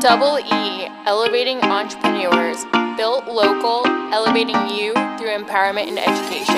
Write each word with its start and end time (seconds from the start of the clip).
Double 0.00 0.38
E, 0.38 0.86
elevating 1.04 1.60
entrepreneurs, 1.60 2.64
built 2.96 3.26
local, 3.26 3.86
elevating 4.14 4.56
you 4.70 4.94
through 5.18 5.28
empowerment 5.28 5.88
and 5.88 5.98
education. 5.98 6.56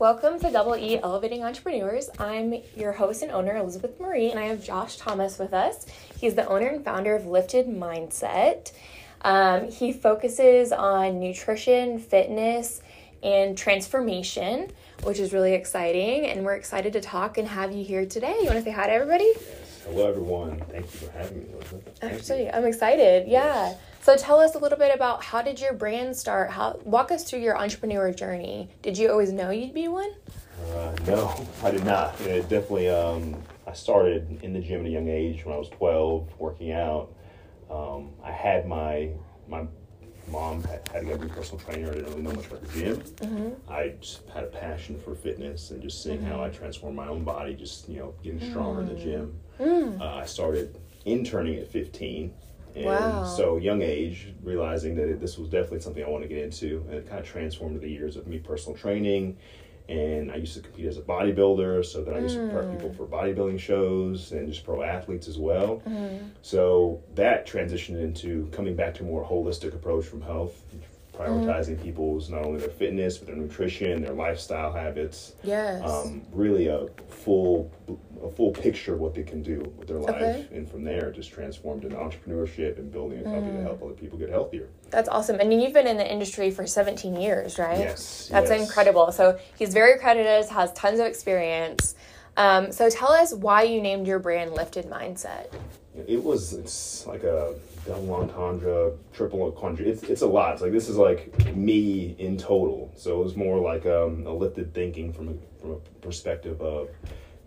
Welcome 0.00 0.40
to 0.40 0.50
Double 0.50 0.76
E 0.76 0.98
Elevating 0.98 1.44
Entrepreneurs. 1.44 2.10
I'm 2.18 2.54
your 2.74 2.90
host 2.90 3.22
and 3.22 3.30
owner, 3.30 3.56
Elizabeth 3.56 4.00
Marie, 4.00 4.32
and 4.32 4.40
I 4.40 4.46
have 4.46 4.64
Josh 4.64 4.96
Thomas 4.96 5.38
with 5.38 5.54
us. 5.54 5.86
He's 6.18 6.34
the 6.34 6.48
owner 6.48 6.66
and 6.66 6.84
founder 6.84 7.14
of 7.14 7.24
Lifted 7.24 7.68
Mindset. 7.68 8.72
Um, 9.24 9.70
he 9.70 9.92
focuses 9.92 10.70
on 10.70 11.18
nutrition, 11.18 11.98
fitness, 11.98 12.82
and 13.22 13.56
transformation, 13.56 14.70
which 15.02 15.18
is 15.18 15.32
really 15.32 15.54
exciting. 15.54 16.26
And 16.26 16.44
we're 16.44 16.54
excited 16.54 16.92
to 16.92 17.00
talk 17.00 17.38
and 17.38 17.48
have 17.48 17.72
you 17.72 17.82
here 17.82 18.04
today. 18.04 18.36
You 18.40 18.46
want 18.46 18.58
to 18.58 18.62
say 18.62 18.70
hi 18.70 18.86
to 18.86 18.92
everybody? 18.92 19.32
Yes. 19.34 19.82
Hello, 19.86 20.08
everyone. 20.08 20.60
Thank 20.70 20.84
you 20.84 21.08
for 21.08 21.12
having 21.12 21.38
me, 21.38 21.46
Elizabeth. 21.54 21.98
Thank 21.98 22.12
Actually, 22.14 22.44
you. 22.44 22.50
I'm 22.52 22.66
excited. 22.66 23.26
Yeah. 23.26 23.74
So 24.02 24.16
tell 24.16 24.38
us 24.38 24.54
a 24.54 24.58
little 24.58 24.78
bit 24.78 24.94
about 24.94 25.24
how 25.24 25.40
did 25.40 25.58
your 25.58 25.72
brand 25.72 26.14
start? 26.14 26.50
How 26.50 26.78
walk 26.84 27.10
us 27.10 27.24
through 27.24 27.40
your 27.40 27.56
entrepreneur 27.56 28.12
journey. 28.12 28.68
Did 28.82 28.98
you 28.98 29.10
always 29.10 29.32
know 29.32 29.50
you'd 29.50 29.72
be 29.72 29.88
one? 29.88 30.12
Uh, 30.74 30.94
no, 31.06 31.46
I 31.62 31.70
did 31.70 31.84
not. 31.84 32.18
It 32.20 32.42
definitely, 32.42 32.90
um, 32.90 33.34
I 33.66 33.72
started 33.72 34.40
in 34.42 34.52
the 34.52 34.60
gym 34.60 34.80
at 34.82 34.86
a 34.86 34.90
young 34.90 35.08
age 35.08 35.44
when 35.46 35.54
I 35.54 35.58
was 35.58 35.70
12, 35.70 36.28
working 36.38 36.72
out. 36.72 37.13
Um, 37.74 38.10
I 38.22 38.30
had 38.30 38.66
my, 38.68 39.10
my 39.48 39.66
mom 40.30 40.62
had, 40.62 40.88
had 40.88 41.04
a 41.06 41.16
personal 41.26 41.58
trainer. 41.64 41.90
I 41.90 41.94
didn't 41.94 42.10
really 42.10 42.22
know 42.22 42.32
much 42.32 42.46
about 42.46 42.62
the 42.62 42.78
gym. 42.78 43.02
I 43.68 43.94
just 44.00 44.28
had 44.28 44.44
a 44.44 44.48
passion 44.48 44.98
for 44.98 45.14
fitness 45.14 45.70
and 45.70 45.82
just 45.82 46.02
seeing 46.02 46.22
how 46.22 46.42
I 46.42 46.50
transformed 46.50 46.96
my 46.96 47.08
own 47.08 47.24
body, 47.24 47.54
just, 47.54 47.88
you 47.88 47.98
know, 47.98 48.14
getting 48.22 48.40
stronger 48.40 48.82
in 48.82 48.88
the 48.88 48.94
gym. 48.94 49.40
Uh, 50.00 50.16
I 50.16 50.26
started 50.26 50.78
interning 51.04 51.58
at 51.58 51.68
15. 51.68 52.32
And 52.76 52.84
Wow. 52.86 53.24
so 53.24 53.56
young 53.56 53.82
age, 53.82 54.34
realizing 54.42 54.96
that 54.96 55.08
it, 55.08 55.20
this 55.20 55.38
was 55.38 55.48
definitely 55.48 55.80
something 55.80 56.04
I 56.04 56.08
want 56.08 56.22
to 56.22 56.28
get 56.28 56.38
into, 56.38 56.84
and 56.88 56.94
it 56.94 57.08
kind 57.08 57.20
of 57.20 57.26
transformed 57.26 57.80
the 57.80 57.88
years 57.88 58.16
of 58.16 58.26
me 58.26 58.38
personal 58.38 58.76
training. 58.76 59.36
And 59.88 60.32
I 60.32 60.36
used 60.36 60.54
to 60.54 60.60
compete 60.62 60.86
as 60.86 60.96
a 60.96 61.02
bodybuilder, 61.02 61.84
so 61.84 62.02
then 62.02 62.14
I 62.14 62.20
used 62.20 62.36
to 62.36 62.48
prep 62.48 62.70
people 62.70 62.92
for 62.94 63.04
bodybuilding 63.06 63.58
shows 63.60 64.32
and 64.32 64.48
just 64.48 64.64
pro 64.64 64.82
athletes 64.82 65.28
as 65.28 65.36
well. 65.38 65.82
So 66.42 67.02
that 67.14 67.46
transitioned 67.46 68.00
into 68.02 68.48
coming 68.52 68.74
back 68.74 68.94
to 68.94 69.02
a 69.02 69.06
more 69.06 69.24
holistic 69.24 69.74
approach 69.74 70.06
from 70.06 70.22
health, 70.22 70.62
prioritizing 71.12 71.80
people's 71.80 72.28
not 72.30 72.44
only 72.44 72.58
their 72.58 72.70
fitness 72.70 73.18
but 73.18 73.28
their 73.28 73.36
nutrition, 73.36 74.02
their 74.02 74.14
lifestyle 74.14 74.72
habits. 74.72 75.34
Yes. 75.44 75.82
Um, 75.88 76.22
really 76.32 76.66
a 76.68 76.86
full 77.08 77.70
a 78.24 78.30
full 78.30 78.52
picture 78.52 78.94
of 78.94 79.00
what 79.00 79.14
they 79.14 79.22
can 79.22 79.42
do 79.42 79.60
with 79.76 79.86
their 79.86 79.98
life, 79.98 80.14
Okay. 80.14 80.46
and 80.52 80.66
from 80.68 80.82
there 80.82 81.10
just 81.12 81.30
transformed 81.30 81.84
into 81.84 81.94
entrepreneurship 81.96 82.78
and 82.78 82.90
building 82.90 83.18
a 83.20 83.22
company 83.22 83.52
Mm. 83.52 83.56
to 83.58 83.62
help 83.64 83.82
other 83.82 83.92
people 83.92 84.18
get 84.18 84.30
healthier. 84.30 84.66
That's 84.94 85.08
awesome. 85.08 85.40
And 85.40 85.52
you've 85.52 85.72
been 85.72 85.88
in 85.88 85.96
the 85.96 86.10
industry 86.10 86.52
for 86.52 86.66
17 86.66 87.16
years, 87.16 87.58
right? 87.58 87.80
Yes, 87.80 88.28
That's 88.30 88.50
yes. 88.50 88.60
incredible. 88.60 89.10
So 89.10 89.38
he's 89.58 89.74
very 89.74 89.98
credited, 89.98 90.48
has 90.50 90.72
tons 90.72 91.00
of 91.00 91.06
experience. 91.06 91.96
Um, 92.36 92.70
so 92.70 92.88
tell 92.88 93.10
us 93.10 93.34
why 93.34 93.62
you 93.62 93.80
named 93.80 94.06
your 94.06 94.20
brand 94.20 94.52
Lifted 94.52 94.86
Mindset. 94.86 95.52
It 96.06 96.22
was 96.22 96.52
it's 96.52 97.06
like 97.06 97.24
a 97.24 97.54
double 97.86 98.14
entendre, 98.14 98.92
triple 99.12 99.42
entendre. 99.42 99.84
It's 99.84 100.02
it's 100.04 100.22
a 100.22 100.26
lot. 100.26 100.54
It's 100.54 100.62
like 100.62 100.72
this 100.72 100.88
is 100.88 100.96
like 100.96 101.54
me 101.54 102.16
in 102.18 102.36
total. 102.36 102.92
So 102.96 103.20
it 103.20 103.24
was 103.24 103.36
more 103.36 103.58
like 103.58 103.86
um, 103.86 104.26
a 104.26 104.32
lifted 104.32 104.74
thinking 104.74 105.12
from 105.12 105.28
a, 105.28 105.60
from 105.60 105.70
a 105.72 105.76
perspective 106.00 106.60
of 106.60 106.88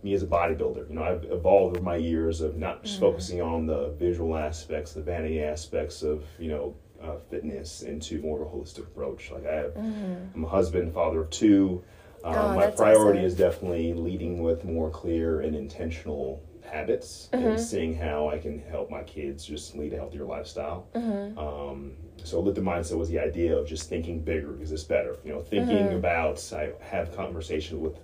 me 0.04 0.14
as 0.14 0.24
a 0.24 0.28
bodybuilder. 0.28 0.90
You 0.90 0.96
know, 0.96 1.04
I've 1.04 1.26
evolved 1.26 1.76
over 1.76 1.84
my 1.84 1.98
years 1.98 2.40
of 2.40 2.58
not 2.58 2.84
just 2.84 3.00
focusing 3.00 3.42
on 3.42 3.66
the 3.66 3.90
visual 4.00 4.38
aspects, 4.38 4.94
the 4.94 5.02
vanity 5.02 5.44
aspects 5.44 6.02
of 6.02 6.24
you 6.40 6.50
know 6.50 6.76
uh, 7.04 7.18
fitness 7.30 7.82
into 7.82 8.22
more 8.22 8.42
of 8.42 8.48
a 8.48 8.50
holistic 8.50 8.80
approach. 8.88 9.32
Like 9.32 9.46
I 9.46 9.54
have, 9.56 9.76
I'm 9.78 10.44
a 10.44 10.48
husband, 10.48 10.94
father 10.94 11.22
of 11.22 11.30
two. 11.30 11.84
Um, 12.24 12.36
Oh, 12.36 12.56
my 12.56 12.68
priority 12.72 13.20
awesome. 13.20 13.26
is 13.28 13.36
definitely 13.36 13.94
leading 13.94 14.42
with 14.42 14.66
more 14.66 14.90
clear 14.90 15.42
and 15.42 15.56
intentional 15.56 16.44
habits 16.64 17.30
Mm-hmm. 17.32 17.48
and 17.48 17.60
seeing 17.60 17.96
how 17.96 18.28
I 18.28 18.38
can 18.40 18.60
help 18.60 18.90
my 18.92 19.02
kids 19.04 19.46
just 19.46 19.76
lead 19.76 19.94
a 19.94 19.96
healthier 19.96 20.26
lifestyle. 20.26 20.88
Mm-hmm. 20.96 21.38
Um, 21.40 21.94
so 22.24 22.42
lifted 22.42 22.64
mindset 22.64 22.98
was 22.98 23.08
the 23.10 23.20
idea 23.20 23.56
of 23.56 23.68
just 23.68 23.88
thinking 23.88 24.20
bigger 24.22 24.52
because 24.52 24.72
it's 24.74 24.84
better. 24.84 25.16
You 25.24 25.34
know, 25.34 25.42
thinking 25.42 25.78
Mm-hmm. 25.78 25.96
about 25.98 26.52
I 26.54 26.72
have 26.84 27.16
conversations 27.16 27.80
with 27.80 27.96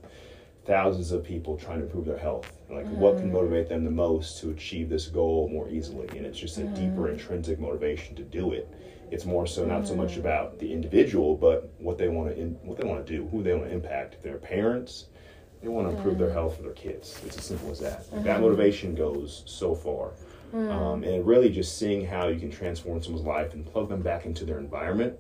thousands 0.66 1.12
of 1.12 1.24
people 1.24 1.58
trying 1.58 1.80
to 1.80 1.86
improve 1.86 2.06
their 2.06 2.18
health. 2.18 2.50
Like 2.70 2.90
what 2.92 3.14
Mm-hmm. 3.16 3.20
can 3.20 3.32
motivate 3.32 3.70
them 3.70 3.84
the 3.84 3.92
most 3.92 4.40
to 4.42 4.50
achieve 4.52 4.90
this 4.90 5.08
goal 5.08 5.50
more 5.50 5.70
easily, 5.70 6.08
and 6.18 6.26
it's 6.26 6.40
just 6.40 6.58
a 6.58 6.62
Mm-hmm. 6.62 6.74
deeper 6.76 7.10
intrinsic 7.10 7.60
motivation 7.60 8.16
to 8.16 8.24
do 8.24 8.54
it. 8.54 8.70
It's 9.12 9.26
more 9.26 9.46
so 9.46 9.66
not 9.66 9.86
so 9.88 9.94
Mm-hmm. 9.94 10.02
much 10.04 10.18
about 10.18 10.60
the 10.60 10.72
individual, 10.72 11.36
but 11.36 11.70
what 11.78 11.98
they 11.98 12.08
want 12.08 12.30
to 12.30 12.40
in, 12.42 12.58
what 12.64 12.78
they 12.78 12.86
want 12.88 13.06
to 13.06 13.14
do, 13.18 13.28
who 13.28 13.44
they 13.44 13.54
want 13.54 13.66
to 13.66 13.74
impact. 13.74 14.22
Their 14.24 14.38
parents, 14.38 15.06
they 15.62 15.68
want 15.68 15.88
to 15.88 15.92
improve 15.92 16.18
their 16.18 16.28
Mm-hmm. 16.28 16.36
health 16.38 16.58
for 16.58 16.64
their 16.64 16.72
kids. 16.74 17.22
It's 17.26 17.38
as 17.38 17.44
simple 17.44 17.70
as 17.72 17.80
that. 17.80 18.06
Like, 18.12 18.24
That 18.24 18.42
motivation 18.42 18.96
goes 18.96 19.44
so 19.46 19.76
far. 19.76 20.12
Um, 20.70 21.04
and 21.04 21.26
really 21.28 21.50
just 21.50 21.78
seeing 21.78 22.06
how 22.06 22.28
you 22.30 22.40
can 22.40 22.50
transform 22.50 23.02
someone's 23.04 23.26
life 23.26 23.54
and 23.54 23.66
plug 23.66 23.90
them 23.90 24.02
back 24.02 24.26
into 24.26 24.46
their 24.46 24.60
environment 24.60 25.20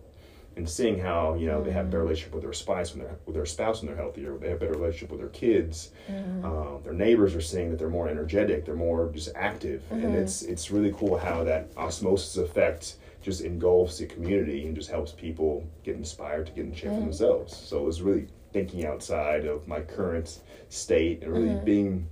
and 0.55 0.69
seeing 0.69 0.99
how 0.99 1.33
you 1.35 1.47
know 1.47 1.63
they 1.63 1.71
have 1.71 1.85
a 1.85 1.89
better 1.89 2.03
relationship 2.03 2.33
with 2.33 2.43
their 2.43 2.53
spouse 2.53 2.93
when 2.93 3.03
they're 3.03 3.17
with 3.25 3.35
their 3.35 3.45
spouse 3.45 3.81
when 3.81 3.87
they're 3.87 4.01
healthier 4.01 4.37
they 4.37 4.49
have 4.49 4.57
a 4.57 4.59
better 4.59 4.77
relationship 4.77 5.11
with 5.11 5.19
their 5.19 5.29
kids 5.29 5.91
mm-hmm. 6.09 6.45
um, 6.45 6.81
their 6.83 6.93
neighbors 6.93 7.35
are 7.35 7.41
seeing 7.41 7.69
that 7.69 7.79
they're 7.79 7.89
more 7.89 8.07
energetic 8.07 8.63
they're 8.65 8.75
more 8.75 9.09
just 9.13 9.29
active. 9.35 9.81
And 9.91 10.03
mm-hmm. 10.03 10.15
it's 10.15 10.41
it's 10.43 10.71
really 10.71 10.93
cool 10.93 11.17
how 11.17 11.43
that 11.43 11.69
osmosis 11.77 12.37
effect 12.37 12.95
just 13.21 13.41
engulfs 13.41 13.99
the 13.99 14.05
community 14.05 14.65
and 14.65 14.75
just 14.75 14.89
helps 14.89 15.11
people 15.11 15.65
get 15.83 15.95
inspired 15.95 16.45
to 16.47 16.51
get 16.51 16.65
in 16.65 16.73
shape 16.73 16.83
for 16.83 16.89
mm-hmm. 16.89 17.01
themselves. 17.05 17.55
So 17.55 17.79
it 17.79 17.85
was 17.85 18.01
really 18.01 18.27
thinking 18.51 18.85
outside 18.85 19.45
of 19.45 19.67
my 19.67 19.79
current 19.81 20.39
state 20.69 21.23
and 21.23 21.31
really 21.31 21.55
being 21.63 22.09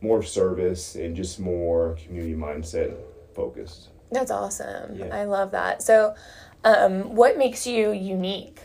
more 0.00 0.18
of 0.18 0.28
service 0.28 0.94
and 0.94 1.16
just 1.16 1.40
more 1.40 1.96
community 2.04 2.34
mindset 2.34 2.94
focused. 3.34 3.88
That's 4.12 4.30
awesome. 4.30 4.96
Yeah. 4.96 5.06
I 5.06 5.24
love 5.24 5.50
that. 5.50 5.82
So, 5.82 6.14
um, 6.64 7.14
what 7.14 7.38
makes 7.38 7.66
you 7.66 7.92
unique, 7.92 8.58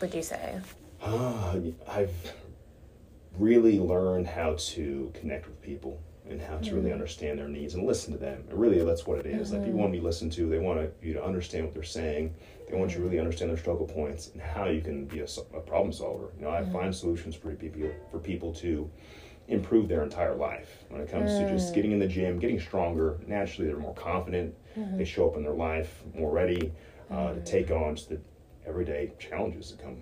would 0.00 0.14
you 0.14 0.22
say? 0.22 0.58
Uh, 1.02 1.60
I've 1.88 2.32
really 3.38 3.78
learned 3.78 4.26
how 4.26 4.56
to 4.58 5.10
connect 5.14 5.46
with 5.46 5.60
people 5.62 6.00
and 6.28 6.40
how 6.40 6.56
to 6.56 6.74
really 6.74 6.90
mm. 6.90 6.94
understand 6.94 7.38
their 7.38 7.48
needs 7.48 7.74
and 7.74 7.86
listen 7.86 8.12
to 8.12 8.18
them. 8.18 8.44
And 8.48 8.58
really, 8.58 8.82
that's 8.84 9.06
what 9.06 9.18
it 9.18 9.26
is. 9.26 9.52
Like 9.52 9.60
people 9.60 9.72
mm-hmm. 9.72 9.80
want 9.80 9.92
to 9.92 9.98
be 9.98 10.04
listened 10.04 10.32
to. 10.32 10.48
They 10.48 10.58
want 10.58 10.90
you 11.02 11.12
to 11.12 11.22
understand 11.22 11.64
what 11.64 11.74
they're 11.74 11.82
saying. 11.82 12.34
They 12.68 12.76
want 12.76 12.92
you 12.92 12.98
to 12.98 13.02
mm. 13.02 13.04
really 13.04 13.18
understand 13.18 13.50
their 13.50 13.58
struggle 13.58 13.86
points 13.86 14.30
and 14.32 14.40
how 14.40 14.66
you 14.66 14.80
can 14.80 15.04
be 15.04 15.20
a, 15.20 15.26
a 15.54 15.60
problem 15.60 15.92
solver. 15.92 16.28
You 16.38 16.44
know, 16.44 16.50
I 16.50 16.62
mm. 16.62 16.72
find 16.72 16.94
solutions 16.94 17.34
for 17.34 17.54
people 17.54 17.90
for 18.10 18.18
people 18.18 18.52
to 18.54 18.90
improve 19.48 19.88
their 19.88 20.04
entire 20.04 20.34
life 20.34 20.84
when 20.88 21.00
it 21.00 21.10
comes 21.10 21.32
to 21.32 21.50
just 21.50 21.74
getting 21.74 21.92
in 21.92 21.98
the 21.98 22.06
gym, 22.06 22.38
getting 22.38 22.60
stronger. 22.60 23.18
Naturally, 23.26 23.68
they're 23.68 23.80
more 23.80 23.94
confident. 23.94 24.54
They 24.74 24.80
mm-hmm. 24.80 25.04
show 25.04 25.28
up 25.28 25.36
in 25.36 25.42
their 25.42 25.52
life 25.52 26.02
more 26.14 26.30
ready 26.30 26.72
uh, 27.12 27.34
to 27.34 27.40
take 27.40 27.70
on 27.70 27.94
just 27.94 28.08
the 28.08 28.18
everyday 28.66 29.12
challenges 29.18 29.70
that 29.70 29.82
come. 29.82 29.98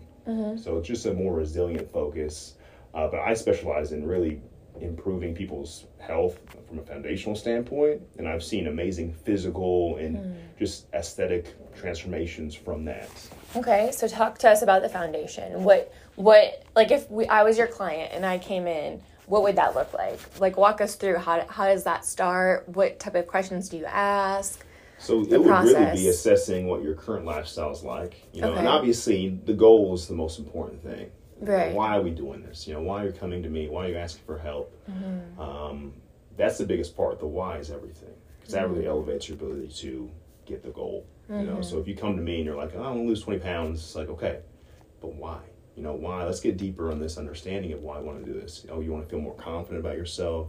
So 0.59 0.79
it's 0.79 0.87
just 0.87 1.07
a 1.07 1.13
more 1.13 1.35
resilient 1.35 1.91
focus. 1.91 2.55
Uh, 2.95 3.09
but 3.09 3.21
I 3.21 3.35
specialize 3.35 3.91
in 3.91 4.07
really 4.07 4.41
improving 4.81 5.35
people's 5.35 5.87
health 5.99 6.39
from 6.69 6.79
a 6.79 6.83
foundational 6.83 7.35
standpoint, 7.35 8.01
and 8.19 8.29
I've 8.29 8.43
seen 8.43 8.69
amazing 8.69 9.13
physical 9.13 9.97
and 9.97 10.37
just 10.59 10.87
aesthetic 10.95 11.57
transformations 11.77 12.55
from 12.55 12.85
that. 12.85 13.11
Okay, 13.57 13.91
so 13.93 14.07
talk 14.07 14.39
to 14.39 14.49
us 14.49 14.63
about 14.63 14.83
the 14.83 14.89
foundation. 14.89 15.65
What, 15.65 15.93
what, 16.15 16.65
like 16.77 16.91
if 16.93 17.11
we, 17.11 17.27
I 17.27 17.43
was 17.43 17.59
your 17.59 17.67
client 17.67 18.13
and 18.13 18.25
I 18.25 18.39
came 18.39 18.67
in, 18.67 19.03
what 19.27 19.43
would 19.43 19.57
that 19.57 19.75
look 19.75 19.93
like? 19.93 20.19
Like 20.39 20.57
walk 20.57 20.81
us 20.81 20.95
through 20.95 21.17
how, 21.17 21.45
how 21.49 21.67
does 21.67 21.85
that 21.85 22.05
start? 22.05 22.69
What 22.69 22.99
type 22.99 23.15
of 23.15 23.27
questions 23.27 23.69
do 23.69 23.79
you 23.79 23.87
ask? 23.87 24.65
So 25.01 25.23
it 25.23 25.31
would 25.43 25.47
really 25.65 25.93
be 25.97 26.09
assessing 26.09 26.67
what 26.67 26.83
your 26.83 26.95
current 26.95 27.25
lifestyle 27.25 27.71
is 27.73 27.83
like, 27.83 28.27
you 28.33 28.43
know, 28.43 28.53
and 28.55 28.69
obviously 28.69 29.39
the 29.47 29.55
goal 29.55 29.95
is 29.95 30.07
the 30.07 30.15
most 30.15 30.39
important 30.39 30.83
thing. 30.83 31.11
Right. 31.41 31.75
Why 31.75 31.97
are 31.97 32.03
we 32.03 32.11
doing 32.11 32.43
this? 32.43 32.69
You 32.69 32.75
know, 32.75 32.83
why 32.83 33.03
are 33.03 33.07
you 33.07 33.13
coming 33.13 33.43
to 33.43 33.49
me? 33.49 33.69
Why 33.69 33.87
are 33.87 33.89
you 33.89 33.97
asking 33.97 34.25
for 34.27 34.39
help? 34.39 34.77
Mm-hmm. 34.91 35.41
Um, 35.41 35.93
that's 36.37 36.59
the 36.59 36.67
biggest 36.67 36.95
part. 36.97 37.19
The 37.19 37.27
why 37.27 37.57
is 37.57 37.71
everything 37.71 38.11
because 38.39 38.53
that 38.53 38.65
Mm-hmm. 38.65 38.75
really 38.75 38.87
elevates 38.87 39.29
your 39.29 39.37
ability 39.37 39.69
to 39.69 40.11
get 40.47 40.63
the 40.63 40.71
goal. 40.71 41.07
You 41.31 41.45
know, 41.47 41.63
so 41.63 41.79
if 41.79 41.87
you 41.87 41.95
come 41.95 42.17
to 42.17 42.23
me 42.23 42.37
and 42.37 42.45
you're 42.45 42.57
like, 42.57 42.73
oh, 42.75 42.81
I 42.83 42.89
want 42.89 43.03
to 43.03 43.09
lose 43.09 43.23
20 43.23 43.39
pounds, 43.39 43.79
it's 43.79 43.95
like, 43.95 44.09
okay, 44.09 44.41
but 45.01 45.15
why? 45.15 45.39
You 45.77 45.85
know, 45.85 45.93
why? 45.95 46.25
Let's 46.25 46.41
get 46.41 46.57
deeper 46.57 46.91
on 46.91 46.99
this 46.99 47.17
understanding 47.19 47.73
of 47.73 47.83
why 47.83 47.99
I 47.99 48.01
want 48.01 48.19
to 48.25 48.33
do 48.33 48.39
this. 48.39 48.67
Oh, 48.69 48.81
you 48.81 48.91
want 48.91 49.05
to 49.05 49.09
feel 49.09 49.21
more 49.21 49.37
confident 49.37 49.79
about 49.79 49.97
yourself. 49.97 50.49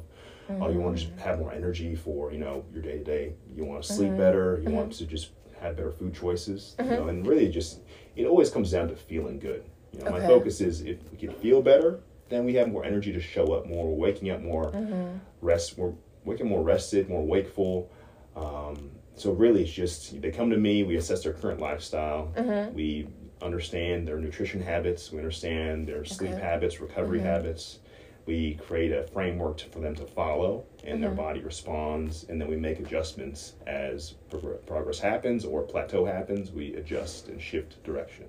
Oh, 0.59 0.69
you 0.69 0.79
want 0.79 0.97
to 0.97 1.05
just 1.05 1.19
have 1.19 1.39
more 1.39 1.53
energy 1.53 1.95
for, 1.95 2.31
you 2.31 2.39
know, 2.39 2.65
your 2.73 2.81
day 2.81 2.97
to 2.97 3.03
day. 3.03 3.33
You 3.55 3.63
want 3.65 3.83
to 3.83 3.93
sleep 3.93 4.17
better. 4.17 4.59
You 4.63 4.71
want 4.71 4.91
to 4.93 5.05
just 5.05 5.29
have 5.59 5.75
better 5.77 5.91
food 5.91 6.13
choices. 6.13 6.75
Mm-hmm. 6.79 6.91
You 6.91 6.97
know, 6.97 7.07
and 7.07 7.25
really 7.27 7.47
just 7.49 7.81
it 8.15 8.25
always 8.25 8.49
comes 8.49 8.71
down 8.71 8.87
to 8.89 8.95
feeling 8.95 9.39
good. 9.39 9.63
You 9.93 10.03
know, 10.03 10.11
my 10.11 10.19
focus 10.21 10.61
is 10.61 10.81
if 10.81 10.97
we 11.11 11.17
can 11.17 11.33
feel 11.35 11.61
better, 11.61 11.99
then 12.29 12.45
we 12.45 12.53
have 12.55 12.69
more 12.69 12.83
energy 12.85 13.11
to 13.13 13.19
show 13.21 13.53
up 13.53 13.67
more. 13.67 13.87
We're 13.87 13.95
waking 14.09 14.29
up 14.31 14.41
more, 14.41 14.71
Mm-hmm. 14.71 15.17
rest. 15.41 15.77
We're 15.77 15.93
waking 16.25 16.47
more 16.47 16.63
rested, 16.63 17.09
more 17.09 17.25
wakeful. 17.25 17.91
Um, 18.35 18.91
so 19.15 19.31
really, 19.33 19.63
it's 19.63 19.71
just 19.71 20.21
they 20.21 20.31
come 20.31 20.49
to 20.49 20.57
me. 20.57 20.83
We 20.83 20.95
assess 20.95 21.23
their 21.23 21.33
current 21.33 21.59
lifestyle. 21.59 22.31
Mm-hmm. 22.37 22.73
We 22.73 23.07
understand 23.41 24.07
their 24.07 24.17
nutrition 24.19 24.61
habits. 24.61 25.11
We 25.11 25.17
understand 25.17 25.87
their 25.87 26.05
sleep 26.05 26.31
Okay. 26.31 26.41
habits, 26.41 26.79
recovery 26.79 27.19
habits. 27.19 27.79
We 28.25 28.55
create 28.55 28.91
a 28.91 29.03
framework 29.03 29.57
to, 29.57 29.65
for 29.69 29.79
them 29.79 29.95
to 29.95 30.05
follow, 30.05 30.63
and 30.83 31.01
their 31.01 31.09
Mhm. 31.11 31.15
body 31.17 31.39
responds. 31.41 32.25
And 32.29 32.39
then 32.39 32.47
we 32.47 32.55
make 32.55 32.79
adjustments 32.79 33.53
as 33.67 34.15
progr- 34.29 34.63
progress 34.65 34.99
happens 34.99 35.43
or 35.43 35.63
plateau 35.63 36.05
happens. 36.05 36.51
We 36.51 36.75
adjust 36.75 37.27
and 37.29 37.41
shift 37.41 37.83
direction. 37.83 38.25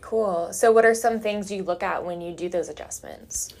Cool. 0.00 0.52
So, 0.52 0.72
what 0.72 0.84
are 0.84 0.94
some 0.94 1.20
things 1.20 1.50
you 1.50 1.62
look 1.64 1.82
at 1.82 2.04
when 2.04 2.20
you 2.20 2.32
do 2.34 2.48
those 2.48 2.68
adjustments? 2.68 3.54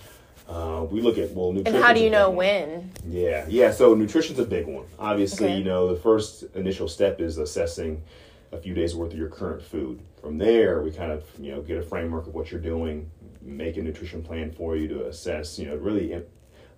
Uh, 0.48 0.84
we 0.90 1.00
look 1.00 1.18
at 1.18 1.30
well, 1.32 1.52
nutrition 1.52 1.76
And 1.76 1.84
how 1.84 1.92
do 1.92 2.00
you 2.00 2.10
know 2.10 2.28
one. 2.28 2.36
when? 2.36 2.90
Yeah, 3.08 3.44
yeah. 3.48 3.70
So 3.70 3.94
nutrition's 3.94 4.38
a 4.40 4.44
big 4.44 4.66
one. 4.66 4.84
Obviously, 4.98 5.46
Okay. 5.46 5.56
you 5.58 5.64
know, 5.64 5.88
the 5.94 6.00
first 6.00 6.44
initial 6.54 6.88
step 6.88 7.20
is 7.20 7.38
assessing 7.38 8.02
a 8.50 8.58
few 8.58 8.74
days 8.74 8.94
worth 8.94 9.12
of 9.12 9.18
your 9.18 9.28
current 9.28 9.62
food. 9.62 10.00
From 10.20 10.38
there, 10.38 10.82
we 10.82 10.90
kind 10.90 11.12
of 11.12 11.24
you 11.38 11.52
know 11.52 11.60
get 11.62 11.78
a 11.78 11.82
framework 11.82 12.26
of 12.26 12.34
what 12.34 12.50
you're 12.50 12.60
doing, 12.60 13.08
make 13.44 13.76
a 13.76 13.82
nutrition 13.82 14.22
plan 14.22 14.50
for 14.52 14.76
you 14.76 14.88
to 14.88 15.06
assess. 15.06 15.58
You 15.58 15.66
know, 15.66 15.76
really 15.76 16.12
im- 16.12 16.24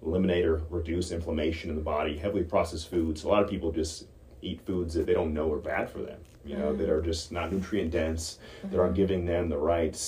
eliminate 0.03 0.45
or 0.45 0.63
reduce 0.71 1.13
inflammation 1.13 1.71
in 1.71 1.77
the 1.77 1.83
body. 1.83 2.17
Heavily 2.19 2.45
processed 2.45 2.89
foods. 2.91 3.25
A 3.25 3.29
lot 3.29 3.43
of 3.43 3.51
people 3.51 3.73
just 3.73 4.07
eat 4.43 4.61
foods 4.67 4.95
that 4.95 5.07
they 5.07 5.15
don't 5.15 5.33
know 5.33 5.53
are 5.53 5.59
bad 5.59 5.91
for 5.91 5.99
them. 5.99 6.21
You 6.45 6.59
know, 6.59 6.77
that 6.77 6.91
are 6.91 7.01
just 7.01 7.33
not 7.33 7.51
nutrient 7.53 7.91
dense. 7.91 8.39
That 8.71 8.79
aren't 8.79 8.95
giving 8.95 9.25
them 9.25 9.49
the 9.49 9.57
right 9.57 9.99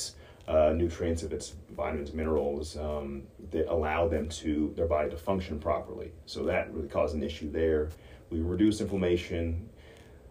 uh, 0.47 0.73
nutrients, 0.77 1.23
if 1.23 1.33
it's 1.33 1.55
vitamins, 1.75 2.13
minerals, 2.13 2.77
um, 2.77 3.23
that 3.51 3.73
allow 3.73 4.07
them 4.07 4.29
to 4.29 4.73
their 4.77 4.87
body 4.87 5.09
to 5.11 5.17
function 5.17 5.59
properly. 5.59 6.13
So 6.27 6.45
that 6.45 6.73
really 6.75 6.89
caused 6.89 7.15
an 7.15 7.23
issue 7.23 7.51
there. 7.51 7.89
We 8.31 8.41
reduce 8.43 8.81
inflammation. 8.83 9.69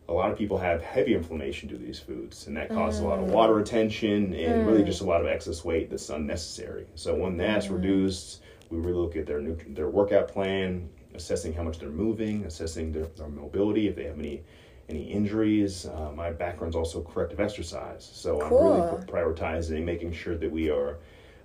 A 0.08 0.14
lot 0.14 0.32
of 0.32 0.38
people 0.38 0.58
have 0.58 0.82
heavy 0.82 1.16
inflammation 1.16 1.68
due 1.68 1.78
to 1.78 1.84
these 1.84 2.00
foods, 2.00 2.48
and 2.48 2.56
that 2.58 2.70
causes 2.70 3.02
a 3.02 3.06
lot 3.06 3.20
of 3.20 3.28
mm. 3.28 3.32
water 3.32 3.54
retention 3.54 4.34
and 4.36 4.68
really 4.68 4.84
mm. 4.84 4.86
just 4.86 5.02
a 5.02 5.06
lot 5.06 5.22
of 5.22 5.28
excess 5.28 5.66
weight 5.66 5.90
that's 5.90 6.10
unnecessary. 6.10 6.86
So 6.96 7.16
when 7.16 7.38
that's 7.38 7.68
mm. 7.68 7.74
reduced, 7.74 8.42
we 8.70 8.78
really 8.78 8.94
look 8.94 9.16
at 9.16 9.26
their 9.26 9.42
their 9.42 9.90
workout 9.90 10.28
plan, 10.28 10.90
assessing 11.16 11.54
how 11.54 11.64
much 11.64 11.80
they're 11.80 11.90
moving, 11.90 12.46
assessing 12.46 12.92
their, 12.92 13.06
their 13.18 13.28
mobility, 13.28 13.88
if 13.88 13.96
they 13.96 14.04
have 14.04 14.20
any 14.20 14.44
any 14.90 15.04
injuries. 15.12 15.88
Uh, 15.88 16.12
my 16.16 16.32
background's 16.32 16.76
also 16.76 17.02
corrective 17.02 17.40
exercise, 17.40 18.08
so 18.14 18.42
I'm 18.42 18.54
really 18.54 19.06
prioritizing 19.06 19.84
making 19.84 20.14
sure 20.14 20.38
that 20.38 20.52
we 20.52 20.70
are 20.70 20.98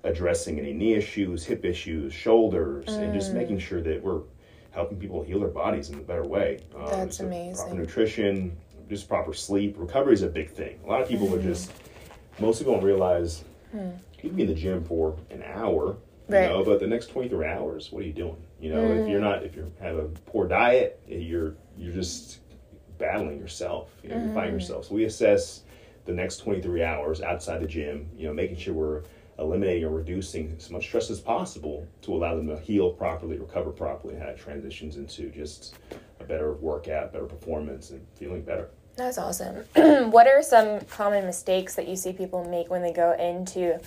addressing 0.05 0.59
any 0.59 0.73
knee 0.73 0.95
issues, 0.95 1.45
hip 1.45 1.65
issues, 1.65 2.13
shoulders, 2.13 2.89
and 2.89 3.13
just 3.13 3.33
making 3.33 3.59
sure 3.59 3.83
that 3.83 4.03
we're 4.03 4.21
helping 4.73 4.99
people 4.99 5.23
heal 5.23 5.41
their 5.41 5.49
bodies 5.49 5.91
in 5.91 5.97
a 5.97 6.03
better 6.03 6.25
way. 6.25 6.61
Um, 6.75 6.87
That's 6.87 7.21
amazing. 7.21 7.67
Proper 7.67 7.75
nutrition, 7.75 8.57
just 8.89 9.09
proper 9.09 9.33
sleep. 9.33 9.75
Recovery 9.79 10.15
is 10.15 10.23
a 10.23 10.29
big 10.29 10.51
thing. 10.51 10.81
A 10.85 10.89
lot 10.89 11.01
of 11.01 11.09
people 11.09 11.33
are 11.35 11.39
mm-hmm. 11.39 11.49
just, 11.49 11.73
most 12.39 12.59
people 12.59 12.75
don't 12.75 12.85
realize 12.85 13.45
hmm. 13.71 13.91
you 14.15 14.21
can 14.21 14.31
be 14.31 14.43
in 14.43 14.49
the 14.49 14.55
gym 14.55 14.85
for 14.85 15.17
an 15.31 15.43
hour, 15.43 15.97
you 16.29 16.37
Right. 16.37 16.49
know, 16.49 16.65
but 16.65 16.81
the 16.81 16.87
next 16.87 17.09
23 17.09 17.47
hours, 17.47 17.91
what 17.91 18.03
are 18.03 18.07
you 18.07 18.13
doing? 18.13 18.37
You 18.61 18.75
know, 18.75 18.85
if 18.85 19.09
you're 19.09 19.21
mm. 19.21 19.25
not, 19.25 19.43
if 19.43 19.57
you 19.57 19.73
have 19.81 19.97
a 19.97 20.05
poor 20.05 20.47
diet, 20.47 21.01
you're, 21.09 21.55
you're 21.77 21.95
just 21.95 22.39
battling 22.99 23.41
yourself, 23.41 23.91
you 24.03 24.11
know, 24.11 24.17
you're 24.17 24.35
fighting 24.35 24.51
mm-hmm. 24.51 24.61
yourself. 24.61 24.85
So 24.87 24.95
we 24.95 25.05
assess 25.05 25.63
the 26.05 26.13
next 26.13 26.39
23 26.39 26.85
hours 26.85 27.21
outside 27.23 27.61
the 27.61 27.67
gym, 27.67 28.09
you 28.17 28.27
know, 28.29 28.35
making 28.35 28.59
sure 28.59 28.75
we're 28.75 29.03
eliminating 29.41 29.85
or 29.85 29.91
reducing 29.91 30.55
as 30.57 30.71
much 30.71 30.85
stress 30.85 31.11
as 31.11 31.21
possible 31.21 31.89
to 32.03 32.15
allow 32.15 32.37
them 32.37 32.47
to 32.47 32.59
heal 32.61 32.91
properly, 32.91 33.39
recover 33.39 33.71
properly, 33.71 34.15
and 34.15 34.23
how 34.23 34.29
it 34.29 34.39
transitions 34.39 34.97
into 34.97 35.31
just 35.31 35.77
a 36.21 36.25
better 36.25 36.53
workout, 36.53 37.13
better 37.13 37.25
performance, 37.25 37.91
and 37.91 38.07
feeling 38.15 38.43
better. 38.43 38.69
That's 38.97 39.19
awesome. 39.19 39.65
what 40.11 40.27
are 40.27 40.43
some 40.43 40.81
common 40.83 41.25
mistakes 41.25 41.75
that 41.77 41.89
you 41.89 41.97
see 41.97 42.13
people 42.13 42.45
make 42.45 42.71
when 42.71 42.83
they 42.83 42.93
go 42.93 43.13
into 43.13 43.81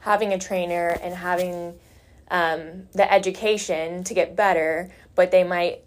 having 0.00 0.32
a 0.32 0.38
trainer 0.38 0.98
and 1.02 1.14
having 1.14 1.78
um, 2.30 2.88
the 2.92 3.10
education 3.10 4.02
to 4.04 4.14
get 4.14 4.34
better, 4.34 4.90
but 5.14 5.30
they 5.30 5.44
might 5.44 5.84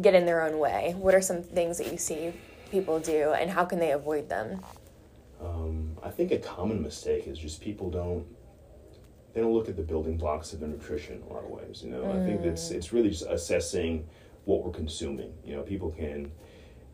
get 0.00 0.14
in 0.14 0.24
their 0.24 0.42
own 0.42 0.58
way? 0.58 0.94
What 0.96 1.14
are 1.14 1.20
some 1.20 1.42
things 1.42 1.78
that 1.78 1.90
you 1.90 1.98
see 1.98 2.32
people 2.70 3.00
do, 3.00 3.32
and 3.32 3.50
how 3.50 3.64
can 3.64 3.78
they 3.78 3.90
avoid 3.90 4.28
them? 4.28 4.60
Um, 5.40 5.96
I 6.02 6.10
think 6.10 6.30
a 6.30 6.38
common 6.38 6.80
mistake 6.80 7.26
is 7.26 7.36
just 7.36 7.60
people 7.60 7.90
don't 7.90 8.24
they 9.34 9.40
don't 9.40 9.52
look 9.52 9.68
at 9.68 9.76
the 9.76 9.82
building 9.82 10.16
blocks 10.16 10.52
of 10.52 10.60
their 10.60 10.68
nutrition 10.68 11.16
in 11.16 11.22
a 11.22 11.32
lot 11.32 11.44
of 11.44 11.50
ways. 11.50 11.82
You 11.82 11.90
know, 11.90 12.10
I 12.10 12.24
think 12.24 12.42
it's 12.42 12.70
it's 12.70 12.92
really 12.92 13.10
just 13.10 13.24
assessing 13.28 14.06
what 14.44 14.64
we're 14.64 14.72
consuming. 14.72 15.32
You 15.44 15.56
know, 15.56 15.62
people 15.62 15.90
can 15.90 16.30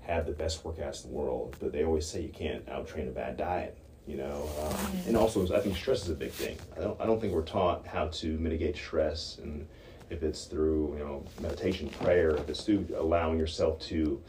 have 0.01 0.27
the 0.27 0.33
best 0.33 0.65
workouts 0.65 1.05
in 1.05 1.11
the 1.11 1.17
world, 1.17 1.57
but 1.61 1.73
they 1.73 1.85
always 1.85 2.07
say 2.07 2.23
you 2.23 2.31
can't 2.31 2.65
outtrain 2.67 3.09
a 3.09 3.11
bad 3.11 3.37
diet. 3.37 3.77
You 4.07 4.17
know, 4.17 4.49
um, 4.63 4.93
and 5.07 5.17
also 5.17 5.55
I 5.55 5.61
think 5.61 5.77
stress 5.77 6.05
is 6.05 6.11
a 6.11 6.15
big 6.15 6.31
thing. 6.31 6.57
I 6.77 6.81
don't 6.81 7.01
I 7.01 7.07
don't 7.07 7.21
think 7.21 7.35
we're 7.35 7.43
taught 7.43 7.87
how 7.87 8.09
to 8.09 8.39
mitigate 8.39 8.77
stress, 8.77 9.39
and 9.43 9.67
if 10.09 10.23
it's 10.23 10.45
through 10.45 10.95
you 10.97 11.05
know 11.05 11.25
meditation, 11.41 11.91
prayer, 11.91 12.31
if 12.31 12.49
it's 12.49 12.65
through 12.65 12.87
allowing 12.97 13.39
yourself 13.39 13.81
to 13.81 14.23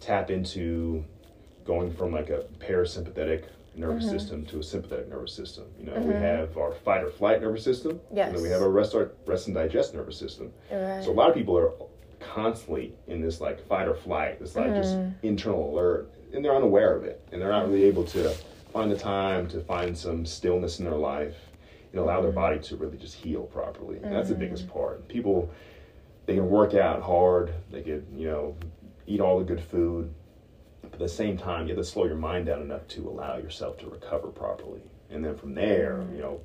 tap 0.00 0.30
into 0.30 1.04
going 1.66 1.92
from 1.92 2.12
like 2.12 2.30
a 2.30 2.44
parasympathetic 2.60 3.44
nervous 3.74 4.06
Mm-hmm. 4.06 4.18
system 4.18 4.46
to 4.46 4.58
a 4.60 4.62
sympathetic 4.62 5.08
nervous 5.10 5.32
system. 5.34 5.64
You 5.78 5.86
know, 5.86 6.00
we 6.00 6.14
have 6.14 6.56
our 6.56 6.72
fight 6.72 7.02
or 7.04 7.10
flight 7.10 7.42
nervous 7.42 7.62
system, 7.62 8.00
Yes. 8.14 8.28
and 8.28 8.36
then 8.36 8.42
we 8.42 8.48
have 8.48 8.62
our 8.62 8.70
rest 8.70 8.94
or 8.94 9.12
rest 9.26 9.48
and 9.48 9.54
digest 9.54 9.94
nervous 9.94 10.16
system. 10.18 10.50
Right. 10.72 11.04
So 11.04 11.10
a 11.10 11.12
lot 11.12 11.28
of 11.28 11.34
people 11.34 11.58
are 11.58 11.72
constantly 12.18 12.94
in 13.06 13.20
this 13.20 13.40
like 13.40 13.60
fight 13.66 13.86
or 13.88 13.94
flight, 13.94 14.38
this 14.40 14.56
like 14.56 14.74
just 14.74 14.96
Mm-hmm. 14.96 15.26
internal 15.26 15.70
alert, 15.74 16.10
and 16.32 16.42
they're 16.44 16.56
unaware 16.56 16.96
of 16.96 17.04
it, 17.04 17.20
and 17.32 17.40
they're 17.40 17.50
not 17.50 17.66
really 17.68 17.84
able 17.84 18.04
to 18.04 18.30
find 18.72 18.90
the 18.90 18.96
time 18.96 19.46
to 19.48 19.60
find 19.60 19.96
some 19.96 20.24
stillness 20.24 20.78
in 20.78 20.84
their 20.86 20.94
life 20.94 21.36
and 21.92 22.00
allow 22.00 22.14
Mm-hmm. 22.14 22.22
their 22.22 22.32
body 22.32 22.58
to 22.60 22.76
really 22.76 22.96
just 22.96 23.14
heal 23.14 23.42
properly. 23.42 23.98
And 24.02 24.10
that's 24.12 24.30
the 24.30 24.34
biggest 24.34 24.68
part. 24.68 25.06
People 25.08 25.50
they 26.24 26.34
can 26.34 26.48
work 26.48 26.72
out 26.74 27.02
hard, 27.02 27.52
they 27.70 27.82
could 27.82 28.06
you 28.16 28.28
know 28.28 28.56
eat 29.06 29.20
all 29.20 29.38
the 29.38 29.44
good 29.44 29.60
food, 29.62 30.12
at 30.96 31.00
the 31.00 31.08
same 31.08 31.36
time 31.36 31.66
you 31.66 31.74
have 31.74 31.84
to 31.84 31.90
slow 31.90 32.06
your 32.06 32.16
mind 32.16 32.46
down 32.46 32.62
enough 32.62 32.88
to 32.88 33.06
allow 33.08 33.36
yourself 33.36 33.76
to 33.78 33.86
recover 33.86 34.28
properly, 34.28 34.80
and 35.10 35.24
then 35.24 35.36
from 35.36 35.54
there 35.54 35.98
mm. 36.02 36.16
you 36.16 36.22
know 36.22 36.40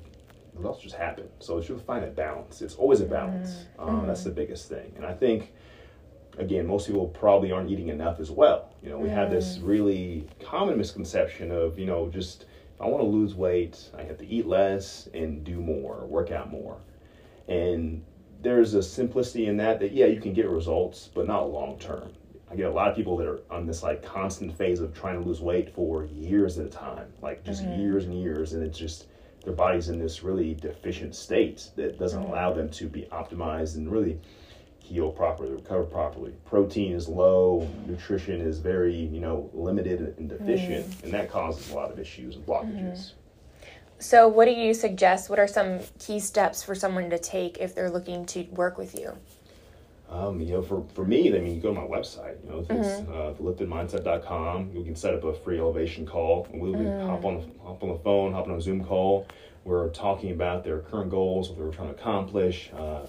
what 0.52 0.66
else 0.66 0.82
just 0.82 0.94
happened. 0.94 1.30
So 1.38 1.56
you 1.56 1.64
should 1.64 1.80
find 1.80 2.02
that 2.02 2.14
balance. 2.14 2.60
It's 2.62 2.74
always 2.74 3.00
a 3.00 3.06
balance. 3.06 3.64
Mm. 3.78 3.88
Um, 3.88 4.02
mm. 4.02 4.06
that's 4.06 4.24
the 4.24 4.30
biggest 4.30 4.68
thing. 4.68 4.92
And 4.96 5.06
I 5.06 5.14
think, 5.14 5.52
again, 6.36 6.66
most 6.66 6.86
people 6.86 7.08
probably 7.08 7.52
aren't 7.52 7.70
eating 7.70 7.88
enough 7.88 8.20
as 8.20 8.30
well. 8.30 8.74
You 8.82 8.90
know, 8.90 8.98
we 8.98 9.08
have 9.08 9.30
this 9.30 9.58
really 9.62 10.28
common 10.44 10.76
misconception 10.76 11.50
of, 11.50 11.78
you 11.78 11.86
know, 11.86 12.10
just 12.10 12.44
I 12.80 12.86
want 12.86 13.02
to 13.02 13.06
lose 13.06 13.34
weight, 13.34 13.90
I 13.96 14.02
have 14.02 14.18
to 14.18 14.26
eat 14.26 14.46
less 14.46 15.08
and 15.14 15.42
do 15.44 15.60
more, 15.60 16.04
work 16.06 16.30
out 16.30 16.50
more. 16.50 16.76
And 17.48 18.04
there's 18.42 18.74
a 18.74 18.82
simplicity 18.82 19.46
in 19.46 19.56
that 19.58 19.80
that, 19.80 19.92
yeah, 19.92 20.06
you 20.06 20.20
can 20.20 20.34
get 20.34 20.48
results, 20.48 21.08
but 21.14 21.26
not 21.26 21.50
long 21.50 21.78
term. 21.78 22.12
I 22.52 22.56
get 22.56 22.66
a 22.66 22.70
lot 22.70 22.88
of 22.88 22.94
people 22.94 23.16
that 23.16 23.26
are 23.26 23.40
on 23.50 23.66
this 23.66 23.82
like 23.82 24.02
constant 24.02 24.56
phase 24.56 24.80
of 24.80 24.92
trying 24.94 25.20
to 25.20 25.26
lose 25.26 25.40
weight 25.40 25.74
for 25.74 26.04
years 26.04 26.58
at 26.58 26.66
a 26.66 26.68
time, 26.68 27.06
like 27.22 27.42
just 27.44 27.62
mm-hmm. 27.62 27.80
years 27.80 28.04
and 28.04 28.20
years, 28.20 28.52
and 28.52 28.62
it's 28.62 28.78
just 28.78 29.06
their 29.42 29.54
body's 29.54 29.88
in 29.88 29.98
this 29.98 30.22
really 30.22 30.54
deficient 30.54 31.16
state 31.16 31.70
that 31.76 31.98
doesn't 31.98 32.22
mm-hmm. 32.22 32.30
allow 32.30 32.52
them 32.52 32.68
to 32.68 32.88
be 32.88 33.08
optimized 33.10 33.76
and 33.76 33.90
really 33.90 34.20
heal 34.80 35.10
properly, 35.10 35.50
recover 35.50 35.84
properly. 35.84 36.34
Protein 36.44 36.92
is 36.92 37.08
low, 37.08 37.66
nutrition 37.86 38.42
is 38.42 38.58
very, 38.58 38.96
you 38.96 39.20
know, 39.20 39.48
limited 39.54 40.14
and 40.18 40.28
deficient, 40.28 40.86
mm. 40.86 41.04
and 41.04 41.12
that 41.14 41.30
causes 41.30 41.70
a 41.70 41.74
lot 41.74 41.90
of 41.90 41.98
issues 41.98 42.36
and 42.36 42.44
blockages. 42.44 42.74
Mm-hmm. 42.74 43.18
So, 43.98 44.28
what 44.28 44.44
do 44.44 44.50
you 44.50 44.74
suggest? 44.74 45.30
What 45.30 45.38
are 45.38 45.48
some 45.48 45.78
key 45.98 46.20
steps 46.20 46.62
for 46.62 46.74
someone 46.74 47.08
to 47.08 47.18
take 47.18 47.58
if 47.58 47.74
they're 47.74 47.90
looking 47.90 48.26
to 48.26 48.42
work 48.50 48.76
with 48.76 48.98
you? 48.98 49.16
Um, 50.12 50.40
you 50.40 50.52
know, 50.52 50.62
for, 50.62 50.84
for 50.94 51.04
me, 51.06 51.34
I 51.34 51.38
mean, 51.40 51.54
you 51.54 51.60
go 51.60 51.72
to 51.72 51.80
my 51.80 51.86
website, 51.86 52.36
you 52.44 52.50
know, 52.50 52.58
it's 52.68 53.00
uh. 53.08 53.34
You 54.74 54.84
can 54.84 54.94
set 54.94 55.14
up 55.14 55.24
a 55.24 55.32
free 55.32 55.58
elevation 55.58 56.04
call. 56.06 56.46
and 56.52 56.60
We'll 56.60 56.74
be 56.74 56.84
hop 57.06 57.24
on 57.24 57.50
hop 57.64 57.82
on 57.82 57.88
the 57.88 57.98
phone, 57.98 58.32
hop 58.32 58.46
on 58.46 58.54
a 58.54 58.60
Zoom 58.60 58.84
call. 58.84 59.26
We're 59.64 59.88
talking 59.90 60.32
about 60.32 60.64
their 60.64 60.80
current 60.80 61.10
goals, 61.10 61.48
what 61.48 61.58
they're 61.58 61.70
trying 61.70 61.94
to 61.94 62.00
accomplish. 62.00 62.70
Uh, 62.76 63.06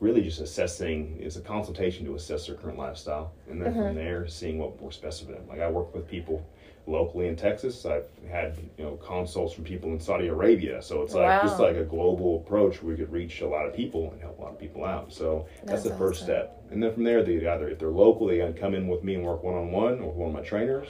really, 0.00 0.20
just 0.20 0.40
assessing 0.40 1.16
is 1.20 1.36
a 1.36 1.40
consultation 1.40 2.04
to 2.06 2.14
assess 2.16 2.46
their 2.48 2.56
current 2.56 2.76
lifestyle, 2.76 3.32
and 3.48 3.62
then 3.62 3.72
from 3.72 3.94
there, 3.94 4.26
seeing 4.26 4.58
what 4.58 4.80
works 4.82 4.96
best 4.98 5.24
for 5.24 5.32
them. 5.32 5.46
Like 5.48 5.60
I 5.60 5.70
work 5.70 5.94
with 5.94 6.06
people 6.06 6.44
locally 6.86 7.28
in 7.28 7.36
Texas. 7.36 7.86
I've 7.86 8.06
had 8.28 8.56
you 8.76 8.84
know 8.84 8.96
consults 8.96 9.54
from 9.54 9.64
people 9.64 9.90
in 9.90 10.00
Saudi 10.00 10.28
Arabia, 10.28 10.82
so 10.82 11.02
it's 11.02 11.14
like 11.14 11.42
just 11.42 11.60
like 11.60 11.76
a 11.76 11.84
global 11.84 12.42
approach. 12.44 12.82
where 12.82 12.92
We 12.94 12.98
could 12.98 13.12
reach 13.12 13.40
a 13.40 13.46
lot 13.46 13.66
of 13.66 13.74
people 13.74 14.10
and 14.12 14.20
help 14.20 14.38
a 14.38 14.42
lot 14.42 14.52
of 14.52 14.58
people 14.58 14.84
out. 14.84 15.12
So 15.12 15.46
that's, 15.64 15.82
That's 15.82 15.82
the 15.84 15.94
first 15.98 16.22
step. 16.22 16.62
And 16.70 16.82
then 16.82 16.92
from 16.92 17.04
there, 17.04 17.22
they 17.22 17.46
either 17.46 17.68
if 17.68 17.78
they're 17.78 17.88
local, 17.88 18.26
they 18.26 18.38
gotta 18.38 18.52
come 18.52 18.74
in 18.74 18.88
with 18.88 19.04
me 19.04 19.14
and 19.14 19.24
work 19.24 19.42
one 19.42 19.54
on 19.54 19.70
one 19.70 20.04
with 20.04 20.16
one 20.16 20.30
of 20.30 20.34
my 20.34 20.42
trainers, 20.42 20.88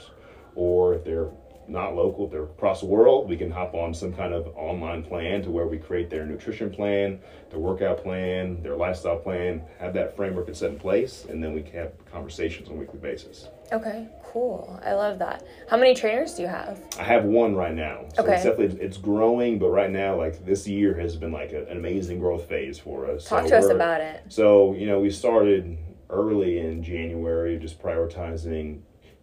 or 0.54 0.94
if 0.94 1.04
they're 1.04 1.28
not 1.68 1.94
local, 1.94 2.26
they're 2.26 2.44
across 2.44 2.80
the 2.80 2.86
world, 2.86 3.28
we 3.28 3.36
can 3.36 3.50
hop 3.50 3.74
on 3.74 3.94
some 3.94 4.12
kind 4.12 4.34
of 4.34 4.48
online 4.56 5.02
plan 5.02 5.42
to 5.42 5.50
where 5.50 5.66
we 5.66 5.78
create 5.78 6.10
their 6.10 6.26
nutrition 6.26 6.70
plan, 6.70 7.20
their 7.50 7.60
workout 7.60 8.02
plan, 8.02 8.62
their 8.62 8.76
lifestyle 8.76 9.16
plan, 9.18 9.62
have 9.78 9.94
that 9.94 10.16
framework 10.16 10.48
and 10.48 10.56
set 10.56 10.70
in 10.70 10.78
place, 10.78 11.24
and 11.28 11.42
then 11.42 11.54
we 11.54 11.62
can 11.62 11.72
have 11.74 11.92
conversations 12.10 12.68
on 12.68 12.76
a 12.76 12.78
weekly 12.78 12.98
basis. 12.98 13.48
Okay, 13.72 14.06
cool. 14.24 14.78
I 14.84 14.92
love 14.92 15.18
that. 15.20 15.44
How 15.70 15.76
many 15.78 15.94
trainers 15.94 16.34
do 16.34 16.42
you 16.42 16.48
have? 16.48 16.78
I 16.98 17.04
have 17.04 17.24
one 17.24 17.54
right 17.54 17.74
now. 17.74 18.04
So 18.14 18.22
Okay. 18.22 18.34
it's 18.34 18.44
definitely 18.44 18.80
it's 18.84 18.98
growing, 18.98 19.58
but 19.58 19.70
right 19.70 19.90
now, 19.90 20.16
like 20.16 20.44
this 20.44 20.68
year 20.68 20.94
has 20.98 21.16
been 21.16 21.32
like 21.32 21.52
a, 21.52 21.64
an 21.68 21.78
amazing 21.78 22.18
growth 22.18 22.48
phase 22.48 22.78
for 22.78 23.06
us. 23.10 23.26
Talk 23.26 23.44
So 23.44 23.50
to 23.50 23.58
us 23.58 23.70
about 23.70 24.00
it. 24.02 24.24
So, 24.28 24.74
you 24.74 24.86
know, 24.86 25.00
we 25.00 25.10
started 25.10 25.78
early 26.10 26.58
in 26.58 26.82
January 26.82 27.58
just 27.58 27.82
prioritizing 27.82 28.80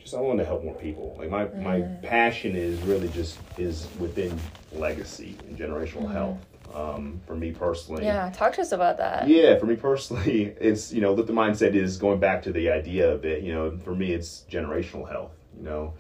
just 0.10 0.20
I 0.20 0.22
wanted 0.22 0.44
to 0.44 0.46
help 0.46 0.64
more 0.64 0.76
people. 0.76 1.16
Like 1.18 1.30
my 1.30 1.46
my 1.62 1.82
Mm. 1.82 2.02
passion 2.02 2.56
is 2.56 2.82
really 2.82 3.10
just 3.10 3.40
is 3.58 3.88
within 4.00 4.40
legacy 4.72 5.38
and 5.48 5.58
generational 5.58 6.08
Mm. 6.08 6.14
health. 6.14 6.38
Um, 6.74 7.22
for 7.26 7.36
me 7.36 7.52
personally. 7.52 8.06
Yeah, 8.06 8.30
talk 8.32 8.54
to 8.54 8.62
us 8.62 8.72
about 8.72 8.98
that. 8.98 9.28
Yeah, 9.28 9.58
for 9.58 9.66
me 9.66 9.76
personally, 9.76 10.54
it's 10.62 10.94
you 10.94 11.02
know, 11.02 11.16
the 11.16 11.34
mindset 11.34 11.74
is 11.74 11.98
going 11.98 12.20
back 12.20 12.44
to 12.44 12.52
the 12.52 12.70
idea 12.70 13.12
of 13.12 13.26
it. 13.26 13.42
You 13.42 13.54
know, 13.54 13.78
for 13.78 13.96
me, 13.96 14.12
it's 14.14 14.46
generational 14.50 15.10
health. 15.10 15.34
You 15.58 15.64
know, 15.64 15.94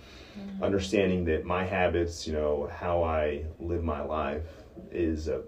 understanding 0.62 1.26
that 1.26 1.44
my 1.44 1.66
habits, 1.66 2.28
you 2.28 2.34
know, 2.34 2.70
how 2.72 3.02
I 3.04 3.46
live 3.60 3.84
my 3.84 4.02
life 4.02 4.46
is 4.92 5.28
a, 5.28 5.42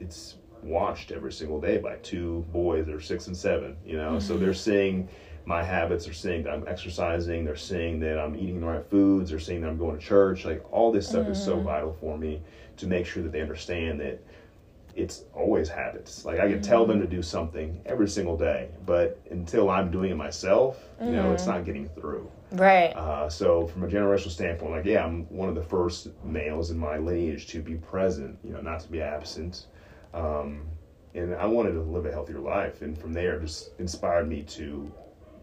it's 0.00 0.36
watched 0.62 1.12
every 1.12 1.32
single 1.32 1.60
day 1.60 1.78
by 1.78 1.96
two 1.96 2.44
boys 2.52 2.84
that 2.86 2.94
are 2.94 3.00
six 3.00 3.26
and 3.26 3.36
seven. 3.36 3.76
You 3.86 3.96
know, 3.96 4.18
so 4.18 4.36
they're 4.36 4.52
seeing 4.52 5.08
my 5.48 5.64
habits. 5.64 6.04
They're 6.04 6.12
seeing 6.12 6.42
that 6.42 6.52
I'm 6.52 6.68
exercising. 6.68 7.44
They're 7.44 7.56
seeing 7.56 7.98
that 8.00 8.20
I'm 8.20 8.36
eating 8.36 8.60
the 8.60 8.66
right 8.66 8.84
foods. 8.84 9.30
They're 9.30 9.40
seeing 9.40 9.62
that 9.62 9.68
I'm 9.68 9.78
going 9.78 9.98
to 9.98 10.04
church. 10.04 10.44
Like 10.44 10.62
all 10.70 10.92
this 10.92 11.08
stuff 11.08 11.26
is 11.26 11.42
so 11.42 11.58
vital 11.58 11.96
for 11.98 12.18
me 12.18 12.42
to 12.76 12.86
make 12.86 13.06
sure 13.06 13.22
that 13.22 13.32
they 13.32 13.40
understand 13.40 13.98
that 14.00 14.22
it's 14.94 15.24
always 15.32 15.68
habits. 15.68 16.26
Like 16.26 16.38
I 16.38 16.48
can 16.48 16.60
tell 16.60 16.84
them 16.84 17.00
to 17.00 17.06
do 17.06 17.22
something 17.22 17.80
every 17.86 18.08
single 18.08 18.36
day, 18.36 18.68
but 18.84 19.18
until 19.30 19.70
I'm 19.70 19.90
doing 19.90 20.10
it 20.10 20.16
myself, 20.16 20.84
you 21.00 21.12
know, 21.12 21.32
it's 21.32 21.46
not 21.46 21.64
getting 21.64 21.88
through. 21.88 22.30
Right. 22.52 22.94
Uh, 22.94 23.30
so 23.30 23.66
from 23.68 23.84
a 23.84 23.88
generational 23.88 24.30
standpoint, 24.30 24.72
like 24.72 24.84
yeah, 24.84 25.02
I'm 25.02 25.24
one 25.30 25.48
of 25.48 25.54
the 25.54 25.62
first 25.62 26.08
males 26.24 26.70
in 26.70 26.78
my 26.78 26.98
lineage 26.98 27.46
to 27.48 27.62
be 27.62 27.76
present, 27.76 28.38
you 28.44 28.52
know, 28.52 28.60
not 28.60 28.80
to 28.80 28.88
be 28.88 29.00
absent. 29.00 29.66
Um, 30.12 30.62
and 31.14 31.34
I 31.34 31.46
wanted 31.46 31.72
to 31.72 31.80
live 31.80 32.04
a 32.04 32.12
healthier 32.12 32.38
life, 32.38 32.82
and 32.82 32.98
from 32.98 33.14
there, 33.14 33.38
just 33.40 33.70
inspired 33.78 34.28
me 34.28 34.42
to. 34.42 34.92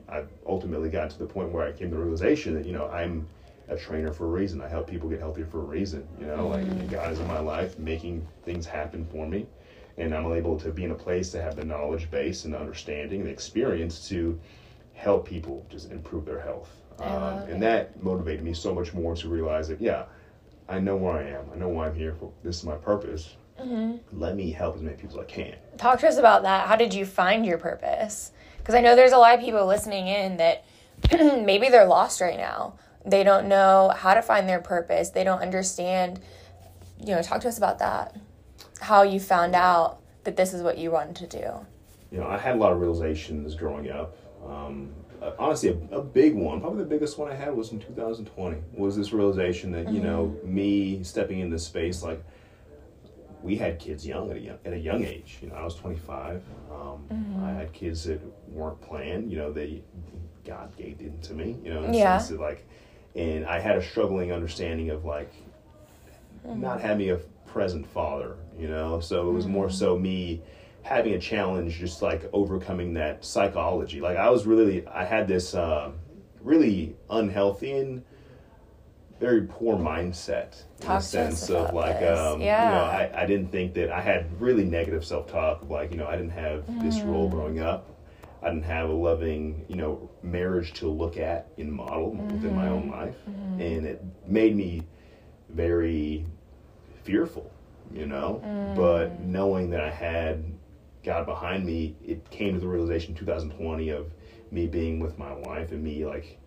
I 0.10 0.24
ultimately 0.46 0.90
got 0.90 1.10
to 1.12 1.20
the 1.20 1.26
point 1.26 1.52
where 1.52 1.68
I 1.68 1.72
came 1.72 1.90
to 1.90 1.96
the 1.96 2.02
realization 2.02 2.54
that 2.56 2.66
you 2.66 2.74
know 2.74 2.88
I'm 2.88 3.28
a 3.68 3.76
trainer 3.76 4.12
for 4.12 4.26
a 4.26 4.30
reason. 4.30 4.62
I 4.62 4.68
help 4.68 4.88
people 4.88 5.10
get 5.10 5.20
healthier 5.20 5.46
for 5.46 5.60
a 5.60 5.66
reason. 5.66 6.08
You 6.20 6.28
know, 6.28 6.48
like 6.48 6.90
God 6.90 7.12
is 7.12 7.20
in 7.20 7.28
my 7.28 7.40
life, 7.40 7.80
making 7.80 8.28
things 8.44 8.66
happen 8.66 9.06
for 9.12 9.28
me, 9.28 9.48
and 9.98 10.14
I'm 10.14 10.32
able 10.32 10.60
to 10.60 10.72
be 10.72 10.84
in 10.84 10.92
a 10.92 10.96
place 10.96 11.32
to 11.32 11.42
have 11.42 11.56
the 11.56 11.66
knowledge 11.66 12.10
base 12.12 12.46
and 12.46 12.54
the 12.54 12.60
understanding 12.60 13.22
and 13.22 13.30
the 13.30 13.34
experience 13.34 14.08
to 14.10 14.40
help 14.94 15.28
people 15.28 15.66
just 15.70 15.92
improve 15.92 16.26
their 16.26 16.40
health. 16.40 16.70
Um, 17.00 17.40
and 17.50 17.62
that 17.62 18.02
motivated 18.02 18.44
me 18.44 18.54
so 18.54 18.74
much 18.74 18.94
more 18.94 19.16
to 19.16 19.28
realize 19.28 19.68
that 19.68 19.82
yeah, 19.82 20.06
I 20.70 20.80
know 20.80 20.96
where 20.96 21.14
I 21.14 21.24
am. 21.30 21.46
I 21.54 21.58
know 21.58 21.70
why 21.70 21.88
I'm 21.88 21.96
here. 21.96 22.14
For 22.14 22.32
this 22.44 22.60
is 22.60 22.64
my 22.64 22.76
purpose. 22.76 23.36
Mm-hmm. 23.60 24.20
Let 24.20 24.36
me 24.36 24.52
help 24.52 24.76
as 24.76 24.82
many 24.82 24.98
people 24.98 25.20
as 25.20 25.24
I 25.24 25.28
can. 25.28 25.56
Talk 25.78 26.00
to 26.00 26.08
us 26.08 26.18
about 26.18 26.44
that. 26.44 26.68
How 26.68 26.76
did 26.76 26.94
you 26.94 27.06
find 27.06 27.46
your 27.46 27.58
purpose? 27.58 28.32
Because 28.66 28.74
I 28.74 28.82
know 28.82 28.96
there's 28.96 29.12
a 29.12 29.18
lot 29.20 29.38
of 29.38 29.46
people 29.46 29.64
listening 29.68 30.08
in 30.08 30.38
that 30.38 30.66
maybe 31.12 31.70
they're 31.70 31.86
lost 31.86 32.20
right 32.20 32.36
now. 32.36 32.74
They 33.06 33.24
don't 33.24 33.48
know 33.48 33.94
how 33.96 34.16
to 34.16 34.24
find 34.24 34.50
their 34.50 34.60
purpose. 34.60 35.12
They 35.12 35.24
don't 35.24 35.40
understand. 35.40 36.20
You 37.00 37.14
know, 37.14 37.22
talk 37.22 37.42
to 37.42 37.48
us 37.48 37.60
about 37.60 37.78
that. 37.78 38.16
How 38.82 39.04
you 39.04 39.20
found 39.20 39.54
out 39.54 40.00
that 40.24 40.36
this 40.36 40.52
is 40.52 40.64
what 40.64 40.80
you 40.80 40.90
wanted 40.90 41.16
to 41.18 41.40
do. 41.40 41.66
you 42.10 42.18
know, 42.20 42.26
I 42.28 42.40
had 42.40 42.56
a 42.56 42.58
lot 42.58 42.74
of 42.74 42.80
realizations 42.80 43.54
growing 43.54 43.92
up. 43.92 44.18
Um, 44.44 44.92
uh, 45.22 45.34
honestly, 45.38 45.70
a, 45.70 45.98
a 45.98 46.02
big 46.02 46.34
one, 46.34 46.60
probably 46.60 46.80
the 46.80 46.90
biggest 46.90 47.20
one 47.20 47.32
I 47.32 47.36
had 47.36 47.56
was 47.56 47.72
in 47.72 47.80
2020, 47.80 48.58
was 48.74 48.98
this 48.98 49.14
realization 49.14 49.72
that, 49.74 49.92
you 49.92 50.02
know, 50.02 50.36
me 50.44 51.04
stepping 51.04 51.40
in 51.40 51.52
this 51.52 51.64
space, 51.64 52.02
like, 52.02 52.24
we 53.46 53.56
had 53.56 53.78
kids 53.78 54.06
young 54.08 54.32
at 54.32 54.38
a 54.38 54.40
young, 54.40 54.58
at 54.66 54.74
a 54.74 54.78
young 54.78 55.04
age. 55.04 55.38
You 55.42 55.50
know, 55.50 55.56
I 55.56 55.64
was 55.64 55.76
25. 55.76 56.42
Um, 56.72 57.44
I 57.44 57.52
had 57.52 57.72
kids 57.74 58.04
that 58.06 58.20
weren't 58.50 58.82
planned. 58.82 59.32
You 59.32 59.38
know, 59.38 59.54
they 59.54 59.84
God 60.44 60.76
gave 60.76 60.98
them 60.98 61.14
to 61.22 61.34
me. 61.34 61.56
You 61.64 61.74
know, 61.76 61.92
Yeah. 61.92 62.18
sense 62.18 62.30
that 62.32 62.40
like, 62.40 62.66
and 63.16 63.46
I 63.46 63.60
had 63.60 63.78
a 63.78 63.84
struggling 63.84 64.32
understanding 64.32 64.90
of 64.90 65.06
like 65.06 65.32
not 66.44 66.82
having 66.82 67.12
a 67.12 67.18
present 67.46 67.86
father. 67.86 68.36
You 68.58 68.68
know, 68.68 69.00
so 69.00 69.30
it 69.30 69.34
was 69.34 69.46
more 69.46 69.70
so 69.70 69.98
me 69.98 70.42
having 70.82 71.14
a 71.14 71.20
challenge, 71.20 71.78
just 71.78 72.02
like 72.02 72.28
overcoming 72.34 72.96
that 72.96 73.24
psychology. 73.24 74.02
Like 74.02 74.18
I 74.18 74.32
was 74.32 74.48
really, 74.48 74.88
I 74.88 75.04
had 75.06 75.28
this 75.28 75.54
uh, 75.54 75.92
really 76.42 76.96
unhealthy 77.12 77.74
and 77.74 78.04
very 79.20 79.42
poor 79.44 79.78
mindset 79.78 80.64
in 80.82 80.88
Talk 80.88 81.00
the 81.00 81.06
sense 81.06 81.50
of 81.50 81.74
like 81.74 82.02
um, 82.04 82.42
Yeah. 82.42 82.66
you 82.66 82.72
know 82.76 82.84
I, 82.84 83.24
I 83.24 83.26
didn't 83.26 83.50
think 83.52 83.74
that 83.76 83.90
I 83.92 84.02
had 84.02 84.40
really 84.42 84.66
negative 84.66 85.06
self 85.06 85.28
talk 85.28 85.62
of 85.62 85.70
like 85.70 85.92
you 85.92 85.98
know 85.98 86.08
I 86.08 86.16
didn't 86.18 86.32
have 86.32 86.66
this 86.82 87.00
Mm. 87.00 87.12
role 87.12 87.30
growing 87.30 87.60
up 87.60 87.90
I 88.44 88.50
didn't 88.50 88.66
have 88.66 88.90
a 88.90 88.94
loving 88.94 89.66
you 89.70 89.76
know 89.78 90.10
marriage 90.22 90.74
to 90.74 90.90
look 90.90 91.18
at 91.18 91.48
and 91.58 91.72
model 91.72 92.12
within 92.12 92.54
my 92.56 92.66
Mm-hmm. 92.68 92.74
own 92.74 92.90
life 92.90 93.16
and 93.58 93.86
it 93.86 94.04
made 94.28 94.56
me 94.56 94.84
very 95.50 96.26
fearful 97.04 97.52
you 97.94 98.06
know 98.08 98.42
Mm. 98.46 98.76
but 98.76 99.20
knowing 99.22 99.70
that 99.70 99.82
I 99.82 99.92
had 99.92 100.44
God 101.04 101.26
behind 101.26 101.66
me 101.66 101.96
it 102.06 102.30
came 102.32 102.54
to 102.56 102.60
the 102.60 102.68
realization 102.68 103.12
in 103.12 103.18
2020 103.18 103.90
of 103.90 104.12
me 104.52 104.68
being 104.68 105.00
with 105.00 105.18
my 105.18 105.34
wife 105.34 105.72
and 105.72 105.84
me 105.84 106.06
like 106.06 106.38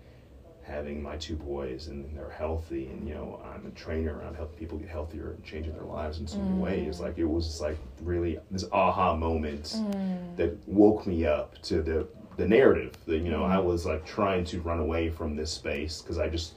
having 0.68 1.02
my 1.02 1.16
two 1.16 1.34
boys 1.34 1.88
and 1.88 2.16
they're 2.16 2.30
healthy 2.30 2.86
and 2.86 3.08
you 3.08 3.14
know 3.14 3.40
I'm 3.44 3.66
a 3.66 3.70
trainer 3.70 4.18
and 4.20 4.28
I'm 4.28 4.34
helping 4.34 4.58
people 4.58 4.78
get 4.78 4.88
healthier 4.88 5.32
and 5.32 5.44
changing 5.44 5.72
their 5.72 5.84
lives 5.84 6.18
in 6.18 6.26
so 6.26 6.38
many 6.38 6.56
mm. 6.56 6.60
ways. 6.60 7.00
Like 7.00 7.18
it 7.18 7.24
was 7.24 7.46
just 7.46 7.60
like 7.60 7.78
really 8.02 8.38
this 8.50 8.64
aha 8.70 9.16
moment 9.16 9.64
mm. 9.64 10.36
that 10.36 10.56
woke 10.68 11.06
me 11.06 11.24
up 11.24 11.60
to 11.62 11.82
the 11.82 12.06
the 12.36 12.46
narrative 12.46 12.92
that 13.06 13.18
you 13.18 13.30
know 13.30 13.44
I 13.44 13.56
mm. 13.56 13.64
was 13.64 13.86
like 13.86 14.06
trying 14.06 14.44
to 14.46 14.60
run 14.60 14.78
away 14.78 15.10
from 15.10 15.34
this 15.34 15.50
space 15.50 16.02
because 16.02 16.18
I 16.18 16.28
just 16.28 16.54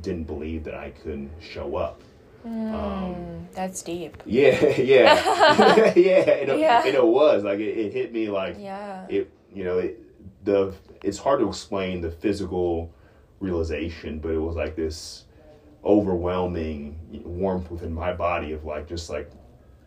didn't 0.00 0.24
believe 0.24 0.64
that 0.64 0.74
I 0.74 0.90
could 0.90 1.28
show 1.40 1.76
up. 1.76 2.00
Um, 2.44 3.48
That's 3.52 3.82
deep. 3.82 4.22
yeah 4.26 4.64
yeah. 4.76 5.92
Yeah, 5.96 6.30
and 6.30 6.50
it, 6.50 6.60
Yeah. 6.60 6.86
and 6.86 6.94
it 6.94 7.04
was 7.04 7.42
like 7.42 7.58
it, 7.58 7.76
it 7.76 7.92
hit 7.92 8.12
me 8.12 8.30
like 8.30 8.56
Yeah. 8.58 9.06
it 9.08 9.30
you 9.52 9.64
know 9.64 9.78
it, 9.78 10.00
the 10.44 10.72
it's 11.02 11.18
hard 11.18 11.40
to 11.40 11.48
explain 11.48 12.00
the 12.00 12.10
physical 12.10 12.92
realization 13.40 14.18
but 14.18 14.30
it 14.32 14.38
was 14.38 14.56
like 14.56 14.74
this 14.76 15.24
overwhelming 15.84 16.98
warmth 17.24 17.70
within 17.70 17.92
my 17.92 18.12
body 18.12 18.52
of 18.52 18.64
like 18.64 18.86
just 18.88 19.08
like 19.10 19.30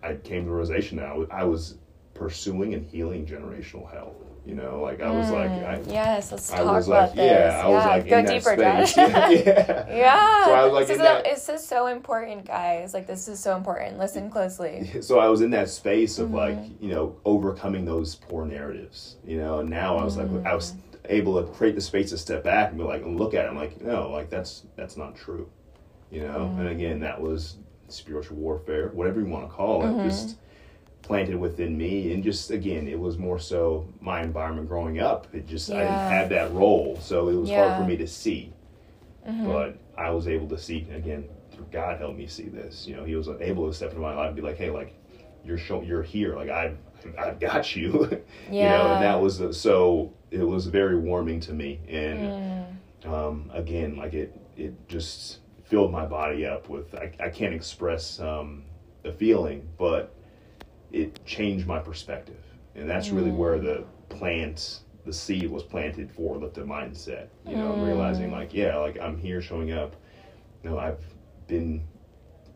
i 0.04 0.14
came 0.16 0.44
to 0.44 0.50
the 0.50 0.52
realization 0.56 0.98
that 0.98 1.06
i 1.06 1.14
was, 1.14 1.28
I 1.32 1.44
was 1.44 1.78
pursuing 2.14 2.74
and 2.74 2.86
healing 2.86 3.26
generational 3.26 3.92
health 3.92 4.16
you 4.46 4.56
know 4.56 4.82
like 4.82 5.02
i 5.02 5.10
was 5.12 5.30
like 5.30 5.50
i, 5.52 5.80
Yes, 5.88 6.32
let's 6.32 6.52
I 6.52 6.58
talk 6.58 6.66
about 6.66 6.88
like 6.88 7.14
this. 7.16 7.26
yeah 7.32 7.62
i 7.64 7.68
was 7.68 7.86
like 7.86 8.08
go 8.10 8.18
in 8.20 8.26
that 8.26 8.34
deeper, 8.34 8.56
space. 8.56 8.98
Yeah 8.98 9.88
yeah. 9.96 10.46
So 10.46 10.54
I 10.54 10.64
was 10.64 10.74
like 10.74 10.88
this, 10.88 10.96
is 10.96 11.02
that- 11.02 11.24
this 11.24 11.50
is 11.50 11.66
so 11.68 11.88
important, 11.88 12.46
guys. 12.48 12.94
Like 12.96 13.06
this 13.06 13.28
is 13.28 13.40
so 13.40 13.56
important. 13.56 14.00
Listen 14.00 14.30
closely. 14.32 15.00
so 15.02 15.20
I 15.20 15.28
was 15.28 15.42
in 15.42 15.52
that 15.52 15.70
space 15.70 16.18
of 16.18 16.28
Mm-hmm. 16.30 16.36
like 16.36 16.58
you 16.80 16.90
know 16.90 17.16
overcoming 17.26 17.86
those 17.86 18.16
poor 18.16 18.46
narratives, 18.46 19.18
you 19.24 19.38
know. 19.38 19.60
And 19.60 19.70
now 19.70 19.98
I 19.98 20.04
was 20.04 20.18
like 20.18 20.28
I 20.46 20.56
was 20.56 20.74
able 21.12 21.42
to 21.44 21.52
create 21.52 21.76
the 21.76 21.82
space 21.82 22.10
to 22.10 22.18
step 22.18 22.44
back 22.44 22.70
and 22.70 22.78
be 22.80 22.84
like 22.84 23.04
and 23.04 23.20
look 23.20 23.34
at 23.34 23.46
it. 23.46 23.50
I'm 23.50 23.56
like 23.56 23.82
no, 23.82 24.10
like 24.10 24.30
that's 24.30 24.66
that's 24.76 24.98
not 24.98 25.16
true, 25.16 25.50
you 26.10 26.22
know. 26.22 26.40
Mm-hmm. 26.40 26.60
And 26.62 26.70
again, 26.70 27.00
that 27.02 27.20
was 27.22 27.58
spiritual 27.90 28.38
warfare, 28.38 28.90
whatever 28.94 29.20
you 29.20 29.26
want 29.28 29.48
to 29.48 29.54
call 29.54 29.84
it, 29.84 29.88
Mm-hmm. 29.88 30.08
just 30.10 30.38
planted 31.02 31.36
within 31.36 31.78
me. 31.78 32.14
And 32.14 32.24
just 32.24 32.52
again, 32.52 32.88
it 32.88 32.98
was 33.00 33.18
more 33.18 33.38
so 33.40 33.88
my 34.00 34.22
environment 34.22 34.68
growing 34.70 35.00
up. 35.00 35.28
It 35.34 35.48
just 35.48 35.70
I 35.72 35.80
didn't 35.80 35.94
have 36.12 36.30
that 36.30 36.52
role, 36.54 36.98
so 37.02 37.28
it 37.30 37.36
was 37.36 37.50
Yeah. 37.50 37.68
hard 37.68 37.84
for 37.84 37.88
me 37.90 37.98
to 37.98 38.08
see. 38.08 38.54
Mm-hmm. 39.28 39.46
But 39.48 39.78
I 39.98 40.10
was 40.12 40.28
able 40.28 40.48
to 40.50 40.58
see 40.58 40.88
again. 40.94 41.28
through 41.52 41.68
God 41.72 42.00
helped 42.00 42.18
me 42.18 42.28
see 42.28 42.48
this. 42.50 42.88
You 42.88 42.96
know, 42.96 43.04
He 43.04 43.16
was 43.16 43.28
able 43.28 43.68
to 43.68 43.74
step 43.74 43.90
into 43.90 44.02
my 44.02 44.16
life 44.16 44.28
and 44.28 44.36
be 44.36 44.42
like, 44.42 44.58
"Hey, 44.58 44.70
like 44.72 44.96
you're 45.44 45.58
show, 45.58 45.82
you're 45.82 46.02
here. 46.04 46.36
Like 46.36 46.50
I've 46.50 46.78
I've 47.20 47.40
got 47.40 47.76
you." 47.76 48.08
yeah. 48.50 48.52
you 48.52 48.70
know, 48.70 48.94
and 48.94 49.04
that 49.04 49.20
was 49.22 49.38
the, 49.40 49.54
so. 49.54 50.14
It 50.32 50.44
was 50.44 50.66
very 50.68 50.98
warming 50.98 51.40
to 51.42 51.54
me, 51.54 51.80
and 51.90 52.20
Mm. 53.04 53.08
um, 53.12 53.52
again, 53.54 53.96
like 53.98 54.14
it 54.14 54.36
it 54.58 54.74
just 54.88 55.40
filled 55.64 55.92
my 55.92 56.06
body 56.06 56.46
up 56.46 56.70
with. 56.70 56.96
I, 56.96 57.12
I 57.20 57.30
can't 57.30 57.54
express 57.54 58.20
um, 58.20 58.64
the 59.04 59.12
feeling, 59.12 59.68
but 59.78 60.14
it 60.92 61.24
changed 61.26 61.68
my 61.68 61.80
perspective, 61.80 62.44
and 62.76 62.90
that's 62.90 63.10
really 63.10 63.32
where 63.32 63.58
Mm. 63.58 63.64
the 63.64 63.84
plant 64.16 64.82
the 65.04 65.12
seed 65.14 65.50
was 65.50 65.64
planted 65.64 66.12
for 66.12 66.38
lifted 66.38 66.66
mindset. 66.66 67.28
You 67.48 67.58
know, 67.58 67.72
mm. 67.74 67.88
realizing 67.88 68.32
like, 68.32 68.54
yeah, 68.54 68.78
like 68.78 69.00
I'm 69.00 69.18
here 69.18 69.42
showing 69.42 69.72
up. 69.72 69.96
You 70.64 70.70
know, 70.70 70.78
I've 70.78 71.04
been 71.48 71.82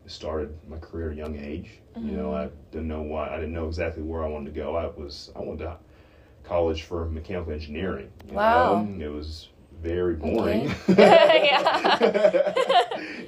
started 0.06 0.56
my 0.68 0.78
career 0.78 1.08
at 1.08 1.14
a 1.14 1.16
young 1.16 1.36
age. 1.36 1.80
Mm-hmm. 1.96 2.08
You 2.08 2.16
know, 2.16 2.28
mm-hmm. 2.30 2.54
I 2.54 2.70
didn't 2.70 2.88
know 2.88 3.02
why. 3.02 3.28
I 3.28 3.36
didn't 3.36 3.52
know 3.52 3.66
exactly 3.66 4.02
where 4.02 4.22
I 4.22 4.28
wanted 4.28 4.54
to 4.54 4.60
go. 4.60 4.76
I 4.76 4.86
was 4.86 5.32
I 5.34 5.40
wanted 5.40 5.64
to 5.64 5.76
college 6.46 6.82
for 6.82 7.06
mechanical 7.06 7.52
engineering. 7.52 8.10
wow. 8.30 8.82
Know? 8.82 9.04
It 9.04 9.12
was 9.12 9.48
very 9.82 10.14
boring. 10.14 10.72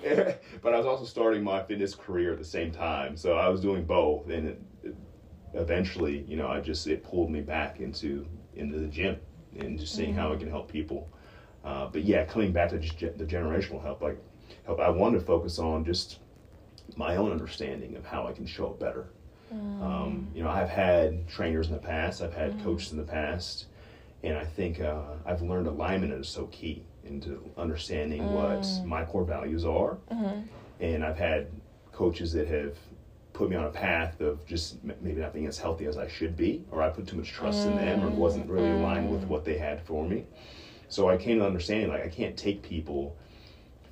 Okay. 0.08 0.36
but 0.62 0.72
I 0.72 0.78
was 0.78 0.86
also 0.86 1.04
starting 1.04 1.44
my 1.44 1.62
fitness 1.62 1.94
career 1.94 2.32
at 2.32 2.38
the 2.38 2.44
same 2.44 2.70
time, 2.70 3.16
so 3.16 3.36
I 3.36 3.48
was 3.48 3.60
doing 3.60 3.84
both, 3.84 4.30
and 4.30 4.48
it, 4.48 4.62
it, 4.82 4.96
eventually, 5.54 6.24
you 6.26 6.36
know, 6.36 6.48
I 6.48 6.60
just 6.60 6.86
it 6.86 7.04
pulled 7.04 7.30
me 7.30 7.40
back 7.40 7.80
into 7.80 8.26
into 8.54 8.78
the 8.78 8.86
gym 8.86 9.18
and 9.58 9.78
just 9.78 9.94
seeing 9.94 10.10
mm-hmm. 10.10 10.18
how 10.18 10.32
it 10.32 10.40
can 10.40 10.48
help 10.48 10.70
people. 10.70 11.08
Uh, 11.64 11.88
but 11.88 12.04
yeah, 12.04 12.24
coming 12.24 12.52
back 12.52 12.70
to 12.70 12.78
just 12.78 12.98
the 12.98 13.24
generational 13.24 13.82
help, 13.82 14.00
like 14.00 14.18
help, 14.64 14.80
I 14.80 14.88
wanted 14.88 15.18
to 15.20 15.24
focus 15.24 15.58
on 15.58 15.84
just 15.84 16.20
my 16.96 17.16
own 17.16 17.30
understanding 17.30 17.96
of 17.96 18.04
how 18.04 18.26
I 18.26 18.32
can 18.32 18.46
show 18.46 18.68
up 18.68 18.80
better. 18.80 19.08
Mm. 19.54 19.82
Um, 19.82 20.28
you 20.34 20.42
know, 20.42 20.50
I've 20.50 20.68
had 20.68 21.28
trainers 21.28 21.68
in 21.68 21.72
the 21.72 21.78
past, 21.78 22.22
I've 22.22 22.34
had 22.34 22.52
mm. 22.52 22.64
coaches 22.64 22.92
in 22.92 22.98
the 22.98 23.04
past, 23.04 23.66
and 24.22 24.36
I 24.36 24.44
think 24.44 24.80
uh, 24.80 25.02
I've 25.24 25.42
learned 25.42 25.66
alignment 25.66 26.12
is 26.12 26.28
so 26.28 26.46
key 26.46 26.82
into 27.04 27.42
understanding 27.56 28.22
mm. 28.22 28.32
what 28.32 28.86
my 28.86 29.04
core 29.04 29.24
values 29.24 29.64
are. 29.64 29.96
Mm-hmm. 30.10 30.40
And 30.80 31.04
I've 31.04 31.18
had 31.18 31.48
coaches 31.92 32.32
that 32.32 32.46
have 32.48 32.76
put 33.32 33.50
me 33.50 33.56
on 33.56 33.64
a 33.64 33.70
path 33.70 34.20
of 34.20 34.44
just 34.46 34.82
maybe 34.84 35.20
not 35.20 35.32
being 35.32 35.46
as 35.46 35.58
healthy 35.58 35.86
as 35.86 35.96
I 35.96 36.08
should 36.08 36.36
be, 36.36 36.64
or 36.70 36.82
I 36.82 36.90
put 36.90 37.06
too 37.06 37.16
much 37.16 37.30
trust 37.30 37.66
in 37.66 37.76
them, 37.76 38.04
or 38.04 38.10
wasn't 38.10 38.48
really 38.48 38.70
aligned 38.70 39.10
with 39.10 39.22
mm. 39.22 39.28
what 39.28 39.44
they 39.44 39.56
had 39.58 39.82
for 39.82 40.06
me. 40.06 40.26
So 40.88 41.08
I 41.08 41.16
came 41.16 41.38
to 41.38 41.46
understanding 41.46 41.88
like 41.88 42.04
I 42.04 42.08
can't 42.08 42.36
take 42.36 42.62
people 42.62 43.16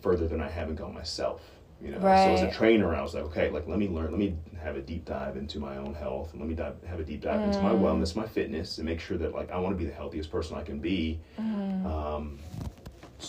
further 0.00 0.26
than 0.28 0.40
I 0.40 0.48
haven't 0.48 0.76
gone 0.76 0.94
myself. 0.94 1.42
You 1.80 1.90
know, 1.90 1.98
right. 1.98 2.38
so 2.38 2.46
as 2.46 2.54
a 2.54 2.56
trainer, 2.56 2.94
I 2.94 3.02
was 3.02 3.14
like, 3.14 3.24
okay, 3.24 3.50
like 3.50 3.68
let 3.68 3.78
me 3.78 3.88
learn, 3.88 4.10
let 4.10 4.18
me 4.18 4.36
have 4.62 4.76
a 4.76 4.80
deep 4.80 5.04
dive 5.04 5.36
into 5.36 5.60
my 5.60 5.76
own 5.76 5.94
health, 5.94 6.32
and 6.32 6.40
let 6.40 6.48
me 6.48 6.54
dive, 6.54 6.74
have 6.86 7.00
a 7.00 7.04
deep 7.04 7.20
dive 7.20 7.40
mm. 7.40 7.46
into 7.46 7.60
my 7.60 7.72
mm. 7.72 7.80
wellness, 7.80 8.16
my 8.16 8.26
fitness, 8.26 8.78
and 8.78 8.86
make 8.86 8.98
sure 8.98 9.18
that 9.18 9.34
like 9.34 9.50
I 9.50 9.58
want 9.58 9.76
to 9.76 9.78
be 9.78 9.88
the 9.88 9.94
healthiest 9.94 10.30
person 10.30 10.56
I 10.56 10.62
can 10.62 10.78
be, 10.78 11.20
mm. 11.38 11.84
um, 11.84 12.38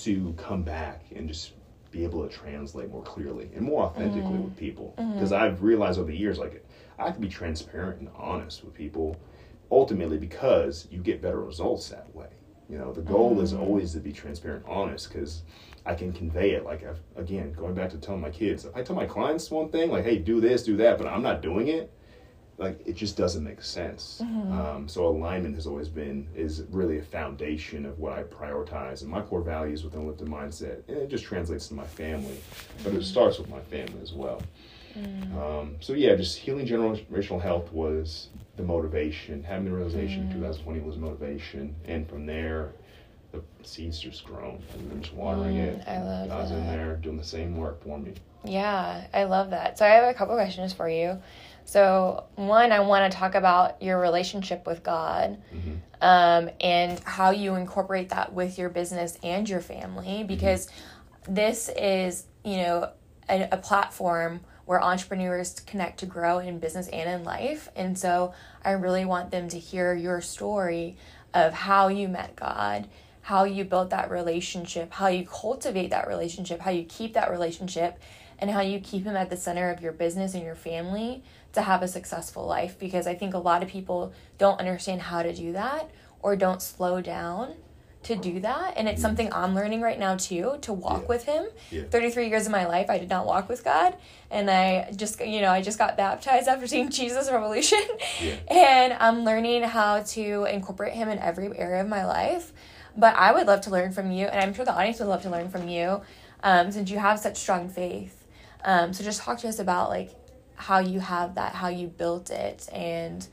to 0.03 0.33
come 0.37 0.63
back 0.63 1.03
and 1.13 1.27
just 1.27 1.53
be 1.91 2.03
able 2.03 2.27
to 2.27 2.33
translate 2.33 2.89
more 2.89 3.03
clearly 3.03 3.49
and 3.55 3.63
more 3.63 3.83
authentically 3.83 4.37
mm. 4.37 4.45
with 4.45 4.57
people. 4.57 4.93
Because 4.95 5.31
mm-hmm. 5.31 5.43
I've 5.43 5.61
realized 5.61 5.99
over 5.99 6.11
the 6.11 6.17
years, 6.17 6.37
like 6.37 6.65
I 6.99 7.05
have 7.05 7.15
to 7.15 7.21
be 7.21 7.29
transparent 7.29 7.99
and 7.99 8.09
honest 8.15 8.63
with 8.63 8.73
people, 8.73 9.17
ultimately 9.71 10.17
because 10.17 10.87
you 10.89 10.99
get 10.99 11.21
better 11.21 11.41
results 11.41 11.89
that 11.89 12.13
way. 12.15 12.29
You 12.69 12.77
know, 12.77 12.91
the 12.91 13.01
goal 13.01 13.39
is 13.41 13.53
mm. 13.53 13.59
always 13.59 13.93
to 13.93 13.99
be 13.99 14.11
transparent, 14.11 14.65
honest, 14.67 15.11
because 15.11 15.43
I 15.87 15.95
can 15.95 16.11
convey 16.11 16.51
it. 16.51 16.65
Like, 16.65 16.85
I've, 16.85 16.99
again, 17.15 17.53
going 17.53 17.73
back 17.73 17.89
to 17.91 17.97
telling 17.97 18.19
my 18.19 18.29
kids, 18.29 18.65
if 18.65 18.75
I 18.75 18.83
tell 18.83 18.95
my 18.95 19.05
clients 19.05 19.49
one 19.49 19.69
thing, 19.69 19.89
like, 19.89 20.03
hey, 20.03 20.17
do 20.17 20.41
this, 20.41 20.63
do 20.63 20.75
that, 20.77 20.97
but 20.97 21.07
I'm 21.07 21.23
not 21.23 21.41
doing 21.41 21.69
it, 21.69 21.93
like, 22.57 22.81
it 22.85 22.95
just 22.95 23.15
doesn't 23.15 23.43
make 23.43 23.61
sense. 23.61 24.19
Mm-hmm. 24.21 24.51
Um, 24.51 24.87
so, 24.89 25.07
alignment 25.07 25.55
has 25.55 25.65
always 25.65 25.87
been, 25.87 26.27
is 26.35 26.63
really 26.71 26.97
a 26.99 27.03
foundation 27.03 27.85
of 27.85 27.99
what 27.99 28.11
I 28.11 28.23
prioritize 28.23 29.01
and 29.01 29.09
my 29.09 29.21
core 29.21 29.41
values 29.41 29.83
within 29.83 30.01
the 30.01 30.07
Lifted 30.07 30.27
Mindset. 30.27 30.81
And 30.89 30.97
it 30.97 31.09
just 31.09 31.23
translates 31.23 31.67
to 31.69 31.75
my 31.75 31.85
family, 31.85 32.37
but 32.83 32.93
it 32.93 33.03
starts 33.03 33.39
with 33.39 33.49
my 33.49 33.61
family 33.61 34.01
as 34.01 34.11
well. 34.11 34.41
Mm. 34.97 35.37
Um, 35.37 35.75
so, 35.79 35.93
yeah, 35.93 36.15
just 36.15 36.37
healing 36.37 36.65
generational 36.65 37.41
health 37.41 37.71
was 37.71 38.29
the 38.57 38.63
motivation. 38.63 39.43
Having 39.43 39.65
the 39.65 39.71
realization 39.71 40.23
mm. 40.23 40.31
in 40.31 40.41
2020 40.41 40.79
was 40.81 40.97
motivation. 40.97 41.75
And 41.85 42.09
from 42.09 42.25
there, 42.25 42.73
the 43.31 43.41
seeds 43.63 43.99
just 43.99 44.23
grown. 44.23 44.61
And 44.73 44.91
I'm 44.91 45.01
just 45.01 45.13
watering 45.13 45.57
mm, 45.57 45.63
it. 45.63 45.87
I 45.87 46.01
love 46.01 46.27
that 46.27 46.29
God's 46.29 46.49
that. 46.51 46.57
in 46.57 46.67
there 46.67 46.95
doing 46.95 47.17
the 47.17 47.23
same 47.23 47.57
work 47.57 47.83
for 47.83 47.97
me. 47.99 48.13
Yeah, 48.43 49.05
I 49.13 49.25
love 49.25 49.49
that. 49.49 49.77
So 49.77 49.85
I 49.85 49.89
have 49.89 50.09
a 50.09 50.13
couple 50.13 50.35
questions 50.35 50.73
for 50.73 50.89
you. 50.89 51.21
So 51.65 52.23
one, 52.35 52.71
I 52.71 52.79
want 52.79 53.11
to 53.11 53.17
talk 53.17 53.35
about 53.35 53.81
your 53.81 53.99
relationship 53.99 54.65
with 54.65 54.83
God, 54.83 55.37
mm-hmm. 55.53 55.75
um, 56.01 56.49
and 56.61 56.97
how 57.01 57.31
you 57.31 57.55
incorporate 57.55 58.09
that 58.09 58.31
with 58.31 58.57
your 58.57 58.69
business 58.69 59.17
and 59.21 59.49
your 59.49 59.59
family, 59.59 60.07
mm-hmm. 60.07 60.27
because 60.27 60.67
mm-hmm. 60.67 61.33
this 61.33 61.69
is, 61.77 62.25
you 62.45 62.57
know, 62.57 62.91
a, 63.27 63.49
a 63.51 63.57
platform 63.57 64.39
where 64.65 64.81
entrepreneurs 64.81 65.59
connect 65.61 65.99
to 65.99 66.05
grow 66.05 66.39
in 66.39 66.59
business 66.59 66.87
and 66.89 67.09
in 67.09 67.23
life. 67.25 67.69
And 67.75 67.97
so 67.97 68.33
I 68.63 68.71
really 68.71 69.03
want 69.03 69.31
them 69.31 69.49
to 69.49 69.59
hear 69.59 69.93
your 69.93 70.21
story 70.21 70.97
of 71.33 71.53
how 71.53 71.89
you 71.89 72.07
met 72.07 72.35
God, 72.35 72.87
how 73.27 73.43
you 73.43 73.65
built 73.65 73.89
that 73.89 74.09
relationship, 74.09 74.93
how 74.93 75.07
you 75.07 75.27
cultivate 75.27 75.89
that 75.89 76.07
relationship, 76.07 76.61
how 76.61 76.71
you 76.71 76.85
keep 76.85 77.11
that 77.13 77.29
relationship, 77.29 77.99
and 78.39 78.49
how 78.49 78.61
you 78.61 78.79
keep 78.79 79.03
him 79.03 79.17
at 79.17 79.29
the 79.29 79.35
center 79.35 79.69
of 79.69 79.81
your 79.81 79.91
business 79.91 80.33
and 80.33 80.45
your 80.45 80.55
family 80.55 81.21
to 81.51 81.61
have 81.61 81.83
a 81.83 81.89
successful 81.89 82.45
life. 82.47 82.79
Because 82.79 83.05
I 83.05 83.15
think 83.15 83.33
a 83.33 83.37
lot 83.37 83.61
of 83.61 83.67
people 83.67 84.13
don't 84.37 84.57
understand 84.61 85.01
how 85.01 85.23
to 85.23 85.35
do 85.35 85.51
that 85.51 85.91
or 86.21 86.37
don't 86.37 86.61
slow 86.61 87.01
down 87.01 87.55
to 88.03 88.15
do 88.15 88.39
that 88.39 88.75
and 88.77 88.87
it's 88.87 88.97
mm-hmm. 88.97 89.01
something 89.01 89.33
i'm 89.33 89.53
learning 89.53 89.81
right 89.81 89.99
now 89.99 90.15
too 90.15 90.57
to 90.61 90.71
walk 90.71 91.01
yeah. 91.01 91.07
with 91.07 91.25
him 91.25 91.45
yeah. 91.71 91.81
33 91.89 92.29
years 92.29 92.45
of 92.45 92.51
my 92.51 92.65
life 92.65 92.89
i 92.89 92.97
did 92.97 93.09
not 93.09 93.25
walk 93.25 93.49
with 93.49 93.63
god 93.65 93.97
and 94.29 94.49
i 94.49 94.89
just 94.95 95.19
you 95.19 95.41
know 95.41 95.49
i 95.49 95.61
just 95.61 95.77
got 95.77 95.97
baptized 95.97 96.47
after 96.47 96.67
seeing 96.67 96.89
jesus 97.01 97.29
revolution 97.29 97.83
yeah. 98.21 98.35
and 98.49 98.93
i'm 98.93 99.25
learning 99.25 99.63
how 99.63 100.01
to 100.03 100.45
incorporate 100.45 100.93
him 100.93 101.09
in 101.09 101.17
every 101.19 101.47
area 101.57 101.81
of 101.81 101.89
my 101.89 102.05
life 102.05 102.53
but 102.97 103.15
I 103.15 103.31
would 103.31 103.47
love 103.47 103.61
to 103.61 103.69
learn 103.69 103.91
from 103.91 104.11
you, 104.11 104.25
and 104.25 104.39
I'm 104.39 104.53
sure 104.53 104.65
the 104.65 104.73
audience 104.73 104.99
would 104.99 105.07
love 105.07 105.21
to 105.21 105.29
learn 105.29 105.49
from 105.49 105.69
you, 105.69 106.01
um, 106.43 106.71
since 106.71 106.89
you 106.89 106.97
have 106.97 107.19
such 107.19 107.37
strong 107.37 107.69
faith. 107.69 108.25
Um, 108.65 108.91
so 108.91 109.03
just 109.03 109.21
talk 109.21 109.37
to 109.39 109.47
us 109.47 109.59
about 109.59 109.89
like 109.89 110.11
how 110.55 110.79
you 110.79 110.99
have 110.99 111.35
that, 111.35 111.53
how 111.53 111.67
you 111.67 111.87
built 111.87 112.31
it, 112.31 112.67
and 112.73 113.25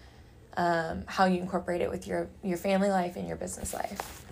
um, 0.57 1.05
how 1.07 1.25
you 1.25 1.41
incorporate 1.41 1.81
it 1.81 1.91
with 1.91 2.07
your 2.07 2.29
your 2.43 2.59
family 2.59 2.91
life 2.91 3.17
and 3.17 3.27
your 3.27 3.37
business 3.37 3.73
life. 3.73 4.27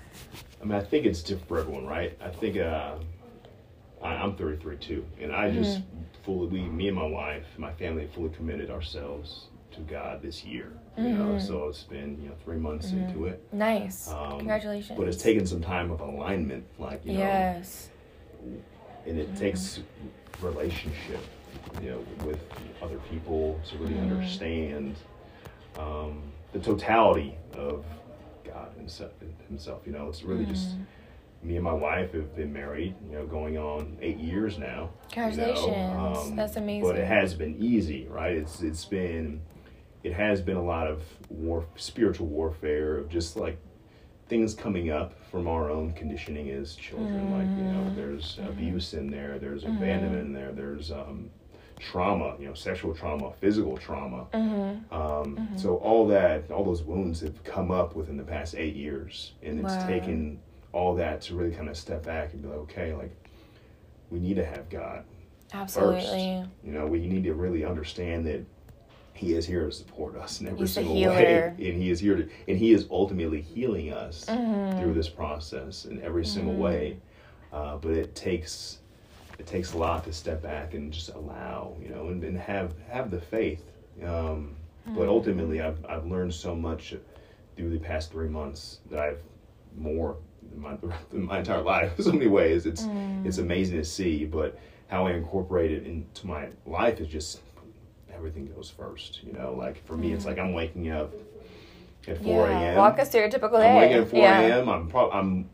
I 0.61 0.65
mean, 0.65 0.79
I 0.79 0.85
think 0.85 1.07
it's 1.07 1.23
different 1.23 1.49
for 1.49 1.59
everyone, 1.59 1.87
right? 1.87 2.17
I 2.23 2.29
think 2.29 2.57
uh, 2.57 2.95
I, 4.03 4.15
am 4.15 4.37
33 4.37 4.77
too, 4.77 5.05
and 5.21 5.33
I 5.33 5.51
just 5.51 5.79
mm-hmm. 5.81 6.03
fully, 6.25 6.47
we, 6.47 6.61
me 6.61 6.87
and 6.87 6.97
my 6.97 7.07
wife, 7.07 7.45
my 7.57 7.73
family, 7.73 8.09
fully 8.15 8.31
committed 8.31 8.71
ourselves 8.71 9.47
to 9.73 9.81
God 9.81 10.23
this 10.23 10.45
year. 10.45 10.73
You 10.97 11.05
mm-hmm. 11.05 11.19
know, 11.19 11.39
so 11.39 11.69
it's 11.69 11.83
been 11.83 12.21
you 12.23 12.29
know 12.29 12.35
three 12.45 12.59
months 12.59 12.89
mm-hmm. 12.89 13.09
into 13.09 13.27
it. 13.27 13.43
Nice. 13.53 14.09
Um, 14.09 14.39
Congratulations. 14.39 14.99
But 14.99 15.09
it's 15.09 15.23
taken 15.23 15.47
some 15.47 15.63
time 15.63 15.91
of 15.91 16.01
alignment, 16.01 16.65
like 16.79 17.05
you 17.05 17.15
know. 17.15 17.19
Yes. 17.19 17.91
And 19.07 19.19
it 19.19 19.29
mm-hmm. 19.29 19.37
takes 19.37 19.81
relationship, 20.41 21.25
you 21.83 21.91
know, 21.91 22.27
with 22.27 22.41
other 22.83 22.99
people 23.11 23.61
to 23.69 23.77
really 23.79 23.95
mm-hmm. 23.95 24.13
understand 24.13 24.97
um, 25.79 26.23
the 26.53 26.59
totality 26.59 27.37
of 27.55 27.85
God 28.45 28.71
himself, 28.77 29.13
himself. 29.49 29.83
You 29.87 29.93
know, 29.93 30.09
it's 30.09 30.23
really 30.23 30.45
just 30.45 30.71
mm-hmm. 30.71 31.49
me 31.49 31.57
and 31.57 31.65
my 31.65 31.73
wife 31.73 32.13
have 32.13 32.35
been 32.37 32.53
married, 32.53 32.95
you 33.09 33.17
know, 33.17 33.27
going 33.27 33.59
on 33.59 33.97
eight 34.01 34.19
years 34.19 34.59
now. 34.59 34.91
Congratulations. 35.11 35.67
You 35.67 35.73
know? 35.73 36.15
um, 36.17 36.37
That's 36.37 36.57
amazing. 36.57 36.83
But 36.83 36.99
it 36.99 37.07
has 37.07 37.35
been 37.35 37.57
easy, 37.59 38.07
right? 38.09 38.37
It's 38.37 38.61
it's 38.63 38.85
been 38.85 39.41
it 40.03 40.13
has 40.13 40.41
been 40.41 40.57
a 40.57 40.65
lot 40.65 40.87
of 40.87 41.03
war, 41.29 41.65
spiritual 41.77 42.27
warfare 42.27 42.97
of 42.97 43.09
just 43.09 43.37
like 43.37 43.59
things 44.29 44.55
coming 44.55 44.91
up 44.91 45.15
from 45.31 45.47
our 45.47 45.71
own 45.71 45.93
conditioning 45.93 46.51
as 46.51 46.75
children. 46.75 47.29
Mm. 47.29 47.39
Like 47.39 47.59
you 47.59 47.73
know, 47.73 47.81
mm-hmm. 47.85 47.97
there's 47.97 48.37
mm. 48.37 48.49
abuse 48.49 48.95
in 48.95 49.11
there, 49.11 49.39
there's 49.39 49.65
mm. 49.65 49.77
abandonment 49.77 50.27
in 50.27 50.33
there, 50.33 50.53
there's 50.53 50.91
um, 50.91 51.31
trauma, 51.79 52.37
you 52.39 52.47
know, 52.47 52.55
sexual 52.55 52.95
trauma, 52.95 53.33
physical 53.41 53.77
trauma. 53.77 54.27
Mm-hmm. 54.33 54.95
Um, 54.95 55.37
mm-hmm. 55.37 55.57
So 55.57 55.77
all 55.77 56.07
that, 56.09 56.51
all 56.51 56.65
those 56.65 56.83
wounds 56.83 57.21
have 57.21 57.43
come 57.45 57.71
up 57.71 57.95
within 57.95 58.17
the 58.17 58.25
past 58.25 58.55
eight 58.57 58.77
years, 58.77 59.33
and 59.43 59.61
it's 59.61 59.75
wow. 59.75 59.87
taken 59.87 60.41
all 60.73 60.95
that 60.95 61.21
to 61.23 61.35
really 61.35 61.55
kind 61.55 61.69
of 61.69 61.77
step 61.77 62.05
back 62.05 62.33
and 62.33 62.43
be 62.43 62.49
like, 62.49 62.59
okay, 62.59 62.95
like 62.95 63.15
we 64.11 64.19
need 64.19 64.37
to 64.37 64.45
have 64.45 64.69
God. 64.69 65.05
Absolutely. 65.53 66.01
First. 66.01 66.49
You 66.65 66.73
know, 66.73 66.87
we 66.87 67.07
need 67.07 67.25
to 67.25 67.35
really 67.35 67.65
understand 67.65 68.27
that 68.27 68.45
he 69.15 69.35
is 69.35 69.47
here 69.47 69.67
to 69.67 69.73
support 69.73 70.17
us 70.17 70.41
in 70.41 70.49
every 70.49 70.61
He's 70.61 70.73
single 70.73 70.95
way, 70.95 71.43
and 71.59 71.59
He 71.59 71.91
is 71.91 72.01
here 72.01 72.17
to, 72.17 72.29
and 72.49 72.59
He 72.59 72.73
is 72.73 72.87
ultimately 72.91 73.41
healing 73.41 73.93
us 73.93 74.25
mm-hmm. 74.25 74.81
through 74.81 74.95
this 74.95 75.09
process 75.09 75.85
in 75.85 76.03
every 76.03 76.23
mm-hmm. 76.23 76.33
single 76.33 76.55
way. 76.55 76.97
Uh, 77.53 77.77
but 77.77 77.93
it 77.93 78.15
takes 78.15 78.79
it 79.39 79.47
takes 79.47 79.75
a 79.75 79.79
lot 79.79 80.05
to 80.05 80.13
step 80.13 80.43
back 80.43 80.75
and 80.75 80.93
just 80.93 81.11
allow, 81.11 81.77
you 81.81 81.89
know, 81.89 82.09
and, 82.09 82.25
and 82.25 82.39
have 82.39 82.75
have 82.89 83.11
the 83.11 83.21
faith. 83.21 83.63
Um, 84.03 84.09
mm-hmm. 84.09 84.97
But 84.97 85.09
ultimately, 85.09 85.61
I've 85.61 85.85
I've 85.87 86.07
learned 86.07 86.33
so 86.33 86.55
much 86.55 86.95
through 87.57 87.71
the 87.71 87.79
past 87.79 88.11
three 88.11 88.29
months 88.29 88.79
that 88.91 88.99
I've 88.99 89.23
more 89.77 90.17
than 90.51 90.61
my, 90.61 90.77
than 91.11 91.25
my 91.25 91.39
entire 91.41 91.63
life. 91.63 91.99
In 91.99 92.05
so 92.05 92.13
many 92.13 92.29
ways, 92.29 92.67
it's 92.67 92.83
it's 92.83 93.39
mm. 93.39 93.43
amazing 93.43 93.77
to 93.77 93.85
see. 93.85 94.25
But 94.25 94.59
how 94.89 95.07
I 95.07 95.13
incorporate 95.13 95.71
it 95.71 95.87
into 95.87 96.27
my 96.27 96.49
life 96.67 97.01
is 97.01 97.09
just 97.09 97.41
everything 98.15 98.47
goes 98.47 98.71
first. 98.71 99.23
You 99.23 99.33
know, 99.33 99.55
like 99.55 99.85
for 99.87 99.97
me, 99.97 100.13
it's 100.13 100.25
like 100.27 100.39
I'm 100.39 100.53
waking 100.53 100.91
up 100.91 101.13
at 102.09 102.23
4 102.23 102.49
Yeah. 102.49 102.59
a.m. 102.61 102.77
Walk 102.77 102.99
a 102.99 103.05
typical 103.05 103.59
day. 103.59 103.71
I'm 103.71 103.77
waking 103.77 103.97
at 103.99 104.09
4 104.09 104.19
yeah. 104.21 104.41
a.m. 104.41 104.69
I'm 104.69 104.89
pro- 104.89 105.11
I'm 105.11 105.49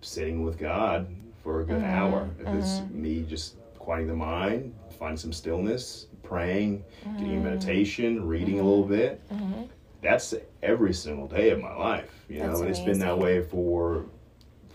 sitting 0.00 0.42
with 0.44 0.58
God 0.58 1.08
for 1.42 1.60
a 1.60 1.64
good 1.64 1.76
Mm-hmm. 1.82 1.84
hour. 1.94 2.30
If 2.40 2.48
it's 2.48 2.80
me 2.90 3.22
just 3.22 3.56
quieting 3.78 4.08
the 4.08 4.14
mind, 4.14 4.74
finding 4.98 5.16
some 5.16 5.32
stillness, 5.32 6.06
praying, 6.22 6.84
getting 7.04 7.20
Mm-hmm. 7.26 7.30
in 7.32 7.44
meditation, 7.44 8.26
reading 8.26 8.60
a 8.60 8.62
little 8.62 8.84
bit. 8.84 9.20
That's 10.02 10.34
every 10.62 10.92
single 10.92 11.26
day 11.26 11.50
of 11.50 11.60
my 11.60 11.74
life, 11.74 12.24
you 12.28 12.38
know, 12.40 12.48
That's 12.48 12.60
and 12.60 12.68
it's 12.70 12.78
been 12.80 12.98
that 13.00 13.18
way 13.18 13.42
for 13.42 14.04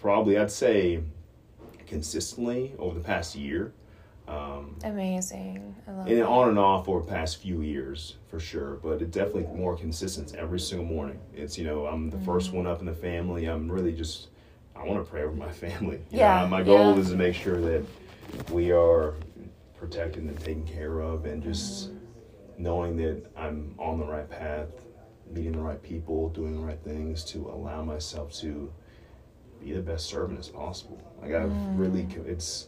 probably 0.02 0.38
I'd 0.38 0.52
say 0.52 1.02
consistently 1.88 2.74
over 2.80 2.98
the 2.98 3.04
past 3.04 3.36
year. 3.36 3.74
Um, 4.32 4.76
Amazing. 4.84 5.76
I 5.88 5.92
love 5.92 6.08
and 6.08 6.18
that. 6.20 6.26
on 6.28 6.50
and 6.50 6.58
off 6.60 6.88
over 6.88 7.02
the 7.02 7.12
past 7.12 7.38
few 7.38 7.62
years 7.62 8.16
for 8.30 8.40
sure 8.40 8.80
but 8.82 9.02
it 9.02 9.12
definitely 9.12 9.44
more 9.56 9.76
consistent 9.78 10.34
every 10.36 10.60
single 10.60 10.86
morning 10.88 11.20
it's 11.36 11.58
you 11.58 11.66
know 11.66 11.86
i'm 11.86 12.10
the 12.10 12.16
Mm-hmm. 12.18 12.26
first 12.26 12.54
one 12.54 12.66
up 12.66 12.80
in 12.80 12.86
the 12.86 12.94
family 12.94 13.46
i'm 13.46 13.72
really 13.72 13.92
just 13.92 14.30
i 14.76 14.84
want 14.84 15.04
to 15.04 15.10
pray 15.12 15.22
over 15.24 15.36
my 15.36 15.52
family 15.66 16.00
You 16.10 16.20
Yeah, 16.20 16.42
know, 16.42 16.48
my 16.48 16.64
goal 16.64 16.94
yeah. 16.96 17.02
is 17.02 17.10
to 17.12 17.16
make 17.16 17.36
sure 17.36 17.60
that 17.62 17.86
we 18.52 18.72
are 18.72 19.14
protected 19.78 20.24
and 20.24 20.40
taken 20.40 20.66
care 20.66 21.00
of 21.02 21.26
and 21.26 21.44
just 21.44 21.90
Mm-hmm. 21.90 22.64
knowing 22.64 22.98
that 22.98 23.24
i'm 23.38 23.76
on 23.78 24.00
the 24.00 24.06
right 24.06 24.30
path 24.30 24.70
meeting 25.32 25.52
the 25.54 25.60
right 25.60 25.82
people 25.84 26.30
doing 26.30 26.56
the 26.60 26.66
right 26.66 26.80
things 26.84 27.24
to 27.26 27.48
allow 27.50 27.84
myself 27.84 28.34
to 28.42 28.72
be 29.60 29.72
the 29.74 29.82
best 29.82 30.08
servant 30.08 30.40
as 30.40 30.48
possible 30.50 31.00
like 31.22 31.34
i've 31.34 31.52
Mm. 31.52 31.78
really 31.78 32.08
it's 32.26 32.68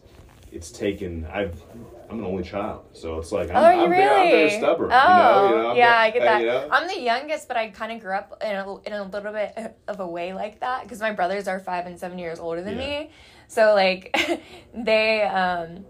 it's 0.53 0.71
taken 0.71 1.25
i've 1.33 1.61
i'm 2.09 2.19
an 2.19 2.25
only 2.25 2.43
child 2.43 2.85
so 2.93 3.17
it's 3.17 3.31
like 3.31 3.49
i'm, 3.49 3.55
Oh, 3.57 3.63
I'm, 3.83 3.89
really? 3.89 4.03
very, 4.03 4.21
I'm 4.21 4.29
very 4.31 4.49
stubborn 4.51 4.89
Oh, 4.93 4.95
you 4.95 5.55
know, 5.55 5.57
you 5.57 5.63
know 5.63 5.73
yeah, 5.75 5.89
very- 5.97 5.97
I 6.07 6.11
get 6.11 6.21
that. 6.21 6.41
you 6.41 6.47
know? 6.47 6.67
I'm 6.71 6.87
the 6.87 6.99
youngest, 7.01 7.47
but 7.47 7.57
I 7.57 7.69
kind 7.69 7.91
of 7.91 7.99
grew 8.01 8.13
up 8.13 8.41
in 8.43 8.55
a, 8.55 8.75
in 8.87 8.93
a 8.93 9.03
little 9.03 9.31
bit 9.33 9.75
of 9.87 9.99
a 9.99 10.07
way 10.07 10.33
like 10.33 10.59
that 10.59 10.83
because 10.83 10.99
my 10.99 11.11
brothers 11.11 11.47
are 11.47 11.59
five 11.59 11.85
and 11.87 11.99
seven 11.99 12.19
years 12.19 12.39
older 12.39 12.61
than 12.61 12.77
Yeah. 12.77 13.01
me. 13.01 13.09
So 13.47 13.73
like, 13.73 14.15
they 14.73 15.23
um, 15.23 15.85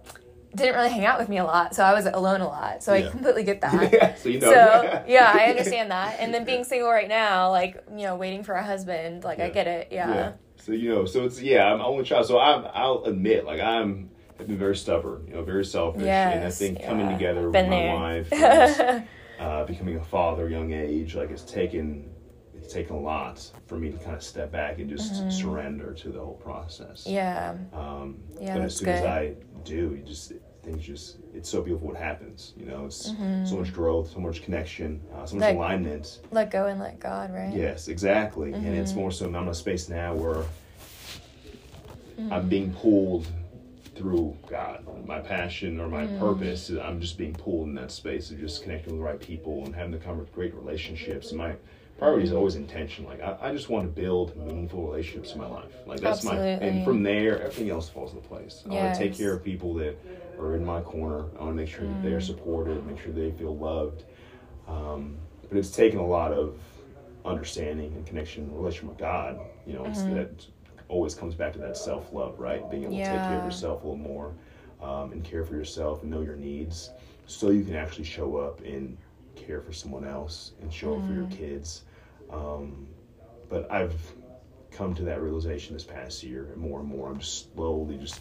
didn't 0.56 0.76
really 0.76 0.90
hang 0.92 1.06
out 1.06 1.20
with 1.20 1.30
me 1.30 1.38
a 1.40 1.44
lot, 1.44 1.76
so 1.76 1.84
I 1.84 1.94
was 1.94 2.06
alone 2.06 2.42
a 2.42 2.48
lot. 2.48 2.84
So 2.84 2.94
I 2.94 3.02
completely 3.10 3.44
get 3.44 3.60
that. 3.68 4.20
so 4.20 4.30
you 4.30 4.40
know 4.40 4.52
So 4.52 5.04
yeah, 5.08 5.32
I 5.34 5.46
understand 5.46 5.92
that. 5.92 6.18
And 6.20 6.34
then 6.34 6.46
being 6.46 6.64
single 6.64 6.90
right 6.90 7.08
now, 7.10 7.50
like 7.52 7.84
you 7.92 8.04
know, 8.04 8.16
waiting 8.16 8.44
for 8.44 8.54
a 8.54 8.64
husband, 8.64 9.24
like 9.24 9.40
I 9.40 9.50
get 9.50 9.68
it. 9.68 9.90
Yeah. 9.92 10.34
So 10.58 10.72
you 10.72 10.90
know, 10.90 11.06
so 11.06 11.26
it's 11.26 11.42
yeah, 11.42 11.66
I'm 11.72 11.82
only 11.82 12.04
child. 12.06 12.28
So 12.28 12.40
I'm 12.40 12.66
I'll 12.74 13.04
admit, 13.06 13.46
like 13.46 13.60
I'm 13.60 14.10
have 14.38 14.48
been 14.48 14.58
very 14.58 14.76
stubborn, 14.76 15.26
you 15.28 15.34
know, 15.36 15.44
very 15.44 15.66
selfish, 15.66 16.02
and 16.04 16.10
I 16.40 16.44
Yes, 16.44 16.58
think 16.60 16.84
coming 16.84 17.10
together 17.10 17.50
Been 17.50 17.70
with 17.70 17.70
my 17.70 17.82
there. 17.82 17.96
wife, 17.96 18.34
and, 18.34 19.08
uh, 19.40 19.66
becoming 19.66 19.98
a 19.98 20.04
father, 20.04 20.50
young 20.50 20.72
age, 20.74 21.16
like 21.16 21.30
it's 21.32 21.44
taken 21.44 22.10
it's 22.56 22.72
taken 22.74 22.96
a 22.96 23.00
lot 23.00 23.46
for 23.68 23.78
me 23.78 23.92
to 23.92 23.98
kind 23.98 24.16
of 24.16 24.24
step 24.24 24.52
back 24.52 24.80
and 24.80 24.90
just 24.90 25.30
surrender 25.32 25.94
to 25.94 26.10
the 26.10 26.20
whole 26.20 26.36
process. 26.36 27.04
Mm-hmm. 27.04 27.14
yeah. 27.14 27.56
Um, 27.74 28.20
Yeah, 28.40 28.54
but 28.56 28.64
as 28.64 28.76
soon 28.78 28.90
as. 28.90 29.04
I 29.04 29.34
do, 29.66 29.96
you 29.98 30.04
just 30.06 30.32
things 30.64 30.82
just 30.86 31.18
it's 31.34 31.50
so 31.50 31.62
beautiful 31.62 31.90
what 31.90 31.98
happens. 31.98 32.54
You 32.56 32.66
know, 32.68 32.86
it's 32.86 33.12
Mm-hmm. 33.12 33.44
so 33.46 33.58
much 33.58 33.74
growth, 33.74 34.12
so 34.14 34.20
much 34.22 34.44
connection, 34.44 35.02
uh, 35.14 35.26
so 35.26 35.36
much 35.36 35.42
Like- 35.42 35.56
alignment. 35.58 36.22
Let 36.32 36.52
go 36.52 36.68
and 36.68 36.80
let 36.80 37.00
God, 37.02 37.34
right? 37.34 37.54
Yes, 37.54 37.90
exactly. 37.90 38.54
And 38.54 38.64
Mm-hmm. 38.64 38.76
it's 38.76 38.94
more 38.96 39.12
so 39.12 39.26
I'm 39.26 39.36
in 39.36 39.48
a 39.50 39.54
space 39.54 39.90
now 39.90 40.14
where 40.16 40.46
Mm-hmm. 42.18 42.32
I'm 42.32 42.48
being 42.48 42.72
pulled 42.74 43.26
through 43.96 44.38
God. 44.48 44.86
My 45.06 45.20
passion 45.20 45.80
or 45.80 45.88
Mm. 45.88 45.92
my 45.92 46.06
purpose, 46.20 46.70
I'm 46.70 47.00
just 47.00 47.18
being 47.18 47.34
pulled 47.34 47.68
in 47.68 47.76
that 47.76 47.92
space 47.92 48.32
of 48.32 48.40
just 48.40 48.64
connecting 48.64 48.94
with 48.94 49.00
the 49.00 49.06
right 49.06 49.20
people 49.20 49.64
and 49.66 49.76
having 49.76 49.92
the 49.92 49.98
kind 50.00 50.20
of 50.20 50.32
great 50.34 50.54
relationships. 50.56 51.30
And 51.30 51.38
my 51.38 51.56
priority 51.98 52.24
is 52.26 52.32
Mm. 52.32 52.38
always 52.38 52.56
intention. 52.56 53.06
Like 53.06 53.22
I, 53.22 53.38
I 53.42 53.52
just 53.54 53.70
want 53.70 53.86
to 53.94 54.02
build 54.02 54.36
meaningful 54.38 54.84
relationships 54.86 55.34
in 55.34 55.40
my 55.40 55.48
life. 55.48 55.72
Like 55.86 56.00
that's 56.02 56.24
my 56.24 56.38
and 56.60 56.84
from 56.84 57.04
there 57.04 57.40
everything 57.42 57.70
else 57.70 57.88
falls 57.90 58.14
into 58.14 58.28
place. 58.28 58.64
I 58.70 58.74
want 58.74 58.94
to 58.94 59.00
take 59.00 59.14
care 59.16 59.34
of 59.34 59.44
people 59.44 59.74
that 59.76 59.96
are 60.40 60.56
in 60.56 60.66
my 60.66 60.82
corner. 60.82 61.26
I 61.40 61.44
want 61.44 61.52
to 61.52 61.62
make 61.62 61.70
sure 61.70 61.86
that 61.88 62.00
Mm. 62.00 62.02
they're 62.02 62.20
supported, 62.22 62.86
make 62.88 63.00
sure 63.00 63.12
they 63.14 63.32
feel 63.32 63.56
loved. 63.56 64.04
Um, 64.68 65.18
but 65.50 65.58
it's 65.58 65.70
taken 65.72 66.00
a 66.00 66.06
lot 66.06 66.32
of 66.32 66.58
understanding 67.26 67.94
and 67.94 68.06
connection, 68.06 68.54
relationship 68.56 68.90
with 68.90 68.98
God. 68.98 69.40
You 69.68 69.74
know, 69.74 69.86
it's 69.86 70.02
Mm-hmm. 70.04 70.16
that 70.16 70.46
always 70.94 71.16
comes 71.16 71.34
back 71.36 71.52
to 71.54 71.60
that 71.60 71.76
self 71.76 72.14
love, 72.14 72.40
right? 72.40 72.70
Being 72.70 72.84
able 72.84 72.94
to 72.98 73.04
take 73.10 73.28
care 73.28 73.38
of 73.40 73.44
yourself 73.46 73.84
a 73.84 73.88
little 73.88 73.98
more 73.98 74.34
um, 74.82 75.12
and 75.12 75.24
care 75.24 75.44
for 75.44 75.56
yourself 75.56 76.04
and 76.04 76.12
know 76.12 76.22
your 76.22 76.36
needs, 76.36 76.92
so 77.26 77.50
you 77.50 77.64
can 77.64 77.76
actually 77.76 78.04
show 78.06 78.38
up 78.38 78.62
and 78.62 78.96
care 79.36 79.60
for 79.62 79.74
someone 79.74 80.06
else 80.06 80.52
and 80.62 80.72
show 80.72 80.96
up 80.98 81.06
for 81.08 81.14
your 81.14 81.24
Mm-hmm. 81.26 81.36
kids. 81.38 81.84
Um, 82.32 82.88
but 83.50 83.70
I've 83.72 83.96
come 84.72 84.94
to 84.96 85.04
that 85.04 85.22
realization 85.22 85.74
this 85.76 85.84
past 85.84 86.24
year, 86.24 86.50
and 86.54 86.58
more 86.58 86.80
and 86.80 86.88
more, 86.88 87.10
I'm 87.10 87.20
just 87.20 87.54
slowly 87.54 87.98
just 87.98 88.20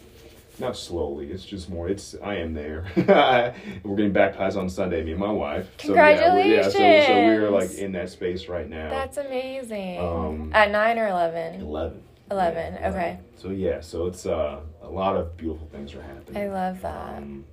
not 0.59 0.77
slowly. 0.77 1.31
It's 1.31 1.45
just 1.47 1.71
more. 1.71 1.89
It's 1.89 2.15
I 2.23 2.37
am 2.37 2.53
there. 2.55 2.85
we're 3.83 3.97
getting 3.97 4.13
baptized 4.13 4.57
on 4.59 4.69
Sunday, 4.69 5.03
me 5.03 5.13
and 5.13 5.21
my 5.21 5.31
wife. 5.33 5.67
So, 5.79 5.95
yeah, 5.95 6.35
we're, 6.35 6.45
yeah, 6.45 6.63
so, 6.65 6.73
so 6.73 7.25
we're 7.25 7.51
like 7.51 7.73
in 7.75 7.93
that 7.93 8.11
space 8.11 8.49
right 8.49 8.69
now. 8.69 8.91
That's 8.91 9.17
amazing. 9.17 9.99
Um, 9.99 10.51
At 10.55 10.71
nine 10.71 10.99
or 10.99 11.09
eleven. 11.09 11.61
eleven. 11.61 12.03
11, 12.33 12.75
okay. 12.85 13.19
So 13.37 13.51
yeah, 13.51 13.81
so 13.81 14.07
it's 14.07 14.27
uh, 14.27 14.61
a 14.83 14.89
lot 14.89 15.17
of 15.17 15.37
beautiful 15.37 15.67
things 15.69 15.95
are 15.95 16.03
happening. 16.03 16.43
I 16.43 16.49
love 16.49 16.81
that. 16.83 17.19
Um, 17.19 17.45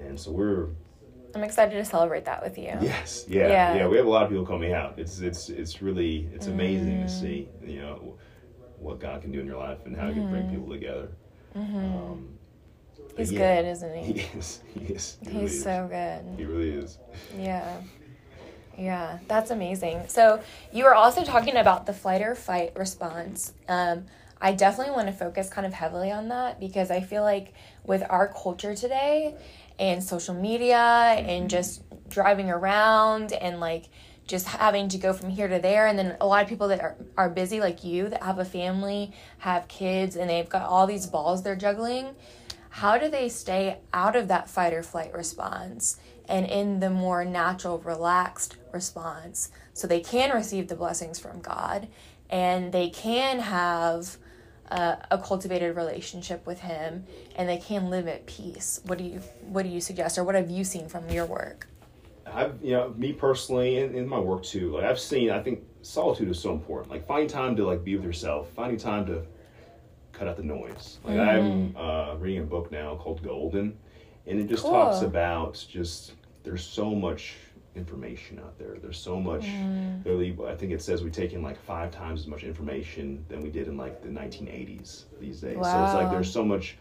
and 0.00 0.18
so 0.18 0.30
we're 0.32 0.68
I'm 1.34 1.44
excited 1.44 1.76
to 1.76 1.84
celebrate 1.84 2.24
that 2.24 2.42
with 2.42 2.56
you. 2.58 2.72
yes, 2.80 3.24
yeah, 3.28 3.48
Yeah. 3.48 3.74
yeah, 3.76 3.86
We 3.88 3.96
have 3.98 4.06
a 4.06 4.10
lot 4.10 4.24
of 4.24 4.30
people 4.30 4.46
coming 4.46 4.72
out. 4.72 4.98
It's 4.98 5.20
it's 5.20 5.48
it's 5.48 5.80
really 5.82 6.28
it's 6.34 6.46
amazing 6.46 6.98
Mm. 6.98 7.06
to 7.06 7.08
see 7.12 7.48
you 7.64 7.80
know 7.82 8.14
what 8.78 8.98
God 8.98 9.20
can 9.22 9.30
do 9.30 9.40
in 9.40 9.46
your 9.46 9.58
life 9.58 9.78
and 9.84 9.94
how 9.96 10.08
He 10.08 10.14
can 10.14 10.30
bring 10.30 10.48
people 10.50 10.68
together. 10.70 11.08
Um, 11.54 11.62
Mm-hmm. 11.62 13.16
He's 13.16 13.32
yeah, 13.32 13.62
good, 13.62 13.68
isn't 13.70 13.94
he? 13.96 14.12
He 14.12 14.38
is. 14.38 14.60
He 14.74 14.80
is. 14.94 15.18
He 15.22 15.28
really 15.30 15.40
He's 15.42 15.54
is. 15.56 15.62
so 15.64 15.88
good. 15.90 16.20
He 16.38 16.44
really 16.44 16.70
is. 16.70 16.98
Yeah. 17.38 17.76
Yeah, 18.80 19.18
that's 19.28 19.50
amazing. 19.50 20.04
So 20.08 20.40
you 20.72 20.84
were 20.84 20.94
also 20.94 21.22
talking 21.22 21.54
about 21.56 21.84
the 21.84 21.92
flight 21.92 22.22
or 22.22 22.34
fight 22.34 22.72
response. 22.74 23.52
Um, 23.68 24.06
I 24.40 24.52
definitely 24.52 24.94
want 24.94 25.08
to 25.08 25.12
focus 25.12 25.50
kind 25.50 25.66
of 25.66 25.74
heavily 25.74 26.10
on 26.10 26.28
that 26.28 26.58
because 26.58 26.90
I 26.90 27.02
feel 27.02 27.22
like 27.22 27.52
with 27.84 28.02
our 28.08 28.28
culture 28.28 28.74
today 28.74 29.34
and 29.78 30.02
social 30.02 30.34
media 30.34 30.78
and 30.78 31.50
just 31.50 31.82
driving 32.08 32.48
around 32.48 33.34
and 33.34 33.60
like 33.60 33.90
just 34.26 34.46
having 34.46 34.88
to 34.88 34.96
go 34.96 35.12
from 35.12 35.28
here 35.28 35.48
to 35.48 35.58
there 35.58 35.86
and 35.86 35.98
then 35.98 36.16
a 36.18 36.26
lot 36.26 36.42
of 36.42 36.48
people 36.48 36.68
that 36.68 36.80
are, 36.80 36.96
are 37.18 37.28
busy 37.28 37.60
like 37.60 37.84
you 37.84 38.08
that 38.08 38.22
have 38.22 38.38
a 38.38 38.44
family 38.46 39.12
have 39.38 39.68
kids 39.68 40.16
and 40.16 40.30
they've 40.30 40.48
got 40.48 40.62
all 40.62 40.86
these 40.86 41.06
balls 41.06 41.42
they're 41.42 41.56
juggling 41.56 42.14
how 42.70 42.96
do 42.96 43.08
they 43.08 43.28
stay 43.28 43.78
out 43.92 44.14
of 44.14 44.28
that 44.28 44.48
fight 44.48 44.72
or 44.72 44.82
flight 44.82 45.12
response 45.12 45.98
and 46.30 46.46
in 46.46 46.80
the 46.80 46.88
more 46.88 47.24
natural, 47.24 47.78
relaxed 47.80 48.56
response 48.72 49.50
so 49.74 49.86
they 49.86 50.00
can 50.00 50.30
receive 50.34 50.68
the 50.68 50.76
blessings 50.76 51.18
from 51.18 51.40
God 51.40 51.88
and 52.30 52.72
they 52.72 52.88
can 52.88 53.40
have 53.40 54.16
uh, 54.70 54.96
a 55.10 55.18
cultivated 55.18 55.74
relationship 55.74 56.46
with 56.46 56.60
Him 56.60 57.04
and 57.34 57.48
they 57.48 57.56
can 57.58 57.90
live 57.90 58.06
at 58.06 58.26
peace? 58.26 58.80
What 58.86 58.98
do 58.98 59.04
you 59.04 59.20
What 59.42 59.64
do 59.64 59.68
you 59.68 59.80
suggest, 59.80 60.16
or 60.16 60.24
what 60.24 60.36
have 60.36 60.48
you 60.48 60.62
seen 60.64 60.88
from 60.88 61.10
your 61.10 61.26
work? 61.26 61.66
I've 62.32 62.62
you 62.62 62.72
know 62.72 62.94
me 62.96 63.12
personally 63.12 63.78
and 63.80 63.94
in 63.96 64.06
my 64.08 64.20
work 64.20 64.44
too. 64.44 64.70
Like 64.72 64.84
I've 64.84 65.00
seen, 65.00 65.30
I 65.30 65.42
think 65.42 65.64
solitude 65.82 66.28
is 66.28 66.38
so 66.38 66.52
important. 66.52 66.92
Like 66.92 67.04
finding 67.04 67.28
time 67.28 67.56
to 67.56 67.66
like 67.66 67.82
be 67.82 67.96
with 67.96 68.04
yourself, 68.04 68.48
finding 68.54 68.78
time 68.78 69.04
to 69.06 69.24
cut 70.12 70.28
out 70.28 70.36
the 70.36 70.44
noise. 70.44 70.98
Like 71.02 71.18
I'm 71.18 71.74
uh, 71.76 72.14
reading 72.16 72.42
a 72.42 72.46
book 72.46 72.70
now 72.70 72.94
called 72.94 73.24
Golden, 73.24 73.76
and 74.26 74.38
it 74.38 74.46
just 74.48 74.62
Cool. 74.62 74.70
talks 74.70 75.02
about 75.02 75.66
just 75.68 76.12
there's 76.42 76.64
so 76.64 76.94
much 76.94 77.34
information 77.74 78.38
out 78.38 78.58
there. 78.58 78.76
There's 78.80 78.98
so 78.98 79.20
much. 79.20 79.44
Literally, 80.04 80.36
I 80.48 80.54
think 80.56 80.72
it 80.72 80.80
says 80.82 81.02
we 81.04 81.10
take 81.10 81.34
in 81.34 81.42
like 81.42 81.60
five 81.62 81.90
times 81.90 82.20
as 82.20 82.26
much 82.26 82.42
information 82.42 83.24
than 83.28 83.40
we 83.42 83.50
did 83.50 83.68
in 83.68 83.76
like 83.76 84.00
the 84.02 84.08
1980s 84.08 85.04
these 85.20 85.40
days. 85.40 85.56
So 85.56 85.84
it's 85.84 85.94
like 85.94 86.10
there's 86.10 86.32
so 86.32 86.44
much 86.44 86.78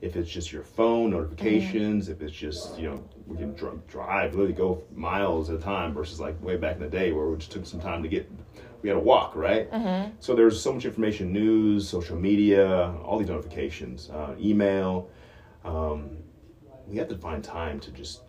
if 0.00 0.16
it's 0.16 0.30
just 0.30 0.50
your 0.50 0.62
phone 0.62 1.10
notifications, 1.10 2.08
if 2.08 2.22
it's 2.22 2.32
just 2.32 2.78
you 2.78 2.88
know 2.88 3.02
we 3.26 3.36
can 3.36 3.52
dr- 3.54 3.86
drive, 3.88 4.32
literally 4.34 4.52
go 4.54 4.82
miles 4.94 5.50
at 5.50 5.56
a 5.56 5.58
time 5.60 5.92
versus 5.92 6.20
like 6.20 6.40
way 6.42 6.56
back 6.56 6.76
in 6.76 6.82
the 6.82 6.88
day 6.88 7.12
where 7.12 7.26
we 7.26 7.36
just 7.36 7.50
took 7.50 7.66
some 7.66 7.80
time 7.80 8.02
to 8.02 8.08
get, 8.08 8.30
we 8.82 8.88
had 8.88 8.94
to 8.94 9.00
walk, 9.00 9.34
right? 9.36 9.68
So 10.20 10.34
there's 10.34 10.60
so 10.62 10.72
much 10.72 10.84
information, 10.84 11.32
news, 11.32 11.88
social 11.88 12.16
media, 12.16 12.94
all 13.04 13.18
these 13.18 13.28
notifications, 13.28 14.08
uh, 14.10 14.34
email. 14.40 15.10
Um, 15.64 16.18
we 16.86 16.96
have 16.96 17.08
to 17.08 17.16
find 17.16 17.42
time 17.44 17.78
to 17.80 17.90
just 17.90 18.22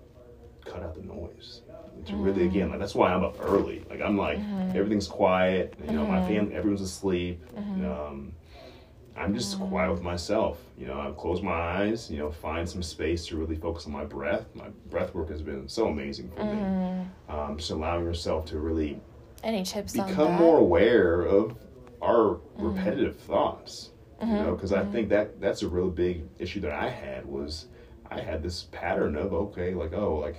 cut 0.66 0.84
out 0.84 0.96
the 0.96 1.02
noise. 1.02 1.62
To 2.06 2.16
really 2.16 2.46
again, 2.46 2.70
like 2.70 2.80
that's 2.80 2.96
why 2.96 3.14
I'm 3.14 3.24
up 3.24 3.36
early. 3.42 3.86
Like 3.90 4.02
I'm 4.02 4.18
like 4.18 4.40
mm-hmm. 4.40 4.76
everything's 4.76 5.08
quiet. 5.08 5.76
You 5.86 5.94
know, 5.94 6.06
my 6.06 6.18
mm-hmm. 6.18 6.28
family, 6.28 6.56
everyone's 6.56 6.82
asleep. 6.82 7.44
Mm-hmm. 7.56 7.86
Um, 7.86 8.34
I'm 9.16 9.36
just 9.36 9.60
quiet 9.60 9.92
with 9.92 10.02
myself. 10.02 10.60
You 10.78 10.88
know, 10.88 11.00
I 11.00 11.12
close 11.12 11.42
my 11.42 11.52
eyes, 11.52 12.10
you 12.10 12.18
know, 12.18 12.32
find 12.32 12.68
some 12.68 12.82
space 12.82 13.28
to 13.28 13.38
really 13.38 13.56
focus 13.56 13.86
on 13.86 13.92
my 13.92 14.06
breath. 14.06 14.46
My 14.56 14.70
breath 14.90 15.14
work 15.14 15.30
has 15.30 15.42
been 15.42 15.68
so 15.68 15.88
amazing 15.88 16.32
for 16.32 16.44
me. 16.46 17.06
Um, 17.30 17.58
just 17.58 17.72
allowing 17.72 18.06
yourself 18.06 18.46
to 18.48 18.60
really 18.60 19.00
Any 19.44 19.64
tips 19.64 19.94
become 19.94 20.34
more 20.34 20.58
aware 20.58 21.22
of 21.24 21.56
our 22.02 22.40
Mm-hmm. 22.62 22.78
repetitive 22.78 23.18
thoughts. 23.18 23.90
You 24.22 24.28
know, 24.28 24.54
because 24.54 24.72
I 24.72 24.86
think 24.86 25.10
that 25.10 25.42
that's 25.42 25.64
a 25.64 25.68
really 25.68 25.90
big 25.90 26.24
issue 26.38 26.60
that 26.62 26.72
I 26.72 26.90
had 26.90 27.26
was 27.26 27.66
I 28.12 28.22
had 28.22 28.44
this 28.44 28.68
pattern 28.72 29.16
of 29.16 29.34
okay, 29.34 29.74
like 29.74 29.94
oh, 29.94 30.18
like 30.18 30.36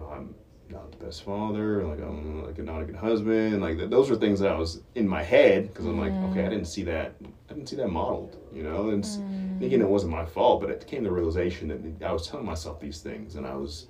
Oh, 0.00 0.12
I'm 0.12 0.34
not 0.70 0.90
the 0.92 1.04
best 1.04 1.24
father, 1.24 1.84
like 1.84 2.00
I'm 2.00 2.44
like 2.44 2.58
not 2.58 2.82
a 2.82 2.84
good 2.84 2.96
husband, 2.96 3.60
like 3.60 3.76
th- 3.76 3.90
those 3.90 4.10
are 4.10 4.16
things 4.16 4.40
that 4.40 4.50
I 4.52 4.58
was 4.58 4.82
in 4.94 5.06
my 5.06 5.22
head 5.22 5.68
because 5.68 5.86
I'm 5.86 5.98
like 5.98 6.12
okay, 6.30 6.44
I 6.44 6.48
mm. 6.48 6.50
didn't 6.50 6.66
see 6.66 6.84
that, 6.84 7.14
I 7.48 7.52
didn't 7.54 7.68
see 7.68 7.76
that 7.76 7.88
modeled, 7.88 8.36
you 8.52 8.62
know, 8.62 8.90
and 8.90 9.04
s- 9.04 9.18
mm. 9.18 9.58
thinking 9.58 9.80
it 9.80 9.88
wasn't 9.88 10.12
my 10.12 10.24
fault, 10.24 10.60
but 10.60 10.70
it 10.70 10.86
came 10.86 11.02
to 11.02 11.10
the 11.10 11.14
realization 11.14 11.68
that 11.68 12.06
I 12.06 12.12
was 12.12 12.28
telling 12.28 12.46
myself 12.46 12.80
these 12.80 13.00
things 13.00 13.34
and 13.34 13.46
I 13.46 13.54
was 13.54 13.86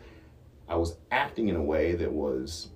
I 0.68 0.76
was 0.76 0.96
acting 1.10 1.48
in 1.48 1.56
a 1.56 1.62
way 1.62 1.94
that 1.96 2.10
was 2.10 2.68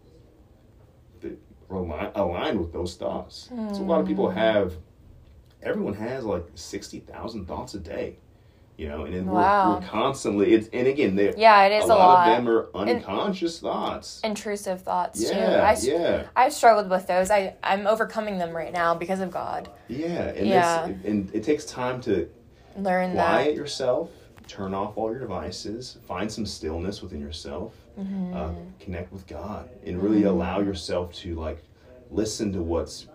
that 1.20 1.38
aligned 1.70 2.60
with 2.60 2.72
those 2.72 2.96
thoughts. 2.96 3.48
So 3.48 3.82
a 3.82 3.84
lot 3.84 4.00
of 4.00 4.06
people 4.06 4.26
mm. 4.28 4.34
have, 4.34 4.74
everyone 5.62 5.94
has 5.94 6.24
like 6.24 6.44
sixty 6.54 7.00
thousand 7.00 7.46
thoughts 7.46 7.74
a 7.74 7.78
day, 7.78 8.18
you 8.76 8.88
know, 8.88 9.04
and 9.04 9.14
then 9.14 9.26
Wow. 9.26 9.74
we're, 9.74 9.80
we're 9.80 9.86
constantly. 9.86 10.52
It's 10.54 10.68
and 10.72 10.86
again, 10.86 11.14
they 11.16 11.32
Yeah, 11.36 11.64
it 11.66 11.72
is 11.72 11.84
a 11.84 11.86
a 11.86 11.88
lot, 11.94 11.98
lot. 11.98 12.28
of 12.28 12.36
them 12.44 12.48
are 12.54 12.68
unconscious 12.74 13.60
thoughts. 13.60 14.20
Intrusive 14.24 14.82
thoughts 14.82 15.20
too. 15.20 15.36
Yeah, 15.36 15.76
yeah, 15.82 16.26
I've 16.34 16.52
struggled 16.52 16.90
with 16.90 17.06
those. 17.06 17.30
I 17.30 17.54
I'm 17.62 17.86
overcoming 17.86 18.38
them 18.38 18.50
right 18.54 18.72
now 18.72 18.94
because 18.94 19.20
of 19.20 19.30
God. 19.30 19.68
yeah, 19.88 20.28
and 20.30 20.46
Yeah. 20.46 20.84
And 21.04 21.30
it 21.34 21.44
takes 21.44 21.64
time 21.64 22.00
to 22.02 22.28
Learn 22.76 23.12
quiet 23.12 23.46
that. 23.46 23.54
yourself, 23.54 24.10
turn 24.48 24.74
off 24.74 24.96
all 24.96 25.10
your 25.10 25.20
devices, 25.20 25.98
find 26.08 26.30
some 26.30 26.44
stillness 26.44 27.00
within 27.02 27.20
yourself, 27.20 27.74
Mm-hmm. 27.98 28.34
uh, 28.36 28.50
connect 28.80 29.12
with 29.12 29.24
God, 29.28 29.68
and 29.86 30.02
really 30.02 30.24
allow 30.24 30.58
yourself 30.58 31.12
to 31.22 31.36
like 31.36 31.62
listen 32.10 32.52
to 32.54 32.60
what's 32.60 33.06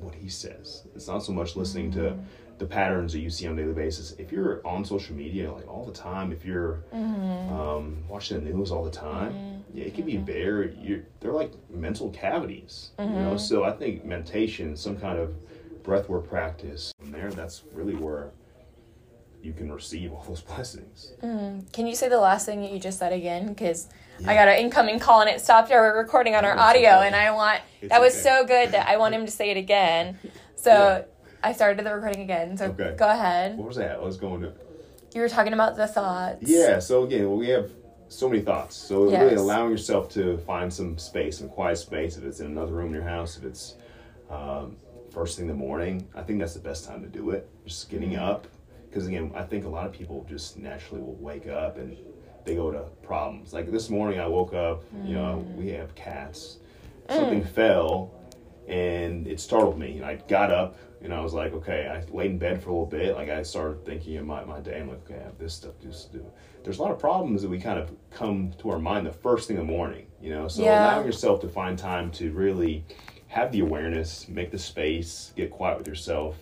what 0.00 0.14
He 0.16 0.28
says. 0.28 0.84
It's 0.96 1.06
not 1.06 1.22
so 1.22 1.30
much 1.32 1.54
listening 1.54 1.92
to 1.92 1.98
Mm-hmm. 2.00 2.20
The 2.58 2.66
patterns 2.66 3.12
that 3.12 3.20
you 3.20 3.30
see 3.30 3.46
on 3.46 3.56
a 3.58 3.62
daily 3.62 3.72
basis. 3.72 4.12
If 4.18 4.32
you're 4.32 4.60
on 4.66 4.84
social 4.84 5.14
media 5.14 5.52
like 5.52 5.68
all 5.68 5.84
the 5.86 5.92
time, 5.92 6.32
if 6.32 6.44
you're 6.44 6.82
Mm-hmm. 6.92 7.52
um, 7.52 7.98
watching 8.08 8.42
the 8.44 8.50
news 8.50 8.70
all 8.70 8.84
the 8.84 8.90
time, 8.90 9.62
yeah, 9.72 9.84
it 9.84 9.94
can 9.94 10.04
be 10.04 10.16
very. 10.16 10.76
You're, 10.80 11.00
they're 11.20 11.32
like 11.32 11.52
mental 11.70 12.10
cavities, 12.10 12.90
you 12.98 13.04
know. 13.04 13.10
Mm-hmm. 13.12 13.36
So 13.38 13.64
I 13.64 13.72
think 13.72 14.04
meditation, 14.04 14.76
some 14.76 14.96
kind 14.98 15.18
of 15.18 15.34
breathwork 15.82 16.28
practice, 16.28 16.92
from 16.98 17.12
there, 17.12 17.30
that's 17.30 17.62
really 17.72 17.94
where 17.94 18.30
you 19.42 19.52
can 19.52 19.70
receive 19.72 20.12
all 20.12 20.24
those 20.26 20.40
blessings. 20.50 21.12
Can 21.20 21.86
you 21.86 21.94
say 21.94 22.08
the 22.08 22.18
last 22.18 22.44
thing 22.46 22.60
that 22.62 22.72
you 22.72 22.80
just 22.80 22.98
said 22.98 23.12
again? 23.12 23.48
Because 23.48 23.88
I 24.26 24.34
got 24.34 24.48
an 24.48 24.58
incoming 24.58 24.98
call 24.98 25.20
and 25.20 25.30
it 25.30 25.40
stopped 25.40 25.70
our 25.70 25.96
recording 25.96 26.34
on 26.34 26.44
our 26.44 26.56
No, 26.56 26.62
audio, 26.62 26.90
okay. 26.96 27.06
and 27.06 27.14
I 27.14 27.30
want 27.30 27.60
It's 27.80 27.90
that 27.90 28.00
was 28.00 28.14
okay. 28.14 28.22
so 28.22 28.44
good 28.46 28.72
that 28.72 28.88
I 28.88 28.96
want 28.96 29.14
him 29.14 29.24
to 29.26 29.30
say 29.30 29.50
it 29.50 29.56
again. 29.56 30.18
So 30.56 30.72
Yeah. 30.72 31.02
I 31.42 31.52
started 31.52 31.84
the 31.86 31.94
recording 31.94 32.22
again. 32.22 32.56
So 32.56 32.66
Okay. 32.66 32.94
go 32.96 33.08
ahead. 33.08 33.56
What 33.56 33.68
was 33.68 33.76
that? 33.76 33.92
I 33.92 33.98
was 33.98 34.16
going 34.16 34.44
on? 34.44 34.52
You 35.14 35.20
were 35.22 35.28
talking 35.28 35.52
about 35.52 35.76
the 35.76 35.86
thoughts. 35.86 36.42
Yeah. 36.48 36.78
So 36.80 37.04
again, 37.04 37.34
we 37.36 37.48
have 37.48 37.70
so 38.08 38.28
many 38.28 38.42
thoughts. 38.42 38.76
So 38.76 39.04
really 39.04 39.34
allowing 39.34 39.70
yourself 39.70 40.08
to 40.10 40.38
find 40.38 40.72
some 40.72 40.98
space, 40.98 41.38
some 41.38 41.48
quiet 41.48 41.76
space. 41.78 42.16
If 42.16 42.24
it's 42.24 42.40
in 42.40 42.46
another 42.46 42.72
room 42.72 42.88
in 42.88 42.94
your 42.94 43.02
house, 43.04 43.36
if 43.36 43.44
it's 43.44 43.74
um, 44.30 44.76
first 45.10 45.36
thing 45.38 45.44
in 45.48 45.48
the 45.50 45.56
morning, 45.56 46.06
I 46.14 46.22
think 46.22 46.38
that's 46.38 46.54
the 46.54 46.60
best 46.60 46.86
time 46.86 47.02
to 47.02 47.08
do 47.08 47.30
it. 47.30 47.48
Just 47.64 47.88
getting 47.90 48.10
Mm-hmm. 48.12 48.24
up, 48.24 48.46
because 48.88 49.06
again, 49.06 49.30
I 49.34 49.42
think 49.42 49.64
a 49.64 49.68
lot 49.68 49.86
of 49.86 49.92
people 49.92 50.26
just 50.28 50.58
naturally 50.58 51.00
will 51.02 51.14
wake 51.16 51.46
up 51.46 51.76
and 51.78 51.96
they 52.44 52.54
go 52.54 52.70
to 52.70 52.80
problems. 53.02 53.52
Like 53.52 53.70
this 53.70 53.88
morning, 53.90 54.18
I 54.20 54.26
woke 54.26 54.54
up. 54.54 54.82
You 55.04 55.14
know, 55.14 55.44
Mm. 55.46 55.54
we 55.56 55.68
have 55.70 55.94
cats. 55.94 56.58
Something 57.10 57.42
fell, 57.44 58.10
and 58.66 59.26
it 59.26 59.40
startled 59.40 59.78
me. 59.78 59.96
And 59.96 60.04
I 60.04 60.16
got 60.28 60.50
up 60.52 60.76
and 61.02 61.12
I 61.14 61.20
was 61.20 61.32
like, 61.32 61.52
okay, 61.52 61.86
I 61.86 62.10
laid 62.12 62.32
in 62.32 62.38
bed 62.38 62.62
for 62.62 62.70
a 62.70 62.72
little 62.72 62.86
bit. 62.86 63.14
Like 63.14 63.28
I 63.28 63.42
started 63.42 63.84
thinking 63.84 64.16
of 64.16 64.26
my, 64.26 64.44
my 64.44 64.60
day. 64.60 64.80
I'm 64.80 64.88
like, 64.88 65.08
okay, 65.08 65.20
I 65.20 65.24
have 65.24 65.38
this 65.38 65.54
stuff 65.54 65.78
to 65.80 65.86
do. 66.12 66.24
There's 66.64 66.78
a 66.78 66.82
lot 66.82 66.90
of 66.90 66.98
problems 66.98 67.42
that 67.42 67.48
we 67.48 67.60
kind 67.60 67.78
of 67.78 67.90
come 68.10 68.52
to 68.58 68.70
our 68.70 68.78
mind 68.78 69.06
the 69.06 69.12
first 69.12 69.48
thing 69.48 69.56
in 69.56 69.66
the 69.66 69.72
morning, 69.72 70.06
you 70.20 70.30
know? 70.30 70.48
So 70.48 70.64
Yeah. 70.64 70.84
allowing 70.84 71.06
yourself 71.06 71.40
to 71.42 71.48
find 71.48 71.78
time 71.78 72.10
to 72.12 72.32
really 72.32 72.84
have 73.28 73.52
the 73.52 73.60
awareness, 73.60 74.28
make 74.28 74.50
the 74.50 74.58
space, 74.58 75.32
get 75.36 75.50
quiet 75.50 75.78
with 75.78 75.86
yourself, 75.86 76.36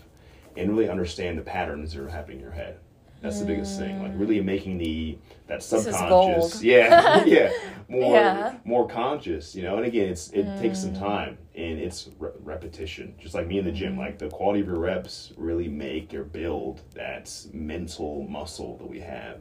and 0.57 0.71
really 0.71 0.89
understand 0.89 1.37
the 1.37 1.43
patterns 1.43 1.93
that 1.93 2.03
are 2.03 2.09
happening 2.09 2.39
in 2.39 2.43
your 2.43 2.53
head. 2.53 2.79
That's 3.23 3.41
the 3.41 3.47
biggest 3.47 3.79
thing. 3.79 4.03
Like 4.03 4.13
really 4.15 4.41
making 4.41 4.79
the 4.79 5.19
that 5.49 5.63
subconscious, 5.63 6.63
yeah, 6.63 7.25
yeah, 7.27 7.51
more 7.89 8.15
Yeah. 8.15 8.57
more 8.65 8.87
conscious, 8.89 9.55
you 9.55 9.63
know. 9.63 9.77
And 9.77 9.87
again, 9.87 10.09
it's 10.09 10.31
it 10.31 10.45
takes 10.59 10.81
some 10.81 10.95
time 10.95 11.39
and 11.55 11.79
it's 11.81 12.09
re- 12.19 12.31
repetition. 12.41 13.15
Just 13.19 13.35
like 13.35 13.47
me 13.47 13.59
in 13.59 13.65
the 13.65 13.73
gym, 13.73 13.97
like 13.97 14.19
the 14.19 14.29
quality 14.29 14.61
of 14.61 14.67
your 14.67 14.79
reps 14.79 15.33
really 15.37 15.69
make 15.69 16.13
or 16.15 16.25
build 16.25 16.83
that 16.95 17.33
mental 17.53 18.25
muscle 18.29 18.77
that 18.79 18.89
we 18.89 19.01
have. 19.01 19.41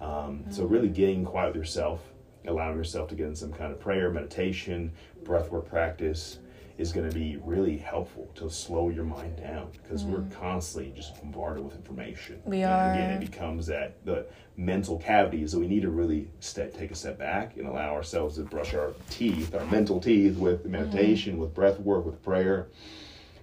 Um, 0.00 0.44
So 0.50 0.64
really 0.64 0.88
getting 0.88 1.24
quiet 1.24 1.48
with 1.48 1.56
yourself, 1.56 2.00
allowing 2.46 2.76
yourself 2.76 3.08
to 3.08 3.14
get 3.16 3.26
in 3.26 3.34
some 3.34 3.52
kind 3.52 3.72
of 3.72 3.80
prayer, 3.80 4.10
meditation, 4.10 4.92
breathwork 5.24 5.66
practice 5.66 6.38
is 6.78 6.92
going 6.92 7.08
to 7.08 7.14
be 7.14 7.36
really 7.44 7.76
helpful 7.76 8.30
to 8.36 8.48
slow 8.48 8.88
your 8.88 9.04
mind 9.04 9.36
down 9.36 9.68
because 9.72 10.04
we're 10.04 10.24
constantly 10.30 10.92
just 10.94 11.20
bombarded 11.20 11.64
with 11.64 11.74
information. 11.74 12.40
We 12.44 12.62
And 12.62 12.94
again, 12.94 13.10
it 13.10 13.20
becomes 13.20 13.66
that 13.66 14.04
the 14.04 14.26
mental 14.56 14.96
cavities 14.98 15.50
that 15.52 15.58
we 15.58 15.66
need 15.66 15.82
to 15.82 15.90
really 15.90 16.30
step, 16.38 16.72
take 16.72 16.92
a 16.92 16.94
step 16.94 17.18
back 17.18 17.56
and 17.56 17.66
allow 17.66 17.92
ourselves 17.92 18.36
to 18.36 18.42
brush 18.42 18.74
our 18.74 18.92
teeth, 19.10 19.56
our 19.56 19.66
mental 19.66 20.00
teeth, 20.00 20.38
with 20.38 20.66
meditation, 20.66 21.38
with 21.38 21.52
breath 21.52 21.80
work, 21.80 22.06
with 22.06 22.22
prayer, 22.22 22.68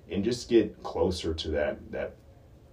and 0.10 0.24
just 0.24 0.50
get 0.50 0.82
closer 0.82 1.34
to 1.34 1.50
that 1.50 1.92
that 1.92 2.16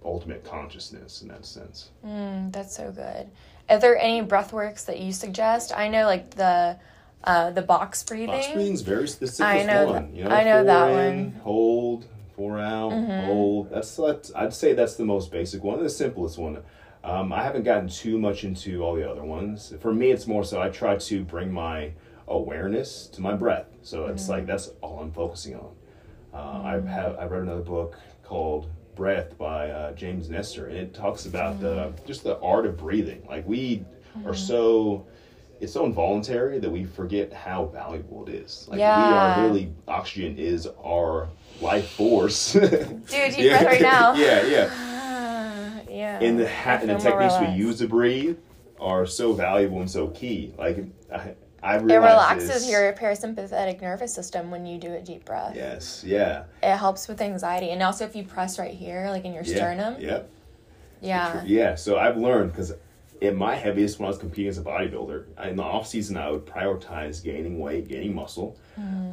ultimate 0.05 0.45
consciousness 0.45 1.21
in 1.21 1.27
that 1.27 1.45
sense. 1.45 1.91
Mm, 2.05 2.51
that's 2.53 2.75
so 2.75 2.91
good. 2.91 3.29
Are 3.69 3.79
there 3.79 3.97
any 3.97 4.21
breath 4.21 4.53
works 4.53 4.85
that 4.85 4.99
you 4.99 5.11
suggest? 5.11 5.73
I 5.75 5.87
know 5.89 6.05
like 6.05 6.31
the 6.31 6.77
uh, 7.23 7.51
the 7.51 7.61
box 7.61 8.03
breathing. 8.03 8.27
Box 8.27 8.47
breathing's 8.51 8.81
very 8.81 9.03
the 9.05 9.07
simplest 9.27 9.41
I 9.41 9.63
know 9.63 9.85
one. 9.85 9.93
that- 10.11 10.15
You 10.17 10.23
know, 10.25 10.29
I 10.31 10.43
know 10.43 10.63
that 10.63 10.89
in, 10.89 10.95
one. 10.95 11.31
Mm-hmm. 11.31 11.39
Hold, 11.41 12.05
four 12.35 12.59
out, 12.59 12.89
hold. 13.25 13.69
That's, 13.69 13.95
that's 13.95 14.33
I'd 14.35 14.53
say 14.53 14.73
that's 14.73 14.95
the 14.95 15.05
most 15.05 15.31
basic 15.31 15.63
one, 15.63 15.81
the 15.81 15.89
simplest 15.89 16.37
one. 16.37 16.59
Um, 17.03 17.33
I 17.33 17.43
haven't 17.43 17.63
gotten 17.63 17.89
too 17.89 18.17
much 18.17 18.43
into 18.45 18.81
all 18.83 18.95
the 18.95 19.09
other 19.09 19.23
ones. 19.23 19.73
For 19.81 19.93
me, 19.93 20.11
it's 20.11 20.25
more 20.25 20.43
so 20.43 20.61
I 20.61 20.69
try 20.69 20.95
to 20.95 21.23
bring 21.23 21.51
my 21.51 21.91
awareness 22.27 23.07
to 23.07 23.21
my 23.21 23.33
breath. 23.33 23.65
So 23.83 24.05
it's 24.07 24.23
Mm-hmm. 24.23 24.31
like 24.31 24.45
that's 24.45 24.71
all 24.81 24.99
I'm 24.99 25.11
focusing 25.11 25.55
on. 25.55 25.69
Uh, 26.33 26.61
I 26.63 26.71
have 26.89 27.17
I 27.19 27.25
read 27.25 27.43
another 27.43 27.61
book 27.61 27.97
called 28.23 28.69
Breath 28.95 29.37
by 29.37 29.69
uh, 29.69 29.91
James 29.93 30.29
Nestor, 30.29 30.67
and 30.67 30.77
it 30.77 30.93
talks 30.93 31.25
about 31.25 31.59
the 31.59 31.75
Mm-hmm. 31.75 32.05
just 32.07 32.23
the 32.23 32.39
art 32.39 32.65
of 32.65 32.77
breathing. 32.77 33.23
Like 33.29 33.47
we 33.47 33.83
are 34.25 34.33
so 34.33 35.05
it's 35.63 35.73
so 35.73 35.85
involuntary 35.85 36.59
that 36.59 36.69
we 36.69 36.83
forget 36.83 37.31
how 37.31 37.65
valuable 37.65 38.27
it 38.27 38.33
is. 38.35 38.67
Like 38.69 38.77
we 38.77 38.83
are 38.83 39.47
really 39.47 39.71
oxygen 39.87 40.37
is 40.37 40.67
our 40.83 41.29
life 41.61 41.89
force. 41.91 42.53
Dude, 42.53 42.69
deep 43.07 43.07
breath 43.49 43.65
right 43.65 43.81
now. 43.81 44.13
yeah, 44.15 44.45
yeah. 44.45 44.69
Ah, 44.71 45.81
yeah. 45.89 46.19
And 46.19 46.39
the 46.39 46.49
ha- 46.49 46.79
and 46.81 46.89
the 46.89 46.97
techniques 46.99 47.35
we 47.39 47.47
use 47.47 47.79
to 47.79 47.87
breathe 47.87 48.37
are 48.79 49.05
so 49.05 49.31
valuable 49.33 49.79
and 49.79 49.89
so 49.89 50.07
key. 50.09 50.53
Like 50.57 50.83
I, 51.13 51.33
I 51.63 51.77
It 51.77 51.81
relaxes 51.83 52.49
this- 52.49 52.69
your 52.69 52.91
parasympathetic 52.93 53.81
nervous 53.81 54.13
system 54.13 54.51
when 54.51 54.65
you 54.65 54.77
do 54.77 54.93
a 54.93 55.01
deep 55.01 55.23
breath. 55.23 55.55
Yes, 55.55 56.03
yeah, 56.05 56.43
It 56.61 56.75
helps 56.75 57.07
with 57.07 57.21
anxiety, 57.21 57.69
and 57.69 57.81
also 57.81 58.03
if 58.03 58.15
you 58.17 58.25
press 58.25 58.59
right 58.59 58.73
here, 58.73 59.07
like 59.09 59.23
in 59.23 59.33
your 59.33 59.43
yeah, 59.43 59.55
sternum. 59.55 59.95
yeah. 59.99 60.23
Yeah. 60.99 61.43
Yeah, 61.45 61.75
so 61.75 61.97
I've 61.97 62.15
learned 62.17 62.51
because 62.51 62.73
in 63.21 63.35
my 63.35 63.55
heaviest 63.55 63.99
when 63.99 64.05
I 64.05 64.09
was 64.09 64.17
competing 64.17 64.49
as 64.49 64.57
a 64.57 64.63
bodybuilder, 64.63 65.47
in 65.49 65.55
the 65.55 65.63
off 65.63 65.87
season 65.87 66.17
I 66.17 66.29
would 66.31 66.45
prioritize 66.45 67.23
gaining 67.23 67.59
weight, 67.59 67.87
gaining 67.87 68.13
muscle. 68.15 68.57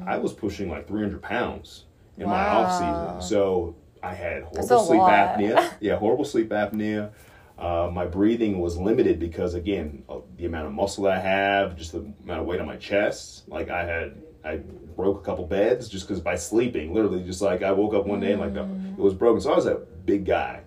I 0.06 0.18
was 0.18 0.32
pushing 0.32 0.68
like 0.68 0.88
300 0.88 1.22
pounds 1.22 1.84
in 2.18 2.26
my 2.26 2.48
off 2.48 2.72
season, 2.78 3.28
so 3.28 3.76
I 4.02 4.14
had 4.14 4.42
horrible 4.44 4.84
sleep 4.86 5.00
lot. 5.00 5.12
apnea. 5.38 5.72
Yeah, 5.80 5.96
horrible 5.96 6.24
sleep 6.24 6.48
apnea. 6.50 7.10
Uh, 7.58 7.90
my 7.92 8.06
breathing 8.06 8.58
was 8.58 8.78
limited 8.78 9.18
because 9.20 9.52
again, 9.54 10.02
the 10.38 10.46
amount 10.46 10.66
of 10.66 10.72
muscle 10.72 11.04
that 11.04 11.12
I 11.18 11.20
have, 11.20 11.76
just 11.76 11.92
the 11.92 11.98
amount 12.24 12.40
of 12.40 12.46
weight 12.46 12.58
on 12.60 12.66
my 12.66 12.76
chest. 12.76 13.46
Like 13.48 13.68
I 13.68 13.84
had, 13.84 14.14
I 14.42 14.56
broke 14.96 15.20
a 15.20 15.24
couple 15.24 15.46
beds 15.46 15.86
just 15.88 16.08
because 16.08 16.22
by 16.22 16.36
sleeping, 16.36 16.94
literally, 16.94 17.22
just 17.22 17.42
like 17.42 17.62
I 17.62 17.72
woke 17.72 17.92
up 17.94 18.06
one 18.06 18.20
day 18.20 18.32
and 18.32 18.40
like 18.40 18.54
the, 18.54 18.60
Mm. 18.60 18.92
it 18.98 19.02
was 19.02 19.12
broken. 19.12 19.42
So 19.42 19.52
I 19.52 19.56
was 19.56 19.66
a 19.66 19.74
big 20.06 20.24
guy, 20.24 20.62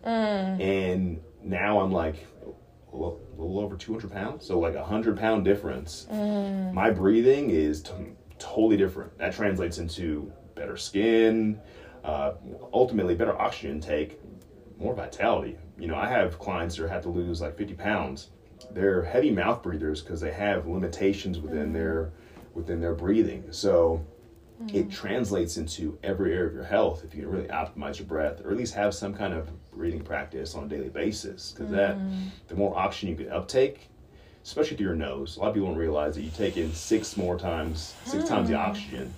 and 0.59 1.19
now 1.43 1.79
I'm 1.81 1.91
like 1.91 2.15
a 2.93 2.95
little, 2.95 3.19
a 3.37 3.41
little 3.41 3.59
over 3.59 3.75
200 3.75 4.11
pounds, 4.11 4.45
so 4.45 4.59
like 4.59 4.75
a 4.75 4.83
hundred 4.83 5.17
pound 5.17 5.43
difference. 5.43 6.07
Mm. 6.11 6.73
My 6.73 6.89
breathing 6.89 7.49
is 7.49 7.81
t- 7.81 7.91
totally 8.39 8.77
different. 8.77 9.17
That 9.17 9.33
translates 9.33 9.79
into 9.79 10.31
better 10.55 10.77
skin, 10.77 11.59
uh, 12.03 12.33
ultimately 12.73 13.15
better 13.15 13.39
oxygen 13.39 13.71
intake, 13.71 14.19
more 14.77 14.93
vitality. 14.93 15.57
You 15.77 15.87
know, 15.87 15.95
I 15.95 16.07
have 16.07 16.37
clients 16.39 16.75
that 16.75 16.89
have 16.89 17.01
to 17.03 17.09
lose 17.09 17.41
like 17.41 17.57
50 17.57 17.73
pounds. 17.73 18.29
They're 18.71 19.03
heavy 19.03 19.31
mouth 19.31 19.61
breathers 19.63 20.01
because 20.01 20.21
they 20.21 20.31
have 20.31 20.67
limitations 20.67 21.39
within 21.39 21.73
their 21.73 22.13
within 22.53 22.79
their 22.79 22.93
breathing. 22.93 23.45
So 23.49 24.05
it 24.71 24.89
translates 24.89 25.57
into 25.57 25.97
every 26.03 26.33
area 26.33 26.47
of 26.47 26.53
your 26.53 26.63
health 26.63 27.03
if 27.03 27.13
you 27.13 27.23
can 27.23 27.31
really 27.31 27.47
optimize 27.47 27.97
your 27.97 28.07
breath 28.07 28.39
or 28.45 28.51
at 28.51 28.57
least 28.57 28.73
have 28.75 28.93
some 28.93 29.13
kind 29.13 29.33
of 29.33 29.49
breathing 29.75 30.01
practice 30.01 30.55
on 30.55 30.63
a 30.65 30.67
daily 30.67 30.89
basis 30.89 31.51
because 31.51 31.71
that 31.71 31.97
the 32.47 32.55
more 32.55 32.77
oxygen 32.77 33.09
you 33.09 33.15
can 33.15 33.31
uptake 33.31 33.89
especially 34.43 34.75
through 34.77 34.87
your 34.87 34.95
nose 34.95 35.37
a 35.37 35.39
lot 35.39 35.47
of 35.49 35.53
people 35.53 35.69
don't 35.69 35.77
realize 35.77 36.15
that 36.15 36.21
you 36.21 36.31
take 36.31 36.57
in 36.57 36.71
six 36.73 37.15
more 37.17 37.37
times 37.37 37.95
six 38.05 38.27
times 38.27 38.49
the 38.49 38.55
oxygen 38.55 39.13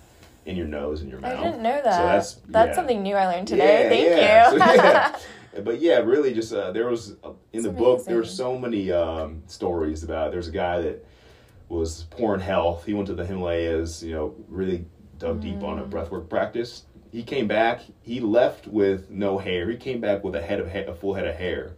in 0.46 0.56
your 0.56 0.68
nose 0.68 1.02
and 1.02 1.10
your 1.10 1.20
mouth 1.20 1.40
I 1.40 1.44
didn't 1.44 1.64
know 1.64 1.82
that. 1.84 1.98
so 1.98 2.04
that's 2.06 2.34
that's 2.50 2.70
yeah. 2.70 2.76
something 2.76 3.02
new 3.02 3.16
I 3.16 3.28
learned 3.28 3.48
today. 3.48 3.84
Yeah, 3.84 3.90
Thank 3.90 4.08
yeah. 4.08 4.52
you. 4.52 4.60
So, 4.60 4.66
yeah. 4.84 5.18
But 5.64 5.80
yeah, 5.80 6.00
really, 6.00 6.34
just 6.34 6.52
uh, 6.54 6.74
there 6.74 6.88
was 6.90 7.12
uh, 7.24 7.30
in 7.54 7.64
That's 7.64 7.66
the 7.68 7.72
book 7.72 8.04
there 8.04 8.18
were 8.18 8.26
so 8.26 8.60
many 8.60 8.92
um, 8.92 9.42
stories 9.48 10.04
about. 10.04 10.32
There's 10.34 10.50
a 10.50 10.52
guy 10.52 10.82
that 10.82 11.06
was 11.70 12.04
poor 12.10 12.34
in 12.34 12.42
health. 12.42 12.86
He 12.86 12.94
went 12.94 13.08
to 13.08 13.14
the 13.16 13.26
Himalayas. 13.26 14.04
You 14.04 14.16
know, 14.16 14.36
really 14.50 14.84
dug 15.18 15.40
deep 15.40 15.64
on 15.64 15.80
a 15.80 15.84
Mm. 15.84 15.90
breathwork 15.90 16.28
practice. 16.30 16.84
He 17.16 17.24
came 17.24 17.48
back. 17.48 17.80
He 18.02 18.20
left 18.20 18.68
with 18.68 19.10
no 19.10 19.38
hair. 19.38 19.70
He 19.70 19.78
came 19.78 20.02
back 20.02 20.22
with 20.22 20.36
a 20.36 20.42
head 20.42 20.60
of 20.60 20.70
ha- 20.70 20.92
a 20.92 20.94
full 20.94 21.14
head 21.14 21.26
of 21.26 21.36
hair. 21.36 21.72